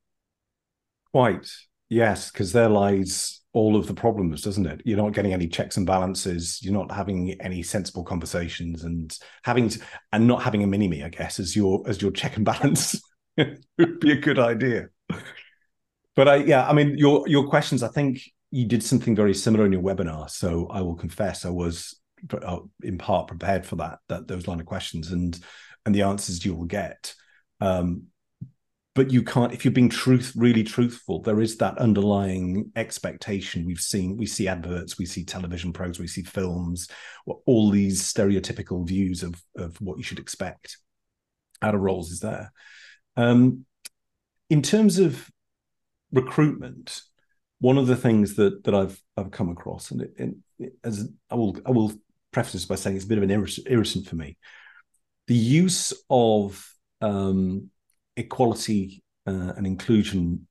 Quite. 1.11 1.49
Yes, 1.89 2.31
because 2.31 2.53
there 2.53 2.69
lies 2.69 3.42
all 3.55 3.77
of 3.77 3.87
the 3.87 3.95
problems, 3.95 4.43
doesn't 4.43 4.67
it? 4.67 4.81
You're 4.85 4.97
not 4.97 5.13
getting 5.13 5.33
any 5.33 5.47
checks 5.47 5.77
and 5.77 5.87
balances. 5.87 6.61
You're 6.63 6.73
not 6.73 6.91
having 6.91 7.39
any 7.41 7.63
sensible 7.63 8.05
conversations, 8.05 8.85
and 8.85 9.17
having 9.45 9.69
to, 9.71 9.81
and 10.13 10.27
not 10.27 10.43
having 10.43 10.63
a 10.63 10.67
mini 10.67 10.89
me, 10.89 11.03
I 11.03 11.09
guess, 11.09 11.39
as 11.39 11.55
your 11.55 11.83
as 11.87 12.01
your 12.01 12.11
check 12.11 12.37
and 12.37 12.45
balance 12.45 13.01
would 13.37 14.01
be 14.01 14.13
a 14.13 14.17
good 14.17 14.39
idea. 14.39 14.89
But 16.15 16.29
I, 16.29 16.37
yeah, 16.37 16.69
I 16.69 16.73
mean, 16.73 16.97
your 16.97 17.29
your 17.29 17.49
questions. 17.49 17.83
I 17.83 17.89
think 17.89 18.23
you 18.51 18.67
did 18.67 18.83
something 18.83 19.17
very 19.17 19.35
similar 19.35 19.67
in 19.67 19.73
your 19.73 19.83
webinar. 19.83 20.31
So 20.31 20.69
I 20.69 20.83
will 20.83 20.95
confess, 20.95 21.45
I 21.45 21.51
was 21.51 21.99
uh, 22.31 22.59
in 22.83 22.99
part 22.99 23.29
prepared 23.29 23.67
for 23.67 23.77
that 23.77 23.99
that 24.09 24.29
those 24.29 24.47
line 24.47 24.61
of 24.61 24.67
questions 24.67 25.11
and 25.11 25.39
and 25.85 25.95
the 25.95 26.03
answers 26.03 26.45
you 26.45 26.55
will 26.55 26.67
get. 26.67 27.15
Um, 27.61 28.05
but 28.95 29.11
you 29.11 29.23
can't 29.23 29.53
if 29.53 29.65
you're 29.65 29.73
being 29.73 29.89
truth 29.89 30.33
really 30.37 30.63
truthful 30.63 31.23
there 31.23 31.41
is 31.41 31.57
that 31.57 31.79
underlying 31.79 32.71
expectation. 32.77 33.65
We've 33.67 33.79
seen 33.79 34.17
we 34.17 34.27
see 34.27 34.49
adverts 34.49 34.99
we 34.99 35.07
see 35.07 35.25
television 35.25 35.73
programs 35.73 35.99
we 35.99 36.07
see 36.07 36.23
films 36.23 36.89
all 37.47 37.71
these 37.71 38.03
stereotypical 38.03 38.87
views 38.87 39.23
of 39.23 39.43
of 39.57 39.81
what 39.81 39.99
you 39.99 40.03
should 40.03 40.19
expect 40.19 40.79
out 41.61 41.75
of 41.75 41.81
roles 41.81 42.11
is 42.11 42.21
there. 42.21 42.53
Um, 43.17 43.65
in 44.51 44.63
terms 44.63 44.99
of 44.99 45.31
recruitment 46.13 47.03
one 47.63 47.79
of 47.79 47.87
the 47.87 47.97
things 47.97 48.35
that 48.35 48.65
that 48.65 48.75
I've 48.75 49.01
I've 49.17 49.31
come 49.31 49.49
across, 49.49 49.93
and 49.93 50.03
it, 50.03 50.35
it, 50.59 50.73
as 50.83 51.09
I 51.31 51.37
will 51.37 51.57
I 51.65 51.71
will 51.71 51.93
preface 52.33 52.55
this 52.55 52.65
by 52.67 52.75
saying 52.75 52.97
it's 52.97 53.05
a 53.05 53.09
bit 53.09 53.19
of 53.19 53.25
an 53.25 53.31
irritant 53.31 54.09
for 54.09 54.17
me, 54.17 54.37
the 55.29 55.37
use 55.37 55.93
of 56.11 56.69
um, 57.01 57.71
equality 58.17 59.03
uh, 59.27 59.53
and 59.57 59.67
inclusion 59.67 60.47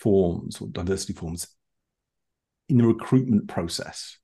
forms 0.00 0.60
or 0.60 0.68
diversity 0.68 1.12
forms 1.12 1.46
in 2.68 2.78
the 2.78 2.86
recruitment 2.86 3.48
process. 3.48 4.18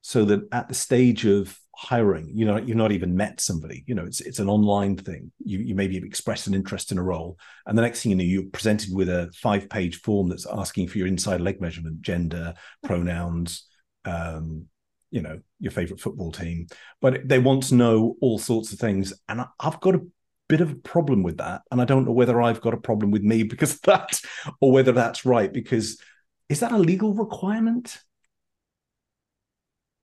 So 0.00 0.24
that 0.24 0.40
at 0.50 0.68
the 0.68 0.74
stage 0.74 1.24
of 1.26 1.56
hiring 1.74 2.30
you 2.34 2.44
know 2.44 2.58
you've 2.58 2.76
not 2.76 2.92
even 2.92 3.16
met 3.16 3.40
somebody 3.40 3.82
you 3.86 3.94
know 3.94 4.04
it's 4.04 4.20
it's 4.20 4.38
an 4.38 4.48
online 4.48 4.96
thing. 4.96 5.32
You 5.44 5.58
you 5.58 5.74
maybe 5.74 5.94
have 5.94 6.04
expressed 6.04 6.46
an 6.46 6.54
interest 6.54 6.92
in 6.92 6.98
a 6.98 7.02
role 7.02 7.38
and 7.66 7.78
the 7.78 7.82
next 7.82 8.02
thing 8.02 8.10
you 8.10 8.16
know 8.16 8.24
you're 8.24 8.50
presented 8.52 8.94
with 8.94 9.08
a 9.08 9.30
five 9.34 9.68
page 9.70 10.00
form 10.00 10.28
that's 10.28 10.46
asking 10.46 10.88
for 10.88 10.98
your 10.98 11.06
inside 11.06 11.40
leg 11.40 11.60
measurement 11.60 12.02
gender 12.02 12.54
pronouns 12.82 13.66
um 14.04 14.66
you 15.12 15.22
know 15.22 15.38
your 15.60 15.70
favorite 15.70 16.00
football 16.00 16.32
team. 16.32 16.66
But 17.00 17.28
they 17.28 17.38
want 17.38 17.64
to 17.64 17.76
know 17.76 18.16
all 18.20 18.38
sorts 18.38 18.72
of 18.72 18.80
things. 18.80 19.12
And 19.28 19.44
i've 19.60 19.80
got 19.80 19.94
a 19.94 20.00
bit 20.52 20.60
of 20.60 20.70
a 20.70 20.74
problem 20.74 21.22
with 21.22 21.38
that 21.38 21.62
and 21.70 21.80
i 21.80 21.84
don't 21.86 22.04
know 22.04 22.12
whether 22.12 22.42
i've 22.42 22.60
got 22.60 22.74
a 22.74 22.76
problem 22.88 23.10
with 23.10 23.22
me 23.22 23.42
because 23.42 23.72
of 23.72 23.80
that 23.86 24.20
or 24.60 24.70
whether 24.70 24.92
that's 24.92 25.24
right 25.24 25.50
because 25.50 25.98
is 26.50 26.60
that 26.60 26.72
a 26.72 26.76
legal 26.76 27.14
requirement 27.14 27.96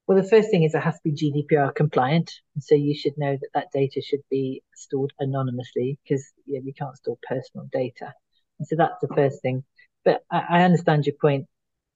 well, 0.08 0.20
the 0.20 0.28
first 0.28 0.50
thing 0.50 0.64
is 0.64 0.74
it 0.74 0.82
has 0.82 0.96
to 0.96 1.12
be 1.12 1.12
GDPR 1.12 1.76
compliant. 1.76 2.32
So 2.62 2.74
you 2.74 2.96
should 2.96 3.14
know 3.16 3.38
that 3.40 3.50
that 3.54 3.68
data 3.72 4.02
should 4.02 4.24
be 4.32 4.64
stored 4.74 5.14
anonymously 5.20 6.00
because 6.04 6.26
yeah, 6.48 6.62
we 6.66 6.74
can't 6.74 6.98
store 6.98 7.20
personal 7.22 7.68
data. 7.72 8.12
And 8.58 8.68
so 8.68 8.76
that's 8.76 9.00
the 9.04 9.16
first 9.16 9.44
thing. 9.44 9.64
But 10.04 10.24
I, 10.32 10.46
I 10.50 10.64
understand 10.64 11.06
your 11.06 11.16
point. 11.22 11.46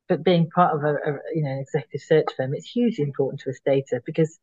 But 0.08 0.24
being 0.24 0.47
part 0.51 0.76
of 0.76 0.84
a, 0.84 0.93
a 0.93 1.20
you 1.34 1.41
know 1.41 1.60
executive 1.60 2.06
search 2.06 2.28
firm, 2.38 2.54
it's 2.54 2.70
hugely 2.70 3.04
important 3.04 3.41
to 3.41 3.49
us 3.49 3.60
data 3.66 3.99
because 4.06 4.38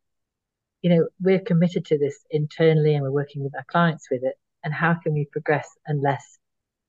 you 0.81 0.89
know 0.89 1.07
we're 1.19 1.39
committed 1.39 1.85
to 1.85 1.97
this 1.97 2.17
internally 2.29 2.93
and 2.93 3.03
we're 3.03 3.11
working 3.11 3.43
with 3.43 3.55
our 3.55 3.65
clients 3.69 4.07
with 4.11 4.23
it. 4.23 4.35
And 4.63 4.73
how 4.73 4.95
can 5.01 5.13
we 5.13 5.27
progress 5.31 5.67
unless 5.87 6.37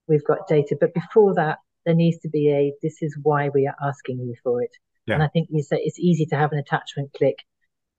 we've 0.07 0.25
got 0.25 0.47
data? 0.47 0.77
But 0.79 0.95
before 0.95 1.35
that, 1.35 1.59
there 1.85 1.95
needs 1.95 2.19
to 2.21 2.29
be 2.29 2.51
a 2.51 2.73
this 2.83 3.03
is 3.03 3.17
why 3.23 3.49
we 3.49 3.67
are 3.67 3.89
asking 3.89 4.19
you 4.21 4.35
for 4.43 4.63
it. 4.63 4.71
Yeah. 5.07 5.15
And 5.15 5.23
I 5.23 5.29
think 5.29 5.49
you 5.51 5.63
say 5.63 5.79
it's 5.81 5.99
easy 5.99 6.27
to 6.27 6.37
have 6.37 6.53
an 6.53 6.59
attachment 6.59 7.13
click. 7.17 7.37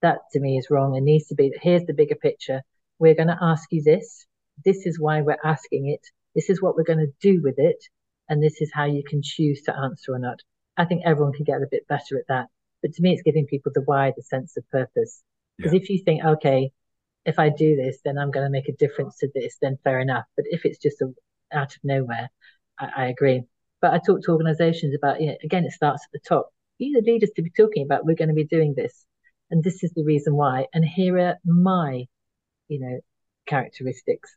That 0.02 0.20
to 0.34 0.40
me 0.40 0.58
is 0.58 0.68
wrong. 0.70 0.96
It 0.96 1.02
needs 1.02 1.28
to 1.28 1.36
be 1.36 1.52
here's 1.62 1.86
the 1.86 1.94
bigger 1.94 2.16
picture. 2.16 2.62
We're 3.00 3.16
going 3.16 3.28
to 3.28 3.38
ask 3.42 3.68
you 3.72 3.82
this. 3.84 4.26
This 4.64 4.86
is 4.86 5.00
why 5.00 5.22
we're 5.22 5.38
asking 5.44 5.90
it. 5.90 6.06
This 6.36 6.50
is 6.50 6.62
what 6.62 6.76
we're 6.76 6.84
going 6.84 7.00
to 7.06 7.14
do 7.22 7.42
with 7.44 7.56
it. 7.58 7.84
And 8.30 8.42
this 8.42 8.62
is 8.62 8.72
how 8.74 8.86
you 8.86 9.04
can 9.08 9.22
choose 9.24 9.64
to 9.64 9.76
answer 9.76 10.14
or 10.14 10.20
not. 10.20 10.40
I 10.78 10.86
think 10.86 11.04
everyone 11.06 11.34
can 11.34 11.44
get 11.44 11.58
a 11.58 11.68
bit 11.70 11.88
better 11.88 12.18
at 12.18 12.28
that. 12.30 12.48
But 12.82 12.94
to 12.94 13.02
me, 13.02 13.14
it's 13.14 13.22
giving 13.22 13.46
people 13.46 13.72
the 13.74 13.82
why, 13.82 14.14
the 14.16 14.24
sense 14.24 14.58
of 14.58 14.70
purpose. 14.70 15.22
Because 15.64 15.74
yeah. 15.74 15.82
if 15.82 15.90
you 15.90 16.02
think, 16.04 16.24
okay, 16.24 16.72
if 17.26 17.40
I 17.40 17.50
do 17.50 17.76
this, 17.76 18.00
then 18.04 18.18
I'm 18.18 18.32
going 18.32 18.46
to 18.46 18.52
make 18.52 18.68
a 18.68 18.76
difference 18.76 19.18
to 19.20 19.30
this, 19.34 19.58
then 19.62 19.78
fair 19.84 20.00
enough. 20.00 20.26
But 20.36 20.46
if 20.50 20.66
it's 20.66 20.78
just 20.78 21.02
a, 21.02 21.08
out 21.54 21.76
of 21.76 21.80
nowhere, 21.84 22.30
I, 22.80 22.90
I 22.96 23.06
agree. 23.08 23.44
But 23.82 23.94
I 23.94 24.00
talk 24.00 24.24
to 24.24 24.32
organizations 24.32 24.96
about, 24.96 25.22
you 25.22 25.28
know, 25.28 25.38
again, 25.44 25.66
it 25.66 25.72
starts 25.72 26.04
at 26.06 26.12
the 26.12 26.28
top 26.28 26.50
you 26.78 27.02
the 27.02 27.12
leaders 27.12 27.32
to 27.36 27.42
be 27.42 27.50
talking 27.50 27.84
about 27.84 28.06
we're 28.06 28.16
going 28.16 28.30
to 28.30 28.36
be 28.36 28.46
doing 28.46 28.74
this 28.76 29.06
and 29.50 29.64
this 29.64 29.84
is 29.84 29.92
the 29.94 30.04
reason 30.04 30.36
why 30.36 30.66
and 30.74 30.86
here 30.86 31.18
are 31.20 31.36
my 31.46 32.06
you 32.68 32.80
know 32.80 33.00
characteristics 33.46 34.36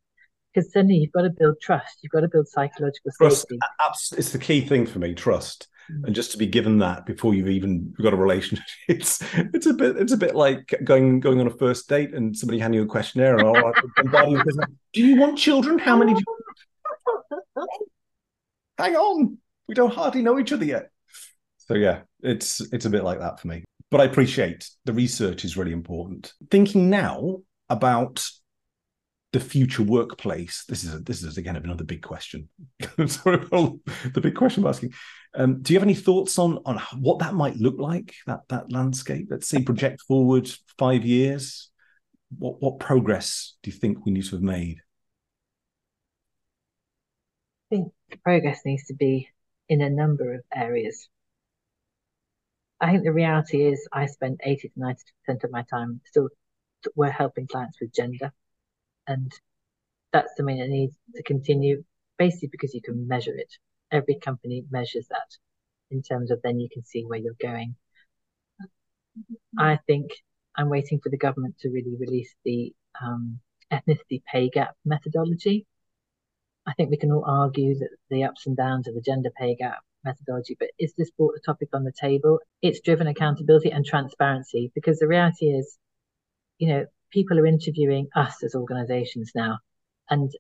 because 0.53 0.73
suddenly 0.73 0.97
you've 0.97 1.13
got 1.13 1.23
to 1.23 1.31
build 1.31 1.57
trust 1.61 1.99
you've 2.03 2.13
got 2.13 2.21
to 2.21 2.29
build 2.29 2.49
psychological 2.49 3.11
trust, 3.17 3.43
safety 3.43 3.59
it's 4.17 4.33
the 4.33 4.39
key 4.39 4.61
thing 4.61 4.87
for 4.87 4.99
me 4.99 5.15
trust. 5.15 5.69
And 5.89 6.15
just 6.15 6.33
to 6.33 6.39
be 6.39 6.47
given 6.47 6.79
that 6.79 7.07
before 7.07 7.35
you've 7.35 7.49
even 7.49 7.95
got 8.03 8.13
a 8.13 8.17
relationship 8.17 8.65
it's 8.89 9.23
it's 9.55 9.67
a 9.67 9.75
bit 9.75 9.97
it's 9.97 10.13
a 10.13 10.17
bit 10.17 10.35
like 10.35 10.75
going 10.85 11.21
going 11.21 11.41
on 11.41 11.47
a 11.47 11.51
first 11.51 11.89
date 11.89 12.15
and 12.15 12.37
somebody 12.37 12.59
handing 12.59 12.81
you 12.81 12.85
a 12.85 12.89
questionnaire 12.89 13.37
and 13.37 13.47
all 13.47 13.73
do 14.93 15.03
you 15.03 15.17
want 15.17 15.39
children? 15.39 15.79
How 15.79 15.97
many 15.97 16.15
do 16.15 16.21
you... 16.21 17.67
hang 18.79 18.97
on. 18.97 19.39
We 19.69 19.75
don't 19.75 19.93
hardly 19.93 20.23
know 20.23 20.39
each 20.39 20.53
other 20.53 20.65
yet. 20.65 20.91
So 21.59 21.75
yeah, 21.75 22.01
it's 22.23 22.61
it's 22.73 22.87
a 22.87 22.91
bit 22.91 23.05
like 23.05 23.21
that 23.21 23.41
for 23.41 23.49
me. 23.49 23.65
But 23.91 24.01
I 24.01 24.05
appreciate 24.05 24.69
the 24.85 24.93
research 24.93 25.45
is 25.45 25.57
really 25.57 25.73
important. 25.73 26.33
Thinking 26.51 26.91
now 26.91 27.39
about 27.69 28.27
the 29.33 29.41
future 29.41 29.83
workplace. 29.83 30.65
This 30.69 30.85
is 30.85 30.95
a, 30.95 30.99
this 30.99 31.23
is 31.23 31.37
again 31.37 31.57
another 31.57 31.85
big 31.85 32.03
question. 32.03 32.49
Sorry, 33.07 33.39
the 33.39 34.21
big 34.23 34.35
question 34.35 34.65
I'm 34.65 34.69
asking. 34.69 34.95
Um, 35.35 35.63
do 35.63 35.73
you 35.73 35.79
have 35.79 35.87
any 35.87 35.95
thoughts 35.95 36.39
on 36.39 36.59
on 36.65 36.81
what 36.99 37.19
that 37.19 37.35
might 37.35 37.57
look 37.57 37.79
like? 37.79 38.15
That 38.27 38.41
that 38.49 38.73
landscape. 38.73 39.29
Let's 39.31 39.49
say 39.49 39.63
project 39.63 40.03
forward 40.03 40.51
five 40.79 41.05
years. 41.05 41.71
What 42.39 42.61
what 42.61 42.79
progress 42.79 43.57
do 43.63 43.71
you 43.71 43.77
think 43.77 44.05
we 44.05 44.13
need 44.13 44.25
to 44.25 44.37
have 44.37 44.43
made? 44.43 44.79
I 47.71 47.77
think 47.77 47.93
progress 48.23 48.61
needs 48.65 48.85
to 48.87 48.95
be 48.95 49.29
in 49.69 49.81
a 49.81 49.91
number 49.91 50.35
of 50.35 50.43
areas. 50.55 51.09
I 52.81 52.93
think 52.93 53.05
the 53.05 53.13
reality 53.13 53.67
is 53.67 53.89
I 53.93 54.07
spend 54.07 54.41
80 54.45 54.69
to 54.69 54.81
90% 55.29 55.45
of 55.45 55.51
my 55.51 55.63
time 55.63 56.01
still 56.05 56.29
we're 56.95 57.11
helping 57.11 57.47
clients 57.47 57.79
with 57.81 57.93
gender. 57.93 58.33
And 59.07 59.33
that's 60.13 60.37
something 60.37 60.59
that 60.59 60.69
needs 60.69 60.95
to 61.15 61.23
continue 61.23 61.85
basically 62.19 62.49
because 62.51 62.75
you 62.75 62.83
can 62.83 63.07
measure 63.07 63.37
it. 63.37 63.53
Every 63.93 64.19
company 64.19 64.65
measures 64.71 65.07
that 65.11 65.37
in 65.91 66.03
terms 66.03 66.31
of 66.31 66.41
then 66.43 66.59
you 66.59 66.69
can 66.73 66.85
see 66.85 67.05
where 67.05 67.19
you're 67.19 67.35
going. 67.41 67.77
I 69.59 69.79
think 69.87 70.11
I'm 70.57 70.69
waiting 70.69 71.01
for 71.03 71.09
the 71.09 71.17
government 71.17 71.59
to 71.61 71.71
really 71.71 71.97
release 71.99 72.35
the 72.45 72.75
um, 73.01 73.39
ethnicity 73.73 74.23
pay 74.31 74.49
gap 74.49 74.75
methodology. 74.85 75.67
I 76.67 76.73
think 76.75 76.91
we 76.91 76.97
can 76.97 77.13
all 77.13 77.25
argue 77.27 77.79
that 77.79 77.91
the 78.11 78.25
ups 78.25 78.47
and 78.47 78.57
downs 78.57 78.89
of 78.89 78.95
the 78.95 79.01
gender 79.01 79.31
pay 79.37 79.55
gap 79.55 79.79
methodology, 80.05 80.57
but 80.59 80.69
is 80.79 80.95
this 80.97 81.11
brought 81.11 81.35
the 81.35 81.41
topic 81.45 81.69
on 81.73 81.85
the 81.85 81.93
table? 81.93 82.41
It's 82.63 82.81
driven 82.81 83.07
accountability 83.07 83.71
and 83.71 83.85
transparency 83.85 84.73
because 84.75 84.99
the 84.99 85.07
reality 85.07 85.47
is, 85.47 85.79
you 86.59 86.69
know, 86.69 86.87
people 87.11 87.39
are 87.39 87.47
interviewing 87.47 88.09
us 88.15 88.43
as 88.43 88.55
organizations 88.55 89.33
now, 89.35 89.59
and 90.11 90.31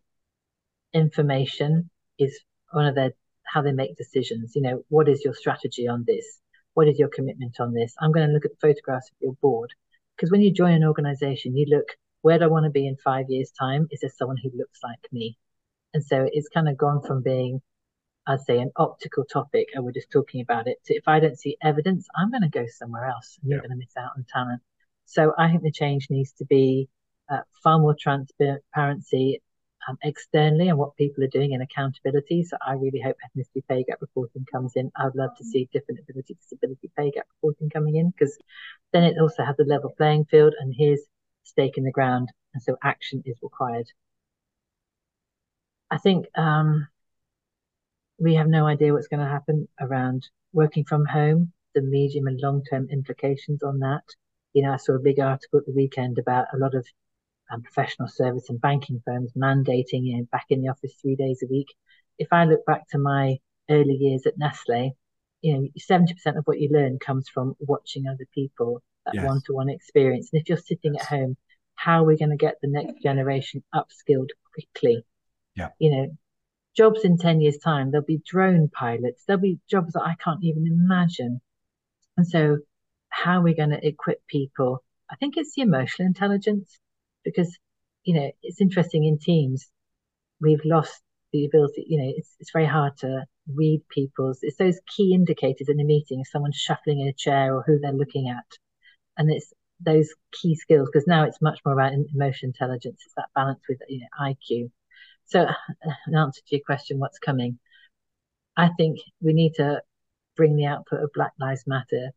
information 0.92 1.90
is 2.18 2.38
one 2.72 2.86
of 2.86 2.94
their 2.94 3.12
how 3.44 3.62
they 3.62 3.72
make 3.72 3.96
decisions. 3.96 4.52
You 4.54 4.62
know, 4.62 4.84
what 4.88 5.08
is 5.08 5.24
your 5.24 5.34
strategy 5.34 5.88
on 5.88 6.04
this? 6.06 6.40
What 6.74 6.88
is 6.88 6.98
your 6.98 7.08
commitment 7.08 7.56
on 7.60 7.72
this? 7.72 7.94
I'm 8.00 8.12
going 8.12 8.26
to 8.26 8.32
look 8.32 8.44
at 8.44 8.60
photographs 8.60 9.08
of 9.08 9.16
your 9.20 9.34
board 9.40 9.72
because 10.16 10.30
when 10.30 10.42
you 10.42 10.52
join 10.52 10.72
an 10.72 10.84
organization, 10.84 11.56
you 11.56 11.66
look 11.68 11.88
where 12.22 12.38
do 12.38 12.44
I 12.44 12.48
want 12.48 12.64
to 12.64 12.70
be 12.70 12.86
in 12.86 12.96
five 12.96 13.26
years' 13.28 13.52
time? 13.52 13.86
Is 13.90 14.00
there 14.00 14.10
someone 14.10 14.38
who 14.42 14.50
looks 14.56 14.80
like 14.82 14.98
me? 15.12 15.38
And 15.94 16.04
so 16.04 16.28
it's 16.30 16.48
kind 16.48 16.68
of 16.68 16.76
gone 16.76 17.02
from 17.02 17.22
being 17.22 17.62
I'd 18.26 18.40
say 18.40 18.58
an 18.58 18.72
optical 18.76 19.24
topic 19.24 19.68
and 19.72 19.84
we're 19.84 19.92
just 19.92 20.10
talking 20.10 20.40
about 20.40 20.66
it. 20.66 20.78
So 20.82 20.94
if 20.96 21.06
I 21.06 21.20
don't 21.20 21.38
see 21.38 21.56
evidence, 21.62 22.08
I'm 22.16 22.30
going 22.30 22.42
to 22.42 22.48
go 22.48 22.66
somewhere 22.66 23.06
else 23.06 23.38
and 23.40 23.48
yeah. 23.48 23.54
you're 23.54 23.62
going 23.62 23.70
to 23.70 23.76
miss 23.76 23.96
out 23.96 24.10
on 24.16 24.26
talent. 24.28 24.62
So 25.06 25.32
I 25.38 25.48
think 25.48 25.62
the 25.62 25.72
change 25.72 26.08
needs 26.10 26.32
to 26.34 26.44
be 26.44 26.88
uh, 27.30 27.40
far 27.62 27.78
more 27.78 27.96
transparency 27.98 29.40
um, 29.88 29.96
externally 30.02 30.68
and 30.68 30.78
what 30.78 30.96
people 30.96 31.24
are 31.24 31.28
doing 31.28 31.54
and 31.54 31.62
accountability. 31.62 32.44
So 32.44 32.56
I 32.64 32.72
really 32.74 33.00
hope 33.00 33.16
ethnicity 33.24 33.62
pay 33.68 33.84
gap 33.84 33.98
reporting 34.00 34.44
comes 34.50 34.72
in. 34.74 34.90
I'd 34.96 35.14
love 35.14 35.30
to 35.38 35.44
see 35.44 35.68
different 35.72 36.00
ability 36.00 36.34
disability 36.34 36.90
pay 36.96 37.10
gap 37.10 37.26
reporting 37.36 37.70
coming 37.70 37.96
in 37.96 38.10
because 38.10 38.36
then 38.92 39.04
it 39.04 39.16
also 39.20 39.44
has 39.44 39.58
a 39.58 39.64
level 39.64 39.94
playing 39.96 40.26
field 40.26 40.54
and 40.58 40.74
here's 40.76 41.00
stake 41.44 41.78
in 41.78 41.84
the 41.84 41.92
ground. 41.92 42.30
And 42.54 42.62
so 42.62 42.76
action 42.82 43.22
is 43.24 43.36
required. 43.42 43.86
I 45.90 45.98
think 45.98 46.26
um, 46.36 46.88
we 48.18 48.34
have 48.34 48.48
no 48.48 48.66
idea 48.66 48.92
what's 48.92 49.08
going 49.08 49.20
to 49.20 49.30
happen 49.30 49.68
around 49.80 50.28
working 50.52 50.84
from 50.84 51.04
home, 51.04 51.52
the 51.74 51.82
medium 51.82 52.26
and 52.26 52.40
long 52.40 52.64
term 52.64 52.88
implications 52.90 53.62
on 53.62 53.80
that. 53.80 54.02
You 54.56 54.62
know, 54.62 54.72
I 54.72 54.78
saw 54.78 54.94
a 54.94 54.98
big 54.98 55.20
article 55.20 55.58
at 55.58 55.66
the 55.66 55.74
weekend 55.74 56.18
about 56.18 56.46
a 56.54 56.56
lot 56.56 56.74
of 56.74 56.86
um, 57.52 57.60
professional 57.60 58.08
service 58.08 58.48
and 58.48 58.58
banking 58.58 59.02
firms 59.04 59.32
mandating 59.36 60.06
you 60.06 60.16
know, 60.16 60.26
back 60.32 60.46
in 60.48 60.62
the 60.62 60.70
office 60.70 60.94
three 61.02 61.14
days 61.14 61.42
a 61.42 61.46
week. 61.46 61.68
If 62.18 62.28
I 62.32 62.46
look 62.46 62.64
back 62.64 62.88
to 62.88 62.98
my 62.98 63.36
early 63.68 63.92
years 63.92 64.24
at 64.24 64.38
Nestle, 64.38 64.96
you 65.42 65.54
know, 65.54 65.68
70% 65.78 66.38
of 66.38 66.46
what 66.46 66.58
you 66.58 66.70
learn 66.72 66.98
comes 66.98 67.28
from 67.28 67.54
watching 67.60 68.06
other 68.08 68.26
people, 68.34 68.82
that 69.04 69.22
one 69.26 69.42
to 69.44 69.52
one 69.52 69.68
experience. 69.68 70.30
And 70.32 70.40
if 70.40 70.48
you're 70.48 70.56
sitting 70.56 70.94
yes. 70.94 71.02
at 71.02 71.18
home, 71.18 71.36
how 71.74 72.02
are 72.02 72.06
we 72.06 72.16
going 72.16 72.30
to 72.30 72.36
get 72.36 72.54
the 72.62 72.68
next 72.70 73.02
generation 73.02 73.62
upskilled 73.74 74.30
quickly? 74.54 75.04
Yeah. 75.54 75.68
You 75.78 75.90
know, 75.90 76.16
jobs 76.74 77.04
in 77.04 77.18
10 77.18 77.42
years' 77.42 77.58
time, 77.58 77.90
there'll 77.90 78.06
be 78.06 78.22
drone 78.26 78.70
pilots, 78.70 79.22
there'll 79.26 79.42
be 79.42 79.60
jobs 79.68 79.92
that 79.92 80.02
I 80.02 80.14
can't 80.22 80.42
even 80.42 80.66
imagine. 80.66 81.42
And 82.16 82.26
so, 82.26 82.58
how 83.26 83.40
we're 83.40 83.54
going 83.54 83.70
to 83.70 83.86
equip 83.86 84.26
people? 84.28 84.82
I 85.10 85.16
think 85.16 85.36
it's 85.36 85.54
the 85.54 85.62
emotional 85.62 86.06
intelligence 86.06 86.78
because, 87.24 87.58
you 88.04 88.14
know, 88.14 88.30
it's 88.42 88.60
interesting 88.60 89.04
in 89.04 89.18
teams, 89.18 89.66
we've 90.40 90.64
lost 90.64 91.02
the 91.32 91.44
ability, 91.44 91.84
you 91.88 91.98
know, 91.98 92.12
it's 92.16 92.30
it's 92.38 92.52
very 92.52 92.66
hard 92.66 92.96
to 92.98 93.24
read 93.52 93.82
people's. 93.90 94.38
It's 94.42 94.56
those 94.56 94.78
key 94.96 95.12
indicators 95.12 95.68
in 95.68 95.80
a 95.80 95.84
meeting, 95.84 96.20
if 96.20 96.28
someone's 96.28 96.56
shuffling 96.56 97.00
in 97.00 97.08
a 97.08 97.12
chair 97.12 97.54
or 97.54 97.64
who 97.66 97.78
they're 97.80 97.92
looking 97.92 98.28
at, 98.28 98.46
and 99.18 99.30
it's 99.30 99.52
those 99.80 100.08
key 100.32 100.54
skills 100.54 100.88
because 100.90 101.06
now 101.06 101.24
it's 101.24 101.42
much 101.42 101.60
more 101.64 101.74
about 101.74 101.92
emotion 101.92 102.50
intelligence. 102.50 103.00
It's 103.04 103.14
that 103.16 103.28
balance 103.34 103.60
with 103.68 103.78
you 103.88 104.00
know 104.00 104.06
IQ. 104.20 104.70
So, 105.26 105.46
an 106.06 106.14
answer 106.14 106.40
to 106.46 106.56
your 106.56 106.64
question, 106.64 107.00
what's 107.00 107.18
coming? 107.18 107.58
I 108.56 108.70
think 108.78 108.98
we 109.20 109.32
need 109.32 109.54
to 109.56 109.82
bring 110.36 110.56
the 110.56 110.66
output 110.66 111.02
of 111.02 111.10
Black 111.12 111.32
Lives 111.40 111.64
Matter 111.66 112.12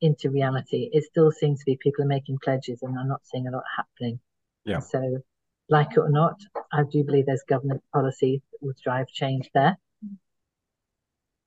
into 0.00 0.30
reality. 0.30 0.88
It 0.92 1.04
still 1.04 1.30
seems 1.30 1.60
to 1.60 1.64
be 1.66 1.76
people 1.76 2.04
are 2.04 2.08
making 2.08 2.38
pledges, 2.42 2.82
and 2.82 2.98
I'm 2.98 3.08
not 3.08 3.22
seeing 3.24 3.46
a 3.46 3.50
lot 3.50 3.64
happening. 3.76 4.20
Yeah. 4.64 4.80
So, 4.80 5.22
like 5.68 5.92
it 5.92 5.98
or 5.98 6.10
not, 6.10 6.40
I 6.72 6.82
do 6.90 7.04
believe 7.04 7.26
there's 7.26 7.44
government 7.48 7.82
policy 7.92 8.42
that 8.50 8.66
will 8.66 8.74
drive 8.82 9.08
change 9.08 9.50
there. 9.54 9.76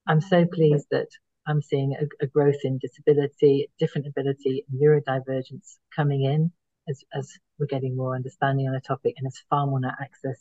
I'm 0.08 0.22
so 0.22 0.45
pleased 0.45 0.88
that 0.91 1.08
I'm 1.47 1.62
seeing 1.62 1.95
a, 1.99 2.24
a 2.24 2.28
growth 2.28 2.60
in 2.64 2.78
disability, 2.78 3.70
different 3.80 4.08
ability, 4.08 4.66
neurodivergence 4.74 5.78
coming 5.95 6.24
in 6.24 6.51
as, 6.88 7.04
as 7.14 7.32
we're 7.60 7.66
getting 7.68 7.95
more 7.95 8.16
understanding 8.16 8.68
on 8.68 8.74
the 8.74 8.82
topic 8.82 9.16
and 9.18 9.28
as 9.28 9.41
far 9.49 9.66
more 9.66 9.80
access 10.01 10.38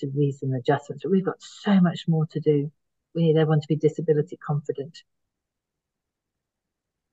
to 0.00 0.10
reason 0.14 0.54
adjustments. 0.54 1.02
But 1.02 1.12
we've 1.12 1.24
got 1.24 1.40
so 1.42 1.80
much 1.80 2.04
more 2.08 2.26
to 2.26 2.40
do. 2.40 2.70
We 3.14 3.22
need 3.24 3.36
everyone 3.36 3.60
to 3.60 3.68
be 3.68 3.76
disability 3.76 4.36
confident. 4.36 5.02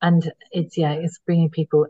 And 0.03 0.31
it's, 0.51 0.77
yeah, 0.77 0.91
it's 0.91 1.19
bringing 1.25 1.49
people 1.49 1.87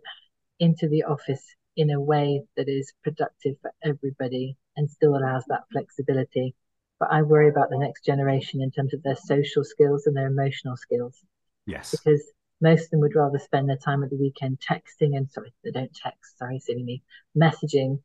into 0.60 0.88
the 0.88 1.04
office 1.04 1.44
in 1.76 1.90
a 1.90 2.00
way 2.00 2.44
that 2.56 2.70
is 2.70 2.94
productive 3.04 3.56
for 3.62 3.72
everybody 3.84 4.56
and 4.78 4.88
still 4.88 5.18
allows 5.18 5.44
that 5.48 5.64
flexibility. 5.72 6.54
But 7.00 7.10
I 7.12 7.24
worry 7.24 7.50
about 7.50 7.72
the 7.72 7.80
next 7.80 8.06
generation 8.06 8.62
in 8.62 8.70
terms 8.70 8.94
of 8.94 9.02
their 9.02 9.16
social 9.16 9.64
skills 9.64 10.06
and 10.06 10.16
their 10.16 10.28
emotional 10.28 10.78
skills. 10.78 11.20
Yes. 11.66 11.90
Because 11.90 12.24
most 12.62 12.86
of 12.86 12.90
them 12.92 13.00
would 13.00 13.16
rather 13.16 13.40
spend 13.40 13.68
their 13.68 13.78
time 13.78 14.04
at 14.04 14.12
the 14.12 14.16
weekend 14.16 14.60
texting 14.60 15.18
and 15.18 15.30
sorry, 15.32 15.52
they 15.64 15.72
don't 15.72 15.94
text, 15.96 16.38
sorry, 16.38 16.60
silly 16.60 16.84
me, 16.84 17.02
messaging 17.36 18.00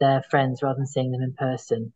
their 0.00 0.22
friends 0.22 0.62
rather 0.62 0.78
than 0.78 0.86
seeing 0.86 1.12
them 1.12 1.20
in 1.20 1.34
person. 1.34 1.92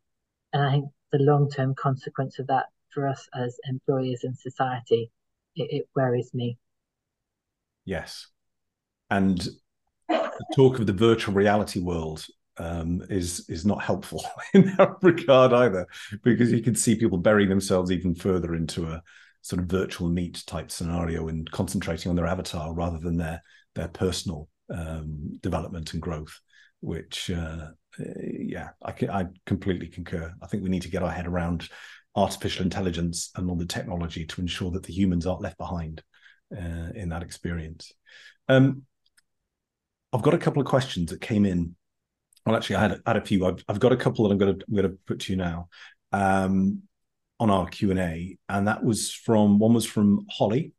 And 0.52 0.62
I 0.62 0.72
think 0.72 0.84
the 1.10 1.18
long 1.18 1.50
term 1.50 1.74
consequence 1.74 2.38
of 2.38 2.48
that 2.48 2.66
for 2.90 3.08
us 3.08 3.26
as 3.34 3.58
employers 3.64 4.24
and 4.24 4.38
society, 4.38 5.10
it, 5.54 5.68
it 5.70 5.88
worries 5.96 6.34
me. 6.34 6.58
Yes. 7.86 8.26
And 9.08 9.48
talk 10.54 10.78
of 10.78 10.86
the 10.86 10.92
virtual 10.92 11.34
reality 11.34 11.80
world 11.80 12.26
um, 12.58 13.02
is 13.08 13.48
is 13.48 13.64
not 13.64 13.82
helpful 13.82 14.24
in 14.54 14.74
that 14.76 14.96
regard 15.02 15.52
either, 15.52 15.86
because 16.22 16.52
you 16.52 16.62
can 16.62 16.74
see 16.74 16.96
people 16.96 17.18
burying 17.18 17.48
themselves 17.48 17.90
even 17.90 18.14
further 18.14 18.54
into 18.54 18.86
a 18.86 19.02
sort 19.42 19.62
of 19.62 19.68
virtual 19.68 20.08
meet 20.08 20.42
type 20.46 20.70
scenario 20.70 21.28
and 21.28 21.50
concentrating 21.50 22.10
on 22.10 22.16
their 22.16 22.26
avatar 22.26 22.74
rather 22.74 22.98
than 22.98 23.16
their 23.16 23.42
their 23.74 23.88
personal 23.88 24.48
um, 24.70 25.38
development 25.42 25.92
and 25.92 26.02
growth. 26.02 26.40
Which, 26.80 27.30
uh, 27.30 27.68
yeah, 27.98 28.70
I, 28.84 28.92
I 29.10 29.26
completely 29.46 29.88
concur. 29.88 30.32
I 30.42 30.46
think 30.46 30.62
we 30.62 30.68
need 30.68 30.82
to 30.82 30.90
get 30.90 31.02
our 31.02 31.10
head 31.10 31.26
around 31.26 31.68
artificial 32.14 32.64
intelligence 32.64 33.30
and 33.36 33.48
all 33.48 33.56
the 33.56 33.66
technology 33.66 34.24
to 34.26 34.40
ensure 34.40 34.70
that 34.72 34.82
the 34.82 34.92
humans 34.92 35.26
aren't 35.26 35.42
left 35.42 35.58
behind 35.58 36.02
uh, 36.54 36.90
in 36.94 37.08
that 37.10 37.22
experience. 37.22 37.92
Um, 38.48 38.82
I've 40.12 40.22
got 40.22 40.34
a 40.34 40.38
couple 40.38 40.62
of 40.62 40.68
questions 40.68 41.10
that 41.10 41.20
came 41.20 41.44
in. 41.44 41.74
Well, 42.44 42.56
actually, 42.56 42.76
I 42.76 42.80
had, 42.82 43.00
had 43.06 43.16
a 43.16 43.20
few. 43.20 43.46
I've, 43.46 43.64
I've 43.68 43.80
got 43.80 43.92
a 43.92 43.96
couple 43.96 44.24
that 44.24 44.32
I'm 44.32 44.38
going 44.38 44.58
to, 44.58 44.64
I'm 44.68 44.74
going 44.74 44.90
to 44.90 44.98
put 45.06 45.20
to 45.20 45.32
you 45.32 45.36
now 45.36 45.68
um, 46.12 46.82
on 47.40 47.50
our 47.50 47.66
Q 47.66 47.90
and 47.90 48.00
A, 48.00 48.38
and 48.48 48.68
that 48.68 48.84
was 48.84 49.12
from 49.12 49.58
one 49.58 49.74
was 49.74 49.84
from 49.84 50.26
Holly. 50.30 50.72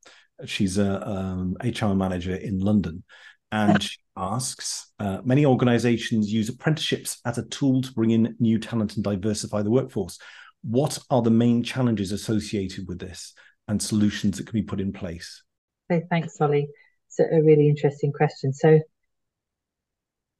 She's 0.46 0.78
a 0.78 1.08
um, 1.08 1.58
HR 1.64 1.94
manager 1.94 2.36
in 2.36 2.60
London, 2.60 3.04
and 3.52 3.84
she 3.84 3.98
asks: 4.16 4.92
uh, 5.00 5.20
Many 5.24 5.46
organisations 5.46 6.32
use 6.32 6.50
apprenticeships 6.50 7.20
as 7.26 7.38
a 7.38 7.46
tool 7.46 7.82
to 7.82 7.94
bring 7.94 8.12
in 8.12 8.36
new 8.40 8.60
talent 8.60 8.96
and 8.96 9.04
diversify 9.04 9.62
the 9.62 9.72
workforce. 9.72 10.20
What 10.64 10.98
are 11.10 11.22
the 11.22 11.32
main 11.32 11.64
challenges 11.64 12.12
associated 12.12 12.88
with 12.88 13.00
this, 13.00 13.34
and 13.68 13.82
solutions 13.82 14.38
that 14.38 14.48
can 14.48 14.54
be 14.54 14.64
put 14.64 14.80
in 14.80 14.94
place? 14.94 15.44
Okay, 15.90 16.06
thanks, 16.10 16.38
Holly. 16.38 16.70
It's 17.08 17.20
a 17.20 17.42
really 17.42 17.70
interesting 17.70 18.12
question. 18.12 18.54
So 18.54 18.80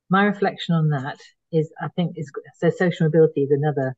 my 0.10 0.26
reflection 0.26 0.76
on 0.76 0.90
that 0.90 1.18
is 1.52 1.72
I 1.82 1.88
think 1.96 2.18
is 2.18 2.32
so 2.58 2.70
social 2.70 3.06
mobility 3.06 3.44
is 3.44 3.52
another 3.52 3.96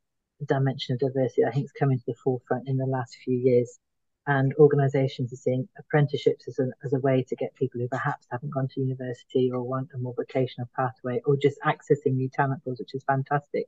dimension 0.47 0.93
of 0.93 0.99
diversity 0.99 1.43
I 1.45 1.51
think 1.51 1.65
is 1.65 1.71
coming 1.71 1.97
to 1.97 2.03
the 2.07 2.15
forefront 2.23 2.67
in 2.67 2.77
the 2.77 2.85
last 2.85 3.17
few 3.23 3.35
years. 3.37 3.79
And 4.27 4.53
organisations 4.59 5.33
are 5.33 5.37
seeing 5.37 5.67
apprenticeships 5.79 6.47
as 6.47 6.59
a, 6.59 6.67
as 6.85 6.93
a 6.93 6.99
way 6.99 7.25
to 7.27 7.35
get 7.35 7.55
people 7.55 7.81
who 7.81 7.87
perhaps 7.87 8.27
haven't 8.29 8.53
gone 8.53 8.67
to 8.67 8.81
university 8.81 9.49
or 9.51 9.63
want 9.63 9.89
a 9.95 9.97
more 9.97 10.13
vocational 10.15 10.69
pathway 10.75 11.19
or 11.25 11.35
just 11.35 11.57
accessing 11.65 12.13
new 12.13 12.29
talent 12.29 12.63
pools, 12.63 12.77
which 12.77 12.93
is 12.93 13.03
fantastic. 13.05 13.65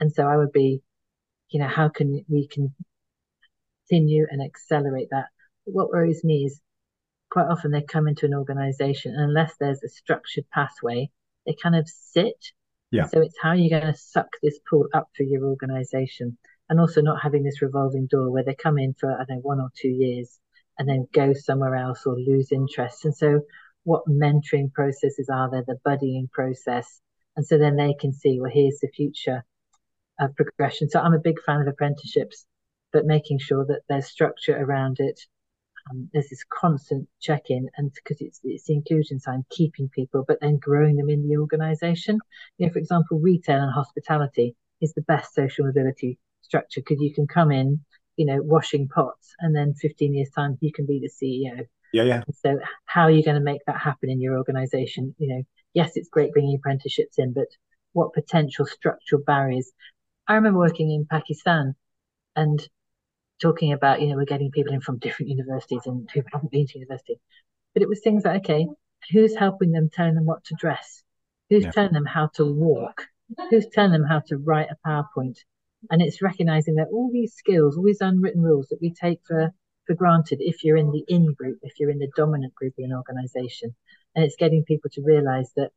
And 0.00 0.10
so 0.10 0.26
I 0.26 0.38
would 0.38 0.52
be, 0.52 0.80
you 1.50 1.60
know, 1.60 1.68
how 1.68 1.90
can 1.90 2.24
we 2.28 2.48
continue 2.48 4.26
and 4.30 4.42
accelerate 4.42 5.08
that? 5.10 5.26
What 5.64 5.90
worries 5.90 6.24
me 6.24 6.46
is 6.46 6.62
quite 7.30 7.46
often 7.46 7.70
they 7.70 7.82
come 7.82 8.08
into 8.08 8.26
an 8.26 8.34
organisation 8.34 9.14
unless 9.16 9.54
there's 9.58 9.82
a 9.82 9.88
structured 9.88 10.44
pathway 10.52 11.10
they 11.48 11.56
kind 11.60 11.74
of 11.74 11.88
sit. 11.88 12.52
Yeah. 12.90 13.06
So 13.06 13.20
it's 13.20 13.36
how 13.42 13.50
are 13.50 13.56
you're 13.56 13.80
going 13.80 13.92
to 13.92 13.98
suck 13.98 14.28
this 14.42 14.58
pool 14.68 14.86
up 14.94 15.08
through 15.16 15.28
your 15.28 15.44
organization 15.44 16.36
and 16.68 16.78
also 16.78 17.00
not 17.00 17.22
having 17.22 17.42
this 17.42 17.62
revolving 17.62 18.06
door 18.06 18.30
where 18.30 18.44
they 18.44 18.54
come 18.54 18.78
in 18.78 18.94
for, 18.94 19.10
I 19.12 19.24
don't 19.24 19.36
know, 19.36 19.40
one 19.42 19.60
or 19.60 19.70
two 19.74 19.88
years 19.88 20.38
and 20.78 20.88
then 20.88 21.08
go 21.12 21.32
somewhere 21.32 21.74
else 21.74 22.02
or 22.06 22.16
lose 22.16 22.52
interest. 22.52 23.04
And 23.04 23.16
so 23.16 23.40
what 23.84 24.06
mentoring 24.06 24.72
processes 24.72 25.28
are 25.32 25.50
there, 25.50 25.64
the 25.66 25.78
buddying 25.86 26.30
process? 26.30 27.00
And 27.36 27.46
so 27.46 27.58
then 27.58 27.76
they 27.76 27.94
can 27.98 28.12
see, 28.12 28.38
well, 28.40 28.50
here's 28.52 28.80
the 28.80 28.90
future 28.94 29.44
of 30.20 30.36
progression. 30.36 30.90
So 30.90 31.00
I'm 31.00 31.14
a 31.14 31.18
big 31.18 31.40
fan 31.42 31.60
of 31.60 31.68
apprenticeships, 31.68 32.44
but 32.92 33.06
making 33.06 33.38
sure 33.38 33.64
that 33.66 33.82
there's 33.88 34.06
structure 34.06 34.56
around 34.56 34.98
it 35.00 35.20
um, 35.90 36.08
there's 36.12 36.28
this 36.28 36.44
constant 36.48 37.08
check-in 37.20 37.68
and 37.76 37.92
because 37.94 38.20
it's 38.20 38.40
it's 38.44 38.64
the 38.64 38.74
inclusion 38.74 39.20
side 39.20 39.40
keeping 39.50 39.88
people 39.88 40.24
but 40.26 40.40
then 40.40 40.58
growing 40.58 40.96
them 40.96 41.08
in 41.08 41.28
the 41.28 41.36
organization. 41.36 42.18
You 42.58 42.66
know 42.66 42.72
for 42.72 42.78
example 42.78 43.18
retail 43.18 43.62
and 43.62 43.72
hospitality 43.72 44.56
is 44.80 44.92
the 44.94 45.02
best 45.02 45.34
social 45.34 45.66
mobility 45.66 46.18
structure 46.42 46.80
because 46.80 47.00
you 47.00 47.12
can 47.12 47.26
come 47.26 47.50
in 47.50 47.80
you 48.16 48.26
know 48.26 48.40
washing 48.42 48.88
pots 48.88 49.34
and 49.40 49.54
then 49.54 49.74
15 49.74 50.14
years 50.14 50.30
time 50.34 50.56
you 50.60 50.72
can 50.72 50.86
be 50.86 51.00
the 51.00 51.10
ceo 51.10 51.66
yeah 51.92 52.02
yeah. 52.02 52.22
So 52.42 52.58
how 52.84 53.02
are 53.02 53.10
you 53.10 53.24
going 53.24 53.36
to 53.36 53.42
make 53.42 53.64
that 53.66 53.78
happen 53.78 54.10
in 54.10 54.20
your 54.20 54.36
organization? 54.36 55.14
You 55.18 55.28
know 55.28 55.42
yes 55.74 55.92
it's 55.96 56.08
great 56.08 56.32
bringing 56.32 56.56
apprenticeships 56.56 57.18
in 57.18 57.32
but 57.32 57.48
what 57.92 58.12
potential 58.12 58.66
structural 58.66 59.22
barriers? 59.22 59.72
I 60.26 60.34
remember 60.34 60.58
working 60.58 60.90
in 60.90 61.06
pakistan 61.06 61.74
and 62.36 62.60
talking 63.40 63.72
about, 63.72 64.00
you 64.00 64.08
know, 64.08 64.16
we're 64.16 64.24
getting 64.24 64.50
people 64.50 64.72
in 64.72 64.80
from 64.80 64.98
different 64.98 65.30
universities 65.30 65.82
and 65.86 66.08
who 66.12 66.22
haven't 66.32 66.50
been 66.50 66.66
to 66.66 66.78
university. 66.78 67.20
But 67.74 67.82
it 67.82 67.88
was 67.88 68.00
things 68.00 68.24
like, 68.24 68.42
okay, 68.42 68.66
who's 69.12 69.34
helping 69.36 69.72
them, 69.72 69.90
telling 69.92 70.14
them 70.14 70.26
what 70.26 70.44
to 70.44 70.54
dress? 70.58 71.02
Who's 71.50 71.64
yeah. 71.64 71.70
telling 71.70 71.92
them 71.92 72.06
how 72.06 72.30
to 72.34 72.44
walk? 72.44 73.06
Who's 73.50 73.66
telling 73.72 73.92
them 73.92 74.04
how 74.04 74.20
to 74.28 74.36
write 74.36 74.68
a 74.70 74.88
PowerPoint? 74.88 75.38
And 75.90 76.02
it's 76.02 76.22
recognizing 76.22 76.76
that 76.76 76.88
all 76.92 77.10
these 77.12 77.34
skills, 77.34 77.76
all 77.76 77.84
these 77.84 78.00
unwritten 78.00 78.42
rules 78.42 78.68
that 78.68 78.80
we 78.80 78.92
take 78.92 79.20
for, 79.26 79.52
for 79.86 79.94
granted 79.94 80.38
if 80.40 80.64
you're 80.64 80.76
in 80.76 80.90
the 80.90 81.04
in 81.08 81.32
group, 81.34 81.58
if 81.62 81.78
you're 81.78 81.90
in 81.90 81.98
the 81.98 82.10
dominant 82.16 82.54
group 82.54 82.74
in 82.78 82.86
an 82.86 82.96
organization. 82.96 83.74
And 84.14 84.24
it's 84.24 84.36
getting 84.36 84.64
people 84.64 84.90
to 84.94 85.02
realize 85.02 85.50
that 85.56 85.70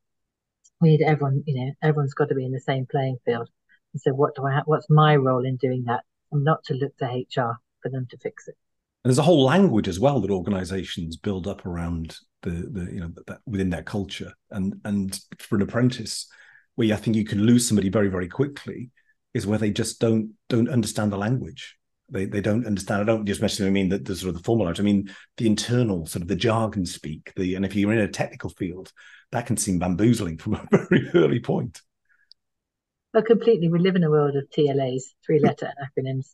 we 0.80 0.89
need 0.89 1.03
everyone, 1.03 1.43
you 1.45 1.66
know, 1.66 1.72
everyone's 1.84 2.16
got 2.16 2.30
to 2.30 2.36
be 2.36 2.45
in 2.45 2.51
the 2.51 2.59
same 2.59 2.88
playing 2.89 3.18
field. 3.26 3.49
And 3.93 4.01
so 4.01 4.12
what 4.12 4.36
do 4.36 4.45
I 4.45 4.55
have, 4.55 4.64
what's 4.66 4.89
my 4.89 5.16
role 5.16 5.45
in 5.45 5.57
doing 5.57 5.84
that? 5.86 6.03
And 6.32 6.43
not 6.43 6.63
to 6.65 6.73
look 6.73 6.95
to 6.97 7.05
HR 7.05 7.59
for 7.82 7.89
them 7.89 8.07
to 8.09 8.17
fix 8.17 8.47
it. 8.47 8.55
And 9.03 9.09
there's 9.09 9.17
a 9.17 9.23
whole 9.23 9.43
language 9.43 9.88
as 9.88 9.99
well 9.99 10.21
that 10.21 10.32
organizations 10.32 11.17
build 11.17 11.47
up 11.47 11.65
around 11.65 12.17
the, 12.43 12.51
the 12.51 12.93
you 12.93 12.99
know 12.99 13.11
that 13.27 13.39
within 13.45 13.69
their 13.69 13.84
culture. 13.84 14.34
And 14.51 14.75
and 14.86 15.19
for 15.39 15.55
an 15.55 15.63
apprentice 15.63 16.27
where 16.75 16.93
I 16.93 16.97
think 16.97 17.15
you 17.15 17.25
can 17.25 17.41
lose 17.41 17.67
somebody 17.67 17.89
very 17.89 18.09
very 18.09 18.27
quickly 18.27 18.91
is 19.34 19.47
where 19.47 19.59
they 19.59 19.71
just 19.71 19.99
don't 19.99 20.34
don't 20.49 20.69
understand 20.69 21.11
the 21.11 21.17
language. 21.17 21.77
They 22.09 22.25
they 22.25 22.41
don't 22.41 22.67
understand 22.67 23.01
I 23.01 23.05
don't 23.05 23.25
just 23.25 23.41
necessarily 23.41 23.73
mean 23.73 23.89
that 23.89 24.05
the 24.05 24.15
sort 24.15 24.29
of 24.29 24.36
the 24.36 24.43
formal 24.43 24.65
language 24.65 24.82
I 24.82 24.84
mean 24.84 25.09
the 25.38 25.47
internal 25.47 26.05
sort 26.05 26.21
of 26.21 26.27
the 26.27 26.36
jargon 26.36 26.86
speak 26.86 27.32
the 27.36 27.55
and 27.55 27.65
if 27.65 27.75
you're 27.75 27.93
in 27.93 27.99
a 27.99 28.07
technical 28.07 28.49
field 28.51 28.91
that 29.32 29.45
can 29.45 29.57
seem 29.57 29.79
bamboozling 29.79 30.38
from 30.38 30.55
a 30.55 30.67
very 30.71 31.09
early 31.15 31.39
point 31.39 31.82
but 33.14 33.26
completely, 33.26 33.70
we 33.70 33.80
live 33.80 33.95
in 33.95 34.03
a 34.03 34.09
world 34.09 34.36
of 34.36 34.49
TLAs, 34.49 35.03
three 35.26 35.39
letter 35.39 35.72
acronyms. 35.97 36.34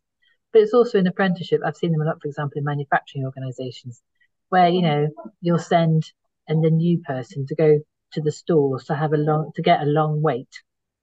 But 0.54 0.62
it's 0.62 0.74
also 0.74 1.00
an 1.00 1.08
apprenticeship. 1.08 1.62
I've 1.66 1.76
seen 1.76 1.92
them 1.92 2.02
a 2.02 2.06
lot, 2.06 2.22
for 2.22 2.28
example, 2.28 2.58
in 2.58 2.64
manufacturing 2.64 3.26
organizations, 3.26 4.02
where, 4.50 4.70
you 4.70 4.82
know, 4.82 5.08
you'll 5.42 5.60
send 5.60 6.12
and 6.48 6.64
the 6.64 6.70
new 6.70 7.00
person 7.00 7.46
to 7.48 7.56
go 7.56 7.80
to 8.14 8.22
the 8.22 8.32
stores 8.32 8.86
to 8.86 8.96
have 8.96 9.14
a 9.14 9.18
long, 9.18 9.52
to 9.56 9.62
get 9.62 9.82
a 9.82 9.86
long 9.86 10.22
wait. 10.22 10.50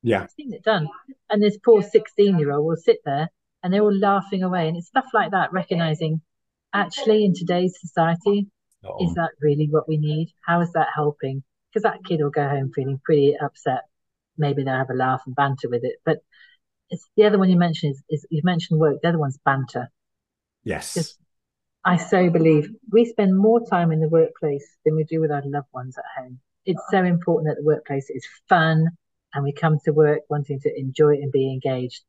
Yeah. 0.02 0.22
I've 0.22 0.30
seen 0.30 0.54
it 0.54 0.62
done. 0.62 0.88
And 1.28 1.42
this 1.42 1.58
poor 1.58 1.82
16 1.82 2.38
year 2.38 2.52
old 2.52 2.64
will 2.66 2.76
sit 2.76 2.98
there 3.04 3.28
and 3.62 3.72
they're 3.72 3.82
all 3.82 3.96
laughing 3.96 4.42
away. 4.42 4.68
And 4.68 4.76
it's 4.76 4.86
stuff 4.86 5.06
like 5.12 5.32
that, 5.32 5.52
recognizing 5.52 6.22
actually 6.72 7.24
in 7.24 7.34
today's 7.34 7.78
society, 7.80 8.46
oh. 8.84 9.04
is 9.04 9.14
that 9.14 9.30
really 9.40 9.68
what 9.70 9.88
we 9.88 9.98
need? 9.98 10.32
How 10.40 10.60
is 10.60 10.72
that 10.72 10.88
helping? 10.94 11.42
Because 11.70 11.82
that 11.82 12.04
kid 12.04 12.20
will 12.22 12.30
go 12.30 12.48
home 12.48 12.70
feeling 12.74 13.00
pretty 13.04 13.36
upset. 13.36 13.82
Maybe 14.36 14.64
they'll 14.64 14.74
have 14.74 14.90
a 14.90 14.94
laugh 14.94 15.22
and 15.26 15.34
banter 15.34 15.68
with 15.68 15.84
it. 15.84 15.96
But 16.04 16.18
it's 16.90 17.08
the 17.16 17.24
other 17.24 17.38
one 17.38 17.50
you 17.50 17.56
mentioned 17.56 17.94
is, 17.94 18.02
is 18.10 18.26
you 18.30 18.42
mentioned 18.44 18.80
work. 18.80 19.00
The 19.02 19.08
other 19.08 19.18
one's 19.18 19.38
banter. 19.44 19.90
Yes. 20.64 21.16
I 21.84 21.98
so 21.98 22.30
believe 22.30 22.70
we 22.90 23.04
spend 23.04 23.36
more 23.36 23.60
time 23.66 23.92
in 23.92 24.00
the 24.00 24.08
workplace 24.08 24.66
than 24.84 24.96
we 24.96 25.04
do 25.04 25.20
with 25.20 25.30
our 25.30 25.42
loved 25.44 25.68
ones 25.72 25.98
at 25.98 26.22
home. 26.22 26.40
It's 26.64 26.82
so 26.90 27.04
important 27.04 27.48
that 27.48 27.60
the 27.60 27.66
workplace 27.66 28.08
is 28.08 28.26
fun 28.48 28.88
and 29.34 29.44
we 29.44 29.52
come 29.52 29.78
to 29.84 29.92
work 29.92 30.20
wanting 30.30 30.60
to 30.60 30.78
enjoy 30.78 31.14
it 31.14 31.22
and 31.22 31.30
be 31.30 31.52
engaged. 31.52 32.02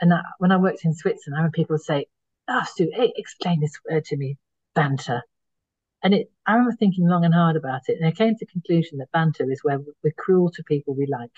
And 0.00 0.10
that, 0.10 0.24
when 0.38 0.50
I 0.50 0.56
worked 0.56 0.84
in 0.84 0.94
Switzerland, 0.94 1.38
I 1.38 1.44
had 1.44 1.52
people 1.52 1.78
say, 1.78 2.06
"Oh, 2.48 2.64
Sue, 2.74 2.90
hey, 2.92 3.12
explain 3.14 3.60
this 3.60 3.78
word 3.88 4.04
to 4.06 4.16
me, 4.16 4.38
banter." 4.74 5.22
And 6.02 6.14
it, 6.14 6.32
I 6.44 6.54
remember 6.54 6.74
thinking 6.74 7.06
long 7.06 7.24
and 7.24 7.32
hard 7.32 7.54
about 7.54 7.82
it, 7.86 7.98
and 7.98 8.06
I 8.06 8.10
came 8.10 8.34
to 8.34 8.44
the 8.44 8.50
conclusion 8.50 8.98
that 8.98 9.12
banter 9.12 9.48
is 9.48 9.62
where 9.62 9.78
we're 10.02 10.12
cruel 10.18 10.50
to 10.50 10.64
people 10.64 10.94
we 10.96 11.06
like. 11.06 11.30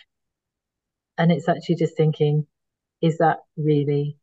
And 1.16 1.30
it's 1.30 1.48
actually 1.48 1.76
just 1.76 1.96
thinking, 1.96 2.46
is 3.00 3.18
that 3.18 3.38
really 3.56 4.16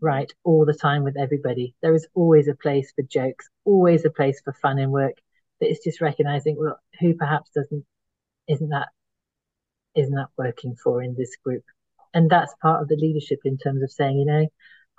right 0.00 0.32
all 0.44 0.64
the 0.64 0.74
time 0.74 1.04
with 1.04 1.16
everybody. 1.16 1.74
There 1.82 1.94
is 1.94 2.06
always 2.14 2.48
a 2.48 2.54
place 2.54 2.92
for 2.94 3.02
jokes, 3.02 3.48
always 3.64 4.04
a 4.04 4.10
place 4.10 4.40
for 4.44 4.52
fun 4.52 4.78
in 4.78 4.90
work. 4.90 5.14
But 5.58 5.68
it's 5.70 5.84
just 5.84 6.00
recognizing 6.00 6.56
well, 6.58 6.78
who 7.00 7.14
perhaps 7.14 7.50
doesn't 7.54 7.84
isn't 8.48 8.68
that 8.68 8.88
isn't 9.94 10.14
that 10.14 10.28
working 10.36 10.76
for 10.82 11.02
in 11.02 11.14
this 11.16 11.36
group. 11.42 11.64
And 12.12 12.30
that's 12.30 12.54
part 12.60 12.82
of 12.82 12.88
the 12.88 12.96
leadership 12.96 13.40
in 13.44 13.56
terms 13.58 13.82
of 13.82 13.90
saying, 13.90 14.18
you 14.18 14.26
know, 14.26 14.46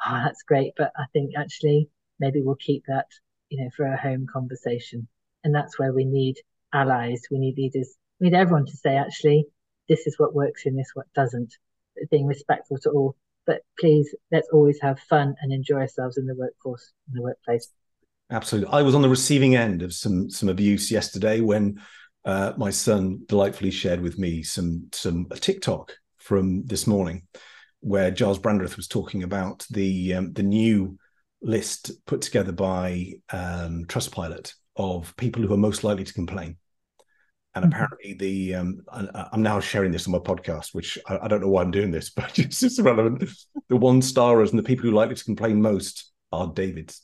oh, 0.05 0.21
that's 0.23 0.43
great, 0.43 0.73
but 0.77 0.91
I 0.97 1.05
think 1.13 1.31
actually 1.37 1.89
maybe 2.19 2.41
we'll 2.41 2.55
keep 2.55 2.83
that, 2.87 3.07
you 3.49 3.63
know, 3.63 3.69
for 3.75 3.85
a 3.85 3.97
home 3.97 4.25
conversation. 4.31 5.07
And 5.43 5.53
that's 5.53 5.77
where 5.79 5.93
we 5.93 6.05
need 6.05 6.35
allies, 6.73 7.21
we 7.31 7.39
need 7.39 7.57
leaders, 7.57 7.95
we 8.19 8.29
need 8.29 8.35
everyone 8.35 8.65
to 8.65 8.77
say, 8.77 8.97
actually, 8.97 9.45
this 9.87 10.07
is 10.07 10.15
what 10.17 10.33
works 10.33 10.65
in 10.65 10.75
this, 10.75 10.91
what 10.93 11.07
doesn't. 11.13 11.53
Being 12.11 12.27
respectful 12.27 12.77
to 12.79 12.89
all. 12.89 13.15
But 13.45 13.61
please 13.79 14.13
let's 14.31 14.49
always 14.51 14.79
have 14.81 14.99
fun 14.99 15.35
and 15.41 15.51
enjoy 15.51 15.77
ourselves 15.77 16.17
in 16.17 16.25
the 16.25 16.35
workforce 16.35 16.91
in 17.07 17.15
the 17.15 17.21
workplace. 17.21 17.69
Absolutely. 18.29 18.71
I 18.73 18.81
was 18.81 18.93
on 18.93 19.01
the 19.01 19.09
receiving 19.09 19.55
end 19.55 19.81
of 19.81 19.93
some 19.93 20.29
some 20.29 20.49
abuse 20.49 20.91
yesterday 20.91 21.39
when 21.39 21.81
uh, 22.25 22.53
my 22.57 22.69
son 22.69 23.21
delightfully 23.25 23.71
shared 23.71 24.01
with 24.01 24.19
me 24.19 24.43
some 24.43 24.87
some 24.91 25.27
a 25.31 25.37
tiktok 25.37 25.93
from 26.17 26.65
this 26.65 26.85
morning 26.85 27.23
where 27.79 28.11
Gyles 28.11 28.39
Brandreth 28.39 28.75
was 28.75 28.87
talking 28.87 29.23
about 29.23 29.65
the 29.71 30.15
um, 30.15 30.33
the 30.33 30.43
new 30.43 30.97
list 31.41 31.91
put 32.05 32.21
together 32.21 32.51
by 32.51 33.13
um, 33.31 33.85
trustpilot 33.85 34.53
of 34.75 35.15
people 35.15 35.43
who 35.43 35.53
are 35.53 35.57
most 35.57 35.83
likely 35.83 36.03
to 36.03 36.13
complain 36.13 36.57
and 37.57 37.73
mm-hmm. 37.73 37.83
apparently, 37.83 38.13
the 38.13 38.55
um, 38.55 38.81
I'm 39.31 39.41
now 39.41 39.59
sharing 39.59 39.91
this 39.91 40.07
on 40.07 40.13
my 40.13 40.19
podcast, 40.19 40.73
which 40.73 40.97
I, 41.07 41.19
I 41.23 41.27
don't 41.27 41.41
know 41.41 41.49
why 41.49 41.61
I'm 41.61 41.71
doing 41.71 41.91
this, 41.91 42.09
but 42.15 42.37
it's 42.39 42.59
just 42.59 42.79
relevant. 42.79 43.29
The 43.69 43.77
one 43.77 44.01
starers 44.01 44.51
and 44.51 44.59
the 44.59 44.63
people 44.63 44.85
who 44.85 44.91
likely 44.91 45.15
to 45.15 45.23
complain 45.23 45.61
most 45.61 46.11
are 46.31 46.47
David's. 46.47 47.03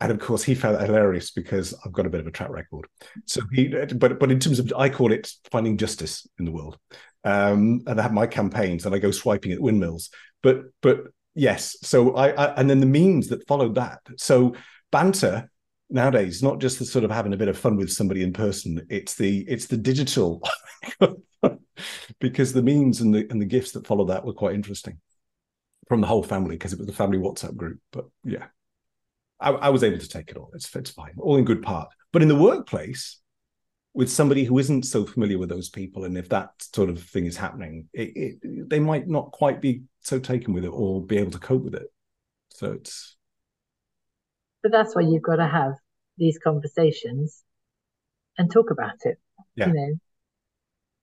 And 0.00 0.12
of 0.12 0.20
course, 0.20 0.44
he 0.44 0.54
found 0.54 0.76
that 0.76 0.86
hilarious 0.86 1.32
because 1.32 1.74
I've 1.84 1.92
got 1.92 2.06
a 2.06 2.10
bit 2.10 2.20
of 2.20 2.26
a 2.28 2.30
track 2.30 2.50
record. 2.50 2.86
So 3.26 3.42
he, 3.52 3.68
but 3.68 4.18
but 4.18 4.30
in 4.30 4.38
terms 4.38 4.60
of, 4.60 4.72
I 4.76 4.88
call 4.88 5.12
it 5.12 5.30
finding 5.50 5.76
justice 5.76 6.26
in 6.38 6.44
the 6.44 6.52
world. 6.52 6.78
Um, 7.24 7.82
and 7.86 7.98
I 7.98 8.02
have 8.02 8.12
my 8.12 8.26
campaigns, 8.26 8.86
and 8.86 8.94
I 8.94 8.98
go 8.98 9.10
swiping 9.10 9.52
at 9.52 9.60
windmills. 9.60 10.10
But 10.42 10.66
but 10.82 11.08
yes, 11.34 11.76
so 11.82 12.14
I, 12.14 12.28
I 12.30 12.54
and 12.54 12.70
then 12.70 12.80
the 12.80 12.86
memes 12.86 13.28
that 13.28 13.46
followed 13.48 13.74
that. 13.74 14.00
So 14.16 14.54
banter 14.92 15.50
nowadays 15.90 16.42
not 16.42 16.58
just 16.58 16.78
the 16.78 16.84
sort 16.84 17.04
of 17.04 17.10
having 17.10 17.32
a 17.32 17.36
bit 17.36 17.48
of 17.48 17.58
fun 17.58 17.76
with 17.76 17.90
somebody 17.90 18.22
in 18.22 18.32
person 18.32 18.84
it's 18.90 19.14
the 19.14 19.40
it's 19.48 19.66
the 19.66 19.76
digital. 19.76 20.42
Because 22.20 22.52
the 22.52 22.62
memes 22.62 23.00
and 23.00 23.14
the 23.14 23.26
and 23.30 23.40
the 23.40 23.46
gifts 23.46 23.70
that 23.72 23.86
follow 23.86 24.04
that 24.06 24.24
were 24.24 24.32
quite 24.32 24.54
interesting. 24.54 24.98
From 25.88 26.00
the 26.00 26.08
whole 26.08 26.24
family 26.24 26.56
because 26.56 26.72
it 26.72 26.78
was 26.78 26.88
the 26.88 26.92
family 26.92 27.18
whatsapp 27.18 27.56
group 27.56 27.78
but 27.92 28.06
yeah. 28.24 28.46
I, 29.40 29.50
I, 29.50 29.68
was 29.68 29.84
able 29.84 29.98
to 29.98 30.08
take 30.08 30.30
it 30.30 30.36
all. 30.36 30.50
It's, 30.54 30.74
it's 30.74 30.90
fine. 30.90 31.12
All 31.18 31.36
in 31.36 31.44
good 31.44 31.62
part. 31.62 31.88
But 32.12 32.22
in 32.22 32.28
the 32.28 32.34
workplace 32.34 33.20
with 33.94 34.10
somebody 34.10 34.42
who 34.44 34.58
isn't 34.58 34.84
so 34.84 35.06
familiar 35.06 35.38
with 35.38 35.48
those 35.48 35.68
people 35.68 36.04
and 36.04 36.18
if 36.18 36.28
that 36.30 36.50
sort 36.74 36.90
of 36.90 37.00
thing 37.02 37.26
is 37.26 37.36
happening 37.36 37.88
it, 37.92 38.38
it, 38.42 38.68
they 38.68 38.80
might 38.80 39.06
not 39.06 39.30
quite 39.30 39.60
be 39.60 39.82
so 40.00 40.18
taken 40.18 40.52
with 40.52 40.64
it 40.64 40.68
or 40.68 41.04
be 41.04 41.18
able 41.18 41.30
to 41.30 41.38
cope 41.38 41.62
with 41.62 41.74
it. 41.74 41.86
So 42.50 42.72
it's 42.72 43.16
but 44.62 44.72
that's 44.72 44.94
why 44.94 45.02
you've 45.02 45.22
got 45.22 45.36
to 45.36 45.46
have 45.46 45.74
these 46.16 46.38
conversations 46.38 47.42
and 48.36 48.50
talk 48.50 48.70
about 48.70 49.04
it. 49.04 49.18
Yeah. 49.56 49.68
You 49.68 49.74
know, 49.74 49.94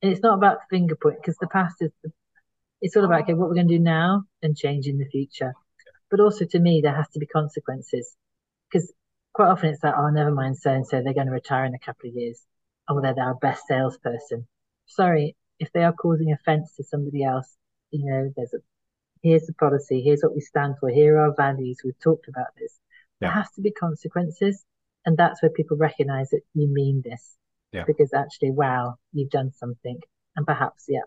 and 0.01 0.11
it's 0.11 0.21
not 0.21 0.37
about 0.37 0.59
finger 0.69 0.95
point 0.95 1.17
because 1.21 1.37
the 1.39 1.47
past 1.47 1.75
is. 1.81 1.91
The, 2.03 2.11
it's 2.81 2.95
all 2.95 3.05
about 3.05 3.21
okay, 3.21 3.33
what 3.33 3.49
we're 3.49 3.55
going 3.55 3.67
to 3.67 3.77
do 3.77 3.83
now 3.83 4.23
and 4.43 4.55
change 4.55 4.85
in 4.85 4.97
the 4.97 5.05
future. 5.05 5.53
But 6.11 6.19
also 6.19 6.45
to 6.45 6.59
me, 6.59 6.81
there 6.83 6.95
has 6.95 7.09
to 7.13 7.19
be 7.19 7.25
consequences 7.25 8.15
because 8.69 8.93
quite 9.33 9.47
often 9.49 9.69
it's 9.69 9.83
like, 9.83 9.95
oh, 9.97 10.09
never 10.09 10.31
mind, 10.31 10.57
so 10.57 10.71
and 10.71 10.85
so 10.85 11.01
they're 11.01 11.13
going 11.13 11.27
to 11.27 11.33
retire 11.33 11.65
in 11.65 11.73
a 11.73 11.79
couple 11.79 12.09
of 12.09 12.15
years. 12.15 12.39
Oh, 12.87 13.01
they're 13.01 13.19
our 13.19 13.35
best 13.35 13.63
salesperson. 13.67 14.47
Sorry, 14.85 15.35
if 15.59 15.71
they 15.71 15.83
are 15.83 15.93
causing 15.93 16.31
offence 16.31 16.73
to 16.77 16.83
somebody 16.83 17.23
else, 17.23 17.55
you 17.89 18.05
know, 18.05 18.31
there's 18.35 18.53
a 18.53 18.59
here's 19.23 19.47
the 19.47 19.53
policy, 19.53 20.01
here's 20.01 20.21
what 20.21 20.35
we 20.35 20.41
stand 20.41 20.75
for, 20.79 20.89
here 20.89 21.17
are 21.17 21.29
our 21.29 21.35
values. 21.35 21.79
We've 21.83 21.99
talked 21.99 22.27
about 22.27 22.49
this. 22.59 22.79
Yeah. 23.21 23.27
There 23.27 23.31
has 23.31 23.51
to 23.55 23.61
be 23.61 23.71
consequences. 23.71 24.63
And 25.05 25.17
that's 25.17 25.41
where 25.41 25.51
people 25.51 25.77
recognize 25.77 26.29
that 26.31 26.41
you 26.53 26.67
mean 26.67 27.03
this. 27.05 27.35
Yeah. 27.71 27.83
Because 27.85 28.13
actually, 28.13 28.51
wow, 28.51 28.95
you've 29.13 29.29
done 29.29 29.51
something. 29.51 29.99
And 30.35 30.45
perhaps, 30.45 30.85
yeah, 30.87 31.01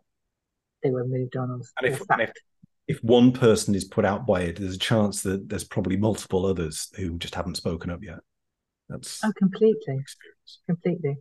they 0.83 0.91
were 0.91 1.07
moved 1.07 1.37
on 1.37 1.51
or, 1.51 1.61
and 1.81 1.95
if, 1.95 2.03
and 2.11 2.23
if, 2.23 2.33
if 2.87 3.05
one 3.05 3.33
person 3.33 3.75
is 3.75 3.85
put 3.85 4.05
out 4.05 4.27
by 4.27 4.43
it, 4.43 4.59
there's 4.59 4.77
a 4.77 4.79
chance 4.79 5.23
that 5.23 5.49
there's 5.49 5.65
probably 5.65 5.97
multiple 5.97 6.47
others 6.47 6.89
who 6.97 7.19
just 7.19 7.35
haven't 7.35 7.57
spoken 7.57 7.91
up 7.91 8.03
yet. 8.03 8.21
That's 8.89 9.23
oh, 9.23 9.33
completely, 9.37 10.03
completely. 10.67 11.17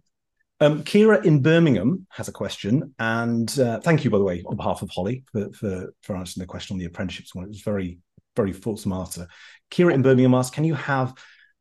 Um, 0.60 0.84
Kira 0.84 1.24
in 1.26 1.42
Birmingham 1.42 2.08
has 2.10 2.30
a 2.30 2.32
question, 2.32 2.96
and 2.98 3.60
uh, 3.60 3.80
thank 3.82 4.04
you, 4.04 4.10
by 4.10 4.18
the 4.18 4.24
way, 4.24 4.44
on 4.46 4.56
behalf 4.56 4.82
of 4.82 4.90
Holly 4.90 5.24
for, 5.32 5.52
for, 5.52 5.94
for 6.02 6.16
answering 6.16 6.42
the 6.42 6.48
question 6.48 6.76
on 6.76 6.80
the 6.80 6.86
apprenticeships 6.86 7.36
one. 7.36 7.44
It 7.44 7.50
was 7.50 7.62
very 7.62 8.00
very 8.38 8.54
fulsome 8.54 8.94
answer. 8.94 9.28
Kira 9.70 9.94
in 9.94 10.02
Birmingham 10.02 10.36
asks, 10.36 10.56
can 10.56 10.64
you 10.64 10.76
have 10.76 11.14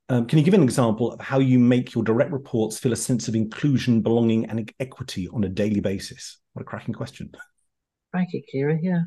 um, 0.08 0.26
can 0.26 0.38
you 0.38 0.44
give 0.44 0.54
an 0.54 0.62
example 0.62 1.12
of 1.12 1.20
how 1.20 1.40
you 1.40 1.58
make 1.58 1.94
your 1.94 2.04
direct 2.04 2.30
reports 2.30 2.78
feel 2.78 2.92
a 2.92 2.96
sense 2.96 3.26
of 3.26 3.34
inclusion, 3.34 4.02
belonging, 4.02 4.46
and 4.46 4.72
equity 4.78 5.28
on 5.28 5.42
a 5.42 5.48
daily 5.48 5.80
basis? 5.80 6.38
What 6.52 6.62
a 6.62 6.64
cracking 6.64 6.94
question. 6.94 7.32
Thank 8.12 8.32
you, 8.32 8.42
Kira. 8.54 8.78
Yeah, 8.80 9.00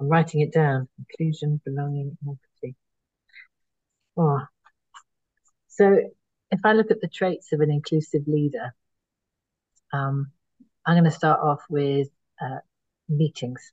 I'm 0.00 0.08
writing 0.08 0.40
it 0.40 0.52
down. 0.52 0.88
Inclusion, 0.98 1.60
belonging, 1.66 2.16
and 2.22 2.38
equity. 2.62 2.76
Oh. 4.16 4.40
So 5.68 5.98
if 6.50 6.60
I 6.64 6.72
look 6.72 6.90
at 6.90 7.02
the 7.02 7.08
traits 7.08 7.52
of 7.52 7.60
an 7.60 7.70
inclusive 7.70 8.22
leader, 8.26 8.74
um, 9.92 10.32
I'm 10.86 10.94
going 10.94 11.04
to 11.04 11.10
start 11.10 11.40
off 11.40 11.60
with 11.68 12.08
uh, 12.40 12.60
meetings. 13.08 13.72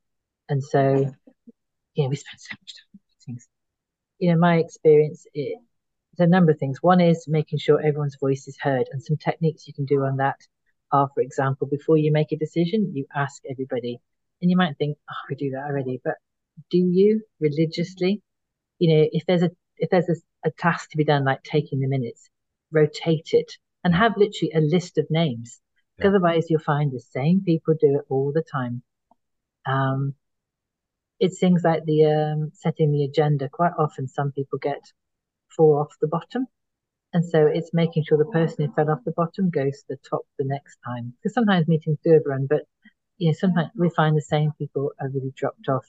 And 0.49 0.61
so, 0.61 1.09
yeah, 1.95 2.07
we 2.07 2.15
spend 2.17 2.39
so 2.39 2.55
much 2.61 2.73
time. 2.75 2.94
You 4.19 4.31
know, 4.31 4.39
my 4.39 4.57
experience, 4.57 5.25
it, 5.33 5.59
there's 6.17 6.27
a 6.27 6.29
number 6.29 6.51
of 6.51 6.59
things. 6.59 6.81
One 6.81 7.01
is 7.01 7.27
making 7.27 7.59
sure 7.59 7.79
everyone's 7.79 8.17
voice 8.19 8.47
is 8.47 8.57
heard, 8.59 8.87
and 8.91 9.03
some 9.03 9.17
techniques 9.17 9.67
you 9.67 9.73
can 9.73 9.85
do 9.85 10.03
on 10.03 10.17
that 10.17 10.39
are, 10.91 11.09
for 11.13 11.21
example, 11.21 11.67
before 11.67 11.97
you 11.97 12.11
make 12.11 12.31
a 12.31 12.37
decision, 12.37 12.91
you 12.95 13.05
ask 13.15 13.41
everybody, 13.49 13.99
and 14.41 14.49
you 14.49 14.57
might 14.57 14.77
think, 14.77 14.97
"Oh, 15.09 15.25
we 15.29 15.35
do 15.35 15.51
that 15.51 15.65
already," 15.65 15.99
but 16.03 16.15
do 16.69 16.77
you 16.77 17.21
religiously? 17.39 18.21
You 18.79 18.95
know, 18.95 19.09
if 19.11 19.25
there's 19.25 19.43
a 19.43 19.51
if 19.77 19.89
there's 19.89 20.09
a, 20.09 20.15
a 20.47 20.51
task 20.51 20.91
to 20.91 20.97
be 20.97 21.03
done, 21.03 21.25
like 21.25 21.43
taking 21.43 21.79
the 21.79 21.87
minutes, 21.87 22.29
rotate 22.71 23.29
it 23.33 23.57
and 23.83 23.93
have 23.93 24.17
literally 24.17 24.51
a 24.53 24.61
list 24.61 24.97
of 24.97 25.05
names. 25.09 25.59
Yeah. 25.99 26.07
Otherwise, 26.07 26.49
you'll 26.49 26.59
find 26.59 26.91
the 26.91 26.99
same 26.99 27.41
people 27.43 27.75
do 27.79 27.99
it 27.99 28.05
all 28.09 28.31
the 28.33 28.43
time. 28.43 28.81
Um, 29.65 30.15
it's 31.19 31.39
things 31.39 31.61
like 31.63 31.85
the 31.85 32.05
um, 32.05 32.51
setting 32.53 32.91
the 32.91 33.05
agenda. 33.05 33.49
Quite 33.49 33.73
often, 33.77 34.07
some 34.07 34.31
people 34.31 34.59
get 34.59 34.81
four 35.55 35.81
off 35.81 35.95
the 36.01 36.07
bottom. 36.07 36.47
And 37.13 37.23
so 37.25 37.47
it's 37.47 37.73
making 37.73 38.03
sure 38.03 38.17
the 38.17 38.25
person 38.25 38.65
who 38.65 38.73
fell 38.73 38.91
off 38.91 39.05
the 39.05 39.13
bottom 39.13 39.49
goes 39.49 39.77
to 39.79 39.85
the 39.89 39.97
top 40.09 40.21
the 40.37 40.43
next 40.45 40.77
time. 40.85 41.13
Because 41.13 41.33
sometimes 41.33 41.67
meetings 41.67 41.97
do 42.03 42.15
overrun, 42.15 42.47
but 42.49 42.63
you 43.17 43.29
know, 43.29 43.33
sometimes 43.33 43.69
we 43.75 43.89
find 43.89 44.17
the 44.17 44.21
same 44.21 44.51
people 44.57 44.91
are 44.99 45.09
really 45.09 45.31
dropped 45.35 45.69
off. 45.69 45.85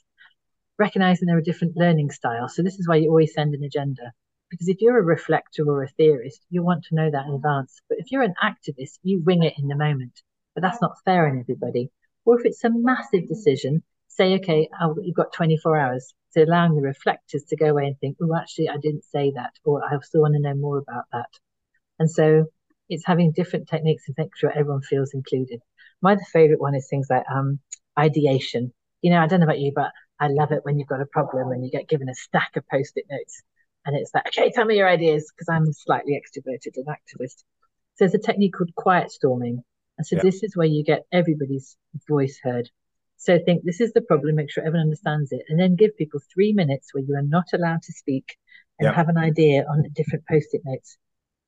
Recognizing 0.79 1.25
there 1.25 1.37
are 1.37 1.41
different 1.41 1.75
learning 1.75 2.11
styles. 2.11 2.55
So 2.55 2.63
this 2.63 2.79
is 2.79 2.87
why 2.87 2.95
you 2.95 3.09
always 3.09 3.33
send 3.33 3.53
an 3.53 3.63
agenda. 3.63 4.13
Because 4.49 4.69
if 4.69 4.77
you're 4.79 4.97
a 4.97 5.03
reflector 5.03 5.65
or 5.67 5.83
a 5.83 5.89
theorist, 5.89 6.45
you 6.49 6.63
want 6.63 6.85
to 6.85 6.95
know 6.95 7.11
that 7.11 7.25
in 7.25 7.33
advance. 7.33 7.81
But 7.89 7.97
if 7.99 8.11
you're 8.11 8.23
an 8.23 8.35
activist, 8.41 8.99
you 9.03 9.21
wing 9.21 9.43
it 9.43 9.55
in 9.57 9.67
the 9.67 9.75
moment. 9.75 10.21
But 10.55 10.61
that's 10.61 10.81
not 10.81 11.03
fair 11.03 11.27
on 11.27 11.39
everybody. 11.39 11.91
Or 12.23 12.39
if 12.39 12.45
it's 12.45 12.63
a 12.63 12.69
massive 12.69 13.27
decision, 13.27 13.83
say, 14.17 14.35
okay, 14.35 14.69
oh, 14.81 14.95
you've 15.01 15.15
got 15.15 15.33
24 15.33 15.77
hours. 15.77 16.13
to 16.33 16.43
allowing 16.43 16.75
the 16.75 16.81
reflectors 16.81 17.43
to 17.45 17.55
go 17.55 17.67
away 17.67 17.85
and 17.85 17.97
think, 17.99 18.17
oh, 18.21 18.35
actually, 18.35 18.69
I 18.69 18.77
didn't 18.77 19.05
say 19.05 19.31
that, 19.35 19.53
or 19.63 19.83
I 19.83 19.97
still 20.01 20.21
want 20.21 20.33
to 20.33 20.41
know 20.41 20.55
more 20.55 20.79
about 20.79 21.05
that. 21.13 21.29
And 21.99 22.09
so 22.09 22.45
it's 22.89 23.05
having 23.05 23.31
different 23.31 23.69
techniques 23.69 24.05
to 24.05 24.13
make 24.17 24.35
sure 24.35 24.51
everyone 24.51 24.81
feels 24.81 25.13
included. 25.13 25.61
My 26.01 26.17
favorite 26.31 26.59
one 26.59 26.75
is 26.75 26.87
things 26.89 27.07
like 27.09 27.23
um, 27.33 27.59
ideation. 27.97 28.73
You 29.01 29.11
know, 29.11 29.19
I 29.19 29.27
don't 29.27 29.39
know 29.39 29.45
about 29.45 29.59
you, 29.59 29.71
but 29.75 29.91
I 30.19 30.27
love 30.27 30.51
it 30.51 30.63
when 30.63 30.77
you've 30.79 30.87
got 30.87 31.01
a 31.01 31.05
problem 31.05 31.51
and 31.51 31.63
you 31.63 31.71
get 31.71 31.87
given 31.87 32.09
a 32.09 32.15
stack 32.15 32.55
of 32.55 32.67
post-it 32.67 33.05
notes 33.09 33.43
and 33.87 33.95
it's 33.95 34.11
like, 34.13 34.27
okay, 34.27 34.51
tell 34.51 34.65
me 34.65 34.77
your 34.77 34.89
ideas 34.89 35.31
because 35.31 35.47
I'm 35.49 35.71
slightly 35.71 36.19
extroverted 36.19 36.75
and 36.75 36.87
activist. 36.87 37.37
So 37.95 38.05
there's 38.05 38.13
a 38.13 38.19
technique 38.19 38.53
called 38.57 38.75
quiet 38.75 39.11
storming. 39.11 39.63
And 39.97 40.05
so 40.05 40.17
yeah. 40.17 40.23
this 40.23 40.43
is 40.43 40.55
where 40.55 40.67
you 40.67 40.83
get 40.83 41.05
everybody's 41.11 41.77
voice 42.07 42.37
heard. 42.43 42.69
So 43.17 43.39
think 43.43 43.63
this 43.63 43.81
is 43.81 43.93
the 43.93 44.01
problem, 44.01 44.35
make 44.35 44.51
sure 44.51 44.63
everyone 44.63 44.87
understands 44.87 45.31
it, 45.31 45.41
and 45.49 45.59
then 45.59 45.75
give 45.75 45.97
people 45.97 46.21
three 46.33 46.53
minutes 46.53 46.93
where 46.93 47.03
you 47.03 47.15
are 47.15 47.23
not 47.23 47.47
allowed 47.53 47.81
to 47.83 47.93
speak 47.93 48.37
and 48.79 48.95
have 48.95 49.09
an 49.09 49.17
idea 49.17 49.65
on 49.67 49.83
different 49.95 50.25
post-it 50.29 50.61
notes. 50.63 50.97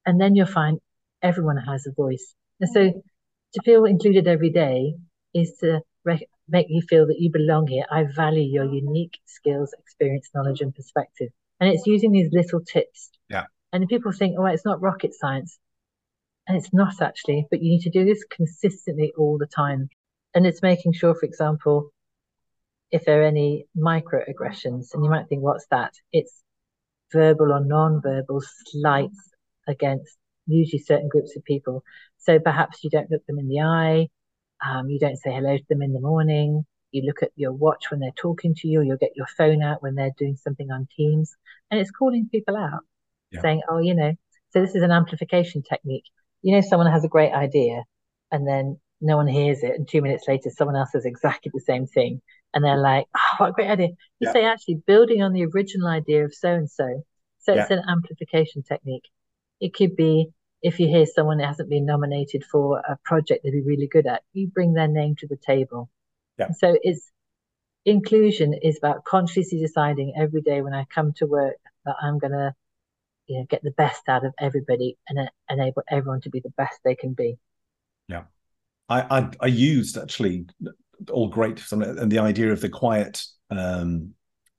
And 0.05 0.19
then 0.19 0.35
you'll 0.35 0.47
find 0.47 0.79
everyone 1.21 1.57
has 1.57 1.85
a 1.85 1.91
voice. 1.91 2.33
And 2.59 2.69
so 2.69 3.03
to 3.53 3.61
feel 3.63 3.85
included 3.85 4.27
every 4.27 4.49
day 4.49 4.95
is 5.33 5.53
to 5.59 5.81
rec- 6.03 6.27
make 6.47 6.67
you 6.69 6.81
feel 6.81 7.07
that 7.07 7.19
you 7.19 7.31
belong 7.31 7.67
here. 7.67 7.85
I 7.91 8.05
value 8.15 8.41
your 8.41 8.65
unique 8.65 9.19
skills, 9.25 9.73
experience, 9.79 10.29
knowledge, 10.33 10.61
and 10.61 10.73
perspective. 10.73 11.29
And 11.59 11.69
it's 11.69 11.85
using 11.85 12.11
these 12.11 12.29
little 12.31 12.61
tips. 12.61 13.11
Yeah. 13.29 13.45
And 13.71 13.87
people 13.87 14.11
think, 14.11 14.35
oh, 14.39 14.45
it's 14.45 14.65
not 14.65 14.81
rocket 14.81 15.13
science. 15.13 15.59
And 16.47 16.57
it's 16.57 16.73
not 16.73 17.01
actually, 17.01 17.45
but 17.51 17.61
you 17.61 17.69
need 17.69 17.81
to 17.81 17.91
do 17.91 18.05
this 18.05 18.23
consistently 18.23 19.13
all 19.15 19.37
the 19.37 19.45
time. 19.45 19.89
And 20.33 20.45
it's 20.45 20.61
making 20.61 20.93
sure, 20.93 21.15
for 21.15 21.25
example, 21.25 21.91
if 22.91 23.05
there 23.05 23.21
are 23.21 23.25
any 23.25 23.65
microaggressions, 23.77 24.93
and 24.93 25.03
you 25.03 25.09
might 25.09 25.27
think, 25.27 25.41
what's 25.41 25.65
that? 25.71 25.93
It's 26.11 26.43
verbal 27.11 27.51
or 27.51 27.63
non-verbal 27.63 28.41
slights 28.65 29.31
against 29.67 30.17
usually 30.47 30.81
certain 30.81 31.07
groups 31.07 31.35
of 31.35 31.43
people. 31.43 31.83
So 32.17 32.39
perhaps 32.39 32.83
you 32.83 32.89
don't 32.89 33.09
look 33.11 33.25
them 33.25 33.39
in 33.39 33.47
the 33.47 33.61
eye, 33.61 34.09
um, 34.65 34.89
you 34.89 34.99
don't 34.99 35.17
say 35.17 35.31
hello 35.31 35.57
to 35.57 35.63
them 35.69 35.81
in 35.81 35.93
the 35.93 35.99
morning. 35.99 36.65
You 36.91 37.03
look 37.05 37.21
at 37.21 37.31
your 37.35 37.53
watch 37.53 37.91
when 37.91 37.99
they're 37.99 38.11
talking 38.15 38.55
to 38.55 38.67
you. 38.67 38.81
You'll 38.81 38.97
get 38.97 39.15
your 39.15 39.27
phone 39.27 39.61
out 39.61 39.81
when 39.81 39.95
they're 39.95 40.11
doing 40.17 40.35
something 40.35 40.71
on 40.71 40.87
Teams, 40.97 41.35
and 41.69 41.79
it's 41.79 41.91
calling 41.91 42.27
people 42.31 42.57
out, 42.57 42.81
yeah. 43.31 43.41
saying, 43.41 43.61
"Oh, 43.69 43.77
you 43.77 43.93
know." 43.93 44.13
So 44.49 44.61
this 44.61 44.73
is 44.75 44.81
an 44.81 44.91
amplification 44.91 45.61
technique. 45.61 46.05
You 46.41 46.55
know, 46.55 46.61
someone 46.61 46.91
has 46.91 47.03
a 47.03 47.07
great 47.07 47.31
idea, 47.31 47.83
and 48.31 48.47
then 48.47 48.79
no 49.01 49.17
one 49.17 49.27
hears 49.27 49.63
it, 49.63 49.75
and 49.75 49.87
two 49.87 50.01
minutes 50.01 50.27
later, 50.27 50.49
someone 50.49 50.75
else 50.75 50.91
says 50.91 51.05
exactly 51.05 51.51
the 51.53 51.61
same 51.61 51.87
thing, 51.87 52.21
and 52.53 52.63
they're 52.63 52.77
like, 52.77 53.05
"Oh, 53.15 53.35
what 53.37 53.49
a 53.49 53.53
great 53.53 53.69
idea!" 53.69 53.87
You 53.87 54.27
yeah. 54.27 54.33
say, 54.33 54.45
"Actually, 54.45 54.81
building 54.85 55.21
on 55.21 55.33
the 55.33 55.45
original 55.45 55.87
idea 55.87 56.25
of 56.25 56.33
so 56.33 56.53
and 56.53 56.69
so." 56.69 57.03
So 57.39 57.53
it's 57.53 57.71
an 57.71 57.83
amplification 57.87 58.63
technique. 58.63 59.05
It 59.59 59.73
could 59.73 59.95
be 59.95 60.29
if 60.61 60.79
you 60.79 60.87
hear 60.87 61.05
someone 61.05 61.37
that 61.37 61.47
hasn't 61.47 61.69
been 61.69 61.85
nominated 61.85 62.43
for 62.43 62.79
a 62.79 62.97
project 63.03 63.43
they'd 63.43 63.51
be 63.51 63.61
really 63.61 63.87
good 63.87 64.05
at, 64.05 64.23
you 64.33 64.47
bring 64.47 64.73
their 64.73 64.87
name 64.87 65.15
to 65.17 65.27
the 65.27 65.37
table. 65.37 65.89
Yeah. 66.37 66.51
So 66.51 66.77
it's 66.81 67.11
inclusion 67.85 68.53
is 68.53 68.77
about 68.77 69.05
consciously 69.05 69.59
deciding 69.59 70.13
every 70.17 70.41
day 70.41 70.61
when 70.61 70.73
I 70.73 70.85
come 70.93 71.13
to 71.13 71.25
work 71.25 71.55
that 71.85 71.95
I'm 72.01 72.19
gonna, 72.19 72.55
you 73.27 73.39
know, 73.39 73.45
get 73.49 73.63
the 73.63 73.71
best 73.71 74.01
out 74.09 74.25
of 74.25 74.33
everybody 74.37 74.97
and 75.07 75.19
uh, 75.19 75.29
enable 75.49 75.83
everyone 75.89 76.21
to 76.21 76.29
be 76.29 76.41
the 76.41 76.53
best 76.57 76.79
they 76.83 76.95
can 76.95 77.13
be. 77.13 77.37
Yeah, 78.07 78.23
I 78.89 79.19
I, 79.19 79.29
I 79.41 79.47
used 79.47 79.97
actually 79.97 80.47
all 81.11 81.29
great 81.29 81.61
and 81.71 82.11
the 82.11 82.19
idea 82.19 82.51
of 82.51 82.61
the 82.61 82.69
quiet 82.69 83.23
um, 83.49 84.13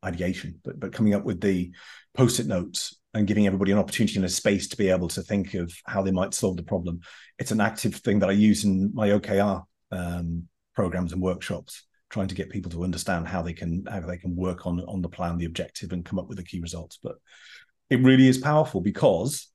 ideation, 0.05 0.61
but 0.65 0.79
but 0.81 0.93
coming 0.93 1.15
up 1.15 1.25
with 1.25 1.41
the 1.41 1.73
post-it 2.15 2.47
notes 2.47 2.97
and 3.15 3.27
giving 3.27 3.47
everybody 3.47 3.73
an 3.73 3.79
opportunity 3.79 4.17
and 4.17 4.25
a 4.25 4.29
space 4.29 4.69
to 4.69 4.77
be 4.77 4.89
able 4.89 5.09
to 5.09 5.23
think 5.23 5.55
of 5.55 5.73
how 5.87 6.03
they 6.03 6.13
might 6.13 6.33
solve 6.33 6.57
the 6.57 6.63
problem. 6.63 7.01
It's 7.39 7.51
an 7.51 7.61
active 7.61 7.97
thing 7.97 8.21
that 8.21 8.29
I 8.29 8.33
use 8.33 8.65
in 8.65 8.95
my 8.95 9.09
OKR 9.09 9.65
um, 9.91 10.49
programs 10.75 11.13
and 11.13 11.21
workshops, 11.21 11.87
trying 12.09 12.29
to 12.29 12.35
get 12.35 12.51
people 12.51 12.71
to 12.71 12.85
understand 12.85 13.27
how 13.27 13.43
they 13.43 13.53
can 13.53 13.85
how 13.91 14.01
they 14.01 14.19
can 14.19 14.37
work 14.37 14.67
on 14.67 14.81
on 14.81 15.03
the 15.03 15.09
plan, 15.09 15.39
the 15.39 15.47
objective, 15.47 15.93
and 15.93 16.05
come 16.05 16.19
up 16.19 16.29
with 16.29 16.39
the 16.39 16.45
key 16.45 16.61
results. 16.61 16.99
But 17.03 17.17
it 17.91 18.03
really 18.03 18.29
is 18.29 18.39
powerful 18.39 18.81
because 18.81 19.49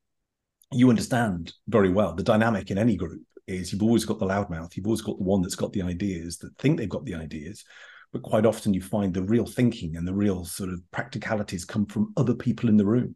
you 0.71 0.89
understand 0.89 1.53
very 1.67 1.89
well 1.89 2.13
the 2.13 2.23
dynamic 2.23 2.69
in 2.71 2.77
any 2.77 2.97
group 2.97 3.21
is 3.47 3.71
you've 3.71 3.83
always 3.83 4.05
got 4.05 4.19
the 4.19 4.25
loudmouth, 4.25 4.75
you've 4.75 4.87
always 4.87 5.01
got 5.01 5.17
the 5.17 5.23
one 5.23 5.41
that's 5.41 5.55
got 5.55 5.73
the 5.73 5.81
ideas 5.81 6.37
that 6.39 6.57
think 6.57 6.77
they've 6.77 6.89
got 6.89 7.05
the 7.05 7.15
ideas, 7.15 7.63
but 8.11 8.23
quite 8.23 8.45
often 8.45 8.73
you 8.73 8.81
find 8.81 9.13
the 9.13 9.23
real 9.23 9.45
thinking 9.45 9.95
and 9.95 10.07
the 10.07 10.13
real 10.13 10.45
sort 10.45 10.69
of 10.69 10.81
practicalities 10.91 11.65
come 11.65 11.85
from 11.85 12.13
other 12.17 12.33
people 12.33 12.69
in 12.69 12.77
the 12.77 12.85
room 12.85 13.15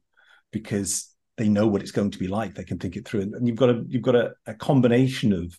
because 0.51 1.13
they 1.37 1.47
know 1.47 1.67
what 1.67 1.81
it's 1.81 1.91
going 1.91 2.11
to 2.11 2.19
be 2.19 2.27
like. 2.27 2.53
They 2.53 2.65
can 2.65 2.77
think 2.77 2.95
it 2.95 3.07
through, 3.07 3.21
and 3.21 3.47
you've 3.47 3.57
got 3.57 3.69
a 3.69 3.83
you've 3.87 4.03
got 4.03 4.15
a, 4.15 4.33
a 4.45 4.53
combination 4.53 5.31
of 5.31 5.57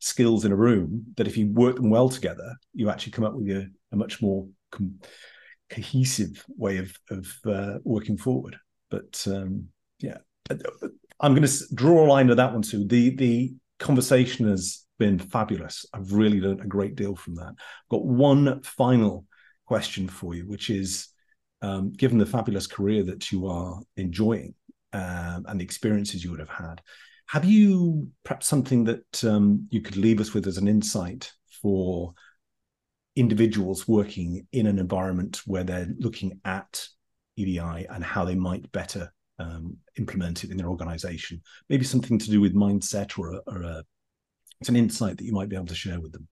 skills 0.00 0.44
in 0.44 0.52
a 0.52 0.56
room 0.56 1.04
that 1.16 1.26
if 1.26 1.36
you 1.36 1.52
work 1.52 1.76
them 1.76 1.90
well 1.90 2.08
together, 2.08 2.56
you 2.72 2.88
actually 2.88 3.12
come 3.12 3.24
up 3.24 3.34
with 3.34 3.48
a, 3.50 3.70
a 3.92 3.96
much 3.96 4.22
more 4.22 4.46
com- 4.70 5.00
cohesive 5.68 6.44
way 6.56 6.78
of 6.78 6.96
of 7.10 7.26
uh, 7.46 7.78
working 7.84 8.16
forward. 8.16 8.56
But 8.90 9.22
um, 9.26 9.68
yeah, 10.00 10.18
I'm 11.20 11.34
going 11.34 11.46
to 11.46 11.74
draw 11.74 12.04
a 12.04 12.08
line 12.08 12.28
to 12.28 12.34
that 12.36 12.52
one 12.52 12.62
too. 12.62 12.86
The 12.86 13.10
the 13.10 13.54
conversation 13.78 14.48
has 14.48 14.84
been 14.98 15.18
fabulous. 15.18 15.86
I've 15.92 16.12
really 16.12 16.40
learned 16.40 16.60
a 16.60 16.66
great 16.66 16.96
deal 16.96 17.14
from 17.14 17.36
that. 17.36 17.48
I've 17.50 17.88
got 17.90 18.04
one 18.04 18.62
final 18.62 19.26
question 19.66 20.08
for 20.08 20.34
you, 20.34 20.46
which 20.46 20.70
is 20.70 21.08
um, 21.62 21.92
given 21.92 22.18
the 22.18 22.26
fabulous 22.26 22.66
career 22.66 23.02
that 23.04 23.30
you 23.30 23.46
are 23.46 23.80
enjoying 23.96 24.54
um, 24.92 25.44
and 25.48 25.60
the 25.60 25.64
experiences 25.64 26.24
you 26.24 26.30
would 26.30 26.40
have 26.40 26.48
had, 26.48 26.80
have 27.26 27.44
you 27.44 28.10
perhaps 28.24 28.46
something 28.46 28.84
that 28.84 29.24
um, 29.24 29.68
you 29.70 29.82
could 29.82 29.96
leave 29.96 30.20
us 30.20 30.32
with 30.32 30.46
as 30.46 30.56
an 30.56 30.66
insight 30.66 31.30
for 31.62 32.14
individuals 33.16 33.86
working 33.86 34.46
in 34.52 34.66
an 34.66 34.78
environment 34.78 35.42
where 35.44 35.64
they're 35.64 35.88
looking 35.98 36.40
at 36.44 36.86
EDI 37.36 37.86
and 37.90 38.02
how 38.02 38.24
they 38.24 38.34
might 38.34 38.70
better 38.72 39.12
um, 39.38 39.76
implement 39.96 40.44
it 40.44 40.50
in 40.50 40.56
their 40.56 40.68
organization? 40.68 41.42
Maybe 41.68 41.84
something 41.84 42.18
to 42.18 42.30
do 42.30 42.40
with 42.40 42.54
mindset 42.54 43.18
or, 43.18 43.32
a, 43.32 43.38
or 43.46 43.62
a, 43.62 43.84
it's 44.60 44.68
an 44.68 44.76
insight 44.76 45.18
that 45.18 45.24
you 45.24 45.32
might 45.32 45.48
be 45.48 45.56
able 45.56 45.66
to 45.66 45.74
share 45.74 46.00
with 46.00 46.12
them. 46.12 46.28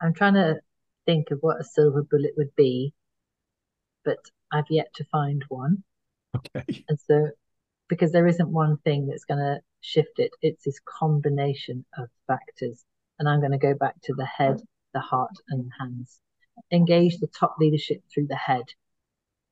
I'm 0.00 0.14
trying 0.14 0.34
to 0.34 0.60
think 1.06 1.30
of 1.30 1.38
what 1.40 1.60
a 1.60 1.64
silver 1.64 2.02
bullet 2.02 2.32
would 2.36 2.54
be, 2.56 2.92
but 4.04 4.18
I've 4.52 4.70
yet 4.70 4.92
to 4.94 5.04
find 5.04 5.44
one. 5.48 5.84
Okay. 6.36 6.84
And 6.88 6.98
so, 7.06 7.30
because 7.88 8.10
there 8.10 8.26
isn't 8.26 8.48
one 8.48 8.78
thing 8.78 9.06
that's 9.06 9.24
going 9.24 9.38
to 9.40 9.60
shift 9.80 10.18
it, 10.18 10.32
it's 10.40 10.64
this 10.64 10.80
combination 10.86 11.84
of 11.98 12.08
factors. 12.26 12.84
And 13.18 13.28
I'm 13.28 13.40
going 13.40 13.52
to 13.52 13.58
go 13.58 13.74
back 13.74 13.94
to 14.04 14.14
the 14.14 14.26
head, 14.26 14.60
the 14.94 15.00
heart, 15.00 15.34
and 15.48 15.66
the 15.66 15.70
hands. 15.78 16.18
Engage 16.72 17.18
the 17.18 17.28
top 17.28 17.56
leadership 17.60 18.02
through 18.12 18.26
the 18.26 18.36
head. 18.36 18.64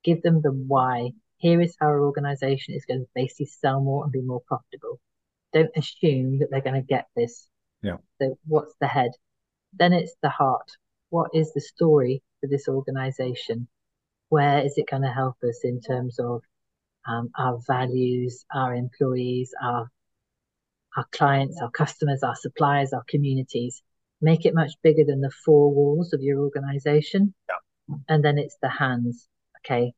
Give 0.03 0.23
them 0.23 0.41
the 0.43 0.51
why. 0.53 1.11
Here 1.41 1.61
is 1.61 1.77
how 1.81 1.89
our 1.89 2.03
organization 2.03 2.75
is 2.75 2.87
going 2.87 3.01
to 3.01 3.09
basically 3.15 3.47
sell 3.47 3.81
more 3.81 4.05
and 4.05 4.13
be 4.13 4.23
more 4.23 4.43
profitable. 4.47 5.01
Don't 5.53 5.77
assume 5.77 6.39
that 6.39 6.49
they're 6.51 6.61
going 6.61 6.81
to 6.81 6.87
get 6.87 7.09
this. 7.17 7.49
Yeah. 7.83 7.97
So, 8.21 8.39
what's 8.47 8.75
the 8.81 8.87
head? 8.87 9.11
Then 9.73 9.93
it's 9.93 10.15
the 10.23 10.29
heart. 10.29 10.71
What 11.11 11.31
is 11.35 11.53
the 11.53 11.61
story 11.61 12.23
for 12.41 12.47
this 12.47 12.69
organization? 12.69 13.69
where 14.31 14.61
is 14.65 14.79
it 14.79 14.89
going 14.89 15.03
to 15.03 15.13
help 15.13 15.37
us 15.47 15.61
in 15.65 15.81
terms 15.81 16.19
of 16.19 16.43
um, 17.07 17.31
our 17.37 17.59
values, 17.67 18.47
our 18.55 18.75
employees, 18.75 19.53
our 19.63 19.91
our 20.97 21.07
clients, 21.13 21.61
our 21.63 21.71
customers, 21.71 22.23
our 22.25 22.35
suppliers, 22.35 22.93
our 22.93 23.05
communities. 23.09 23.81
Make 24.21 24.45
it 24.45 24.55
much 24.55 24.73
bigger 24.83 25.05
than 25.05 25.21
the 25.21 25.31
four 25.45 25.73
walls 25.73 26.13
of 26.13 26.21
your 26.21 26.41
organization. 26.41 27.33
Yeah. 27.49 27.97
And 28.09 28.25
then 28.25 28.39
it's 28.39 28.57
the 28.61 28.69
hands. 28.69 29.29
Okay, 29.59 29.93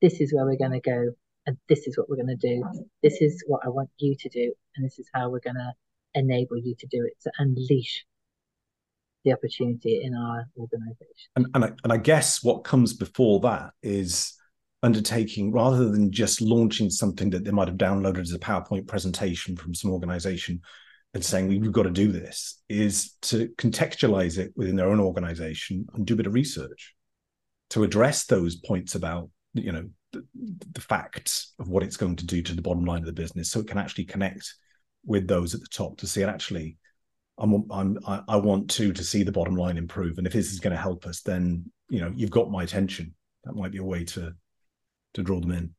this 0.00 0.20
is 0.20 0.32
where 0.32 0.44
we're 0.44 0.56
going 0.56 0.72
to 0.72 0.80
go, 0.80 1.12
and 1.46 1.56
this 1.68 1.86
is 1.86 1.96
what 1.96 2.08
we're 2.08 2.16
going 2.16 2.28
to 2.28 2.36
do. 2.36 2.64
This 3.02 3.20
is 3.20 3.42
what 3.46 3.62
I 3.64 3.68
want 3.68 3.90
you 3.98 4.14
to 4.18 4.28
do, 4.28 4.52
and 4.76 4.84
this 4.84 4.98
is 4.98 5.08
how 5.14 5.30
we're 5.30 5.40
going 5.40 5.56
to 5.56 5.72
enable 6.14 6.58
you 6.58 6.74
to 6.78 6.86
do 6.86 7.04
it 7.04 7.14
to 7.22 7.32
unleash 7.38 8.04
the 9.24 9.32
opportunity 9.32 10.00
in 10.02 10.14
our 10.14 10.46
organization. 10.56 11.28
And, 11.36 11.46
and, 11.54 11.64
I, 11.64 11.72
and 11.84 11.92
I 11.92 11.96
guess 11.96 12.42
what 12.42 12.64
comes 12.64 12.94
before 12.94 13.40
that 13.40 13.70
is 13.82 14.34
undertaking 14.82 15.52
rather 15.52 15.88
than 15.88 16.12
just 16.12 16.40
launching 16.40 16.88
something 16.88 17.30
that 17.30 17.44
they 17.44 17.50
might 17.50 17.68
have 17.68 17.76
downloaded 17.76 18.20
as 18.20 18.32
a 18.32 18.38
PowerPoint 18.38 18.86
presentation 18.86 19.56
from 19.56 19.74
some 19.74 19.90
organization 19.90 20.60
and 21.14 21.24
saying 21.24 21.48
we've 21.48 21.72
got 21.72 21.82
to 21.84 21.90
do 21.90 22.12
this 22.12 22.62
is 22.68 23.14
to 23.22 23.48
contextualize 23.58 24.38
it 24.38 24.52
within 24.54 24.76
their 24.76 24.88
own 24.88 25.00
organization 25.00 25.86
and 25.94 26.06
do 26.06 26.14
a 26.14 26.16
bit 26.16 26.26
of 26.26 26.34
research 26.34 26.94
to 27.70 27.82
address 27.82 28.26
those 28.26 28.56
points 28.56 28.94
about 28.94 29.30
you 29.54 29.72
know 29.72 29.88
the, 30.12 30.24
the 30.72 30.80
facts 30.80 31.54
of 31.58 31.68
what 31.68 31.82
it's 31.82 31.96
going 31.96 32.16
to 32.16 32.26
do 32.26 32.42
to 32.42 32.54
the 32.54 32.62
bottom 32.62 32.84
line 32.84 33.00
of 33.00 33.06
the 33.06 33.12
business 33.12 33.50
so 33.50 33.60
it 33.60 33.68
can 33.68 33.78
actually 33.78 34.04
connect 34.04 34.54
with 35.04 35.26
those 35.26 35.54
at 35.54 35.60
the 35.60 35.68
top 35.68 35.96
to 35.98 36.06
see 36.06 36.22
it 36.22 36.28
actually 36.28 36.76
I'm, 37.38 37.64
I'm, 37.70 37.98
I 38.26 38.36
want 38.36 38.68
to 38.70 38.92
to 38.92 39.04
see 39.04 39.22
the 39.22 39.32
bottom 39.32 39.54
line 39.54 39.78
improve, 39.78 40.18
and 40.18 40.26
if 40.26 40.32
this 40.32 40.52
is 40.52 40.58
going 40.58 40.74
to 40.74 40.80
help 40.80 41.06
us, 41.06 41.22
then 41.22 41.70
you 41.88 42.00
know 42.00 42.12
you've 42.14 42.32
got 42.32 42.50
my 42.50 42.64
attention. 42.64 43.14
That 43.44 43.54
might 43.54 43.70
be 43.70 43.78
a 43.78 43.84
way 43.84 44.04
to 44.04 44.32
to 45.14 45.22
draw 45.22 45.40
them 45.40 45.52
in. 45.52 45.74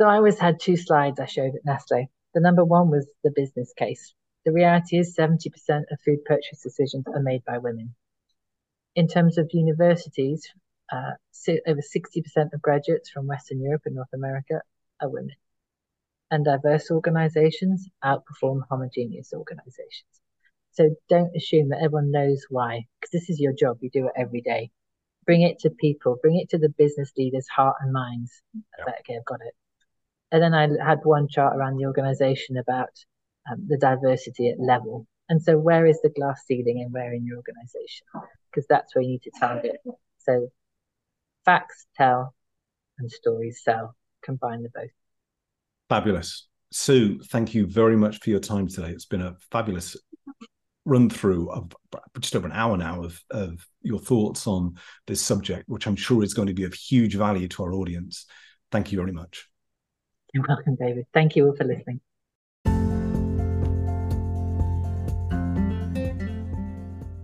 So 0.00 0.06
I 0.06 0.16
always 0.16 0.38
had 0.38 0.60
two 0.60 0.76
slides 0.76 1.20
I 1.20 1.26
showed 1.26 1.54
at 1.56 1.64
Nestle. 1.64 2.08
The 2.34 2.40
number 2.40 2.64
one 2.64 2.88
was 2.88 3.06
the 3.24 3.32
business 3.34 3.72
case. 3.76 4.14
The 4.46 4.52
reality 4.52 4.96
is 4.96 5.14
70% 5.18 5.44
of 5.68 6.00
food 6.02 6.24
purchase 6.24 6.62
decisions 6.62 7.04
are 7.12 7.20
made 7.20 7.44
by 7.44 7.58
women. 7.58 7.94
In 8.94 9.08
terms 9.08 9.36
of 9.36 9.50
universities, 9.52 10.48
uh, 10.90 11.12
over 11.66 11.80
60% 11.80 12.52
of 12.52 12.62
graduates 12.62 13.10
from 13.10 13.26
Western 13.26 13.60
Europe 13.60 13.82
and 13.86 13.94
North 13.94 14.12
America 14.14 14.60
are 15.00 15.08
women. 15.08 15.34
And 16.30 16.44
diverse 16.44 16.90
organizations 16.90 17.88
outperform 18.04 18.60
homogeneous 18.70 19.32
organizations. 19.32 20.20
So 20.72 20.94
don't 21.08 21.34
assume 21.36 21.70
that 21.70 21.82
everyone 21.82 22.12
knows 22.12 22.44
why, 22.48 22.86
because 23.00 23.10
this 23.10 23.28
is 23.28 23.40
your 23.40 23.52
job. 23.52 23.78
You 23.80 23.90
do 23.90 24.06
it 24.06 24.12
every 24.16 24.40
day. 24.40 24.70
Bring 25.26 25.42
it 25.42 25.58
to 25.60 25.70
people, 25.70 26.18
bring 26.22 26.38
it 26.38 26.50
to 26.50 26.58
the 26.58 26.68
business 26.68 27.12
leaders' 27.16 27.48
heart 27.48 27.76
and 27.80 27.92
minds. 27.92 28.42
That, 28.78 28.94
okay, 29.00 29.16
I've 29.16 29.24
got 29.24 29.40
it. 29.44 29.54
And 30.32 30.42
then 30.42 30.54
I 30.54 30.68
had 30.84 31.00
one 31.02 31.28
chart 31.28 31.56
around 31.56 31.76
the 31.76 31.86
organization 31.86 32.56
about 32.56 32.90
um, 33.50 33.66
the 33.66 33.76
diversity 33.76 34.48
at 34.48 34.60
level. 34.60 35.06
And 35.28 35.42
so, 35.42 35.58
where 35.58 35.86
is 35.86 36.00
the 36.02 36.10
glass 36.10 36.42
ceiling 36.46 36.80
and 36.82 36.92
where 36.92 37.12
in 37.12 37.24
your 37.24 37.36
organization? 37.36 38.06
Because 38.50 38.66
that's 38.68 38.94
where 38.94 39.02
you 39.02 39.10
need 39.10 39.22
to 39.22 39.32
target. 39.38 39.76
So, 40.18 40.48
facts 41.44 41.86
tell 41.96 42.34
and 42.98 43.10
stories 43.10 43.60
sell. 43.62 43.94
Combine 44.22 44.62
the 44.62 44.70
both. 44.74 44.90
Fabulous. 45.88 46.46
Sue, 46.72 47.18
thank 47.18 47.54
you 47.54 47.66
very 47.66 47.96
much 47.96 48.20
for 48.20 48.30
your 48.30 48.38
time 48.38 48.68
today. 48.68 48.90
It's 48.90 49.06
been 49.06 49.22
a 49.22 49.36
fabulous 49.50 49.96
run 50.84 51.10
through 51.10 51.50
of 51.50 51.72
just 52.20 52.36
over 52.36 52.46
an 52.46 52.52
hour 52.52 52.76
now 52.76 53.02
of, 53.02 53.22
of 53.30 53.66
your 53.82 53.98
thoughts 53.98 54.46
on 54.46 54.76
this 55.06 55.20
subject, 55.20 55.68
which 55.68 55.86
I'm 55.86 55.96
sure 55.96 56.22
is 56.22 56.34
going 56.34 56.48
to 56.48 56.54
be 56.54 56.64
of 56.64 56.74
huge 56.74 57.16
value 57.16 57.48
to 57.48 57.64
our 57.64 57.72
audience. 57.72 58.26
Thank 58.70 58.92
you 58.92 58.98
very 58.98 59.12
much. 59.12 59.48
You're 60.32 60.44
welcome, 60.46 60.76
David. 60.76 61.06
Thank 61.12 61.34
you 61.34 61.46
all 61.46 61.56
for 61.56 61.64
listening. 61.64 62.00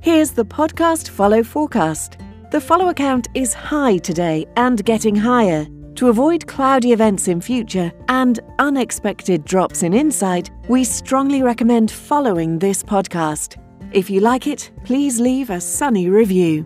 Here's 0.01 0.33
the 0.33 0.45
podcast 0.45 1.09
follow 1.09 1.43
forecast. 1.43 2.17
The 2.57 2.63
follower 2.63 2.95
count 2.95 3.29
is 3.35 3.53
high 3.53 3.99
today 3.99 4.47
and 4.57 4.83
getting 4.83 5.15
higher. 5.15 5.67
To 5.97 6.09
avoid 6.09 6.47
cloudy 6.47 6.93
events 6.93 7.29
in 7.29 7.39
future 7.39 7.93
and 8.09 8.41
unexpected 8.59 9.45
drops 9.45 9.83
in 9.83 9.93
insight, 9.93 10.51
we 10.67 10.83
strongly 10.83 11.43
recommend 11.43 11.91
following 11.91 12.59
this 12.59 12.83
podcast. 12.83 13.63
If 13.93 14.09
you 14.09 14.21
like 14.21 14.47
it, 14.47 14.71
please 14.85 15.21
leave 15.21 15.51
a 15.51 15.61
sunny 15.61 16.09
review. 16.09 16.65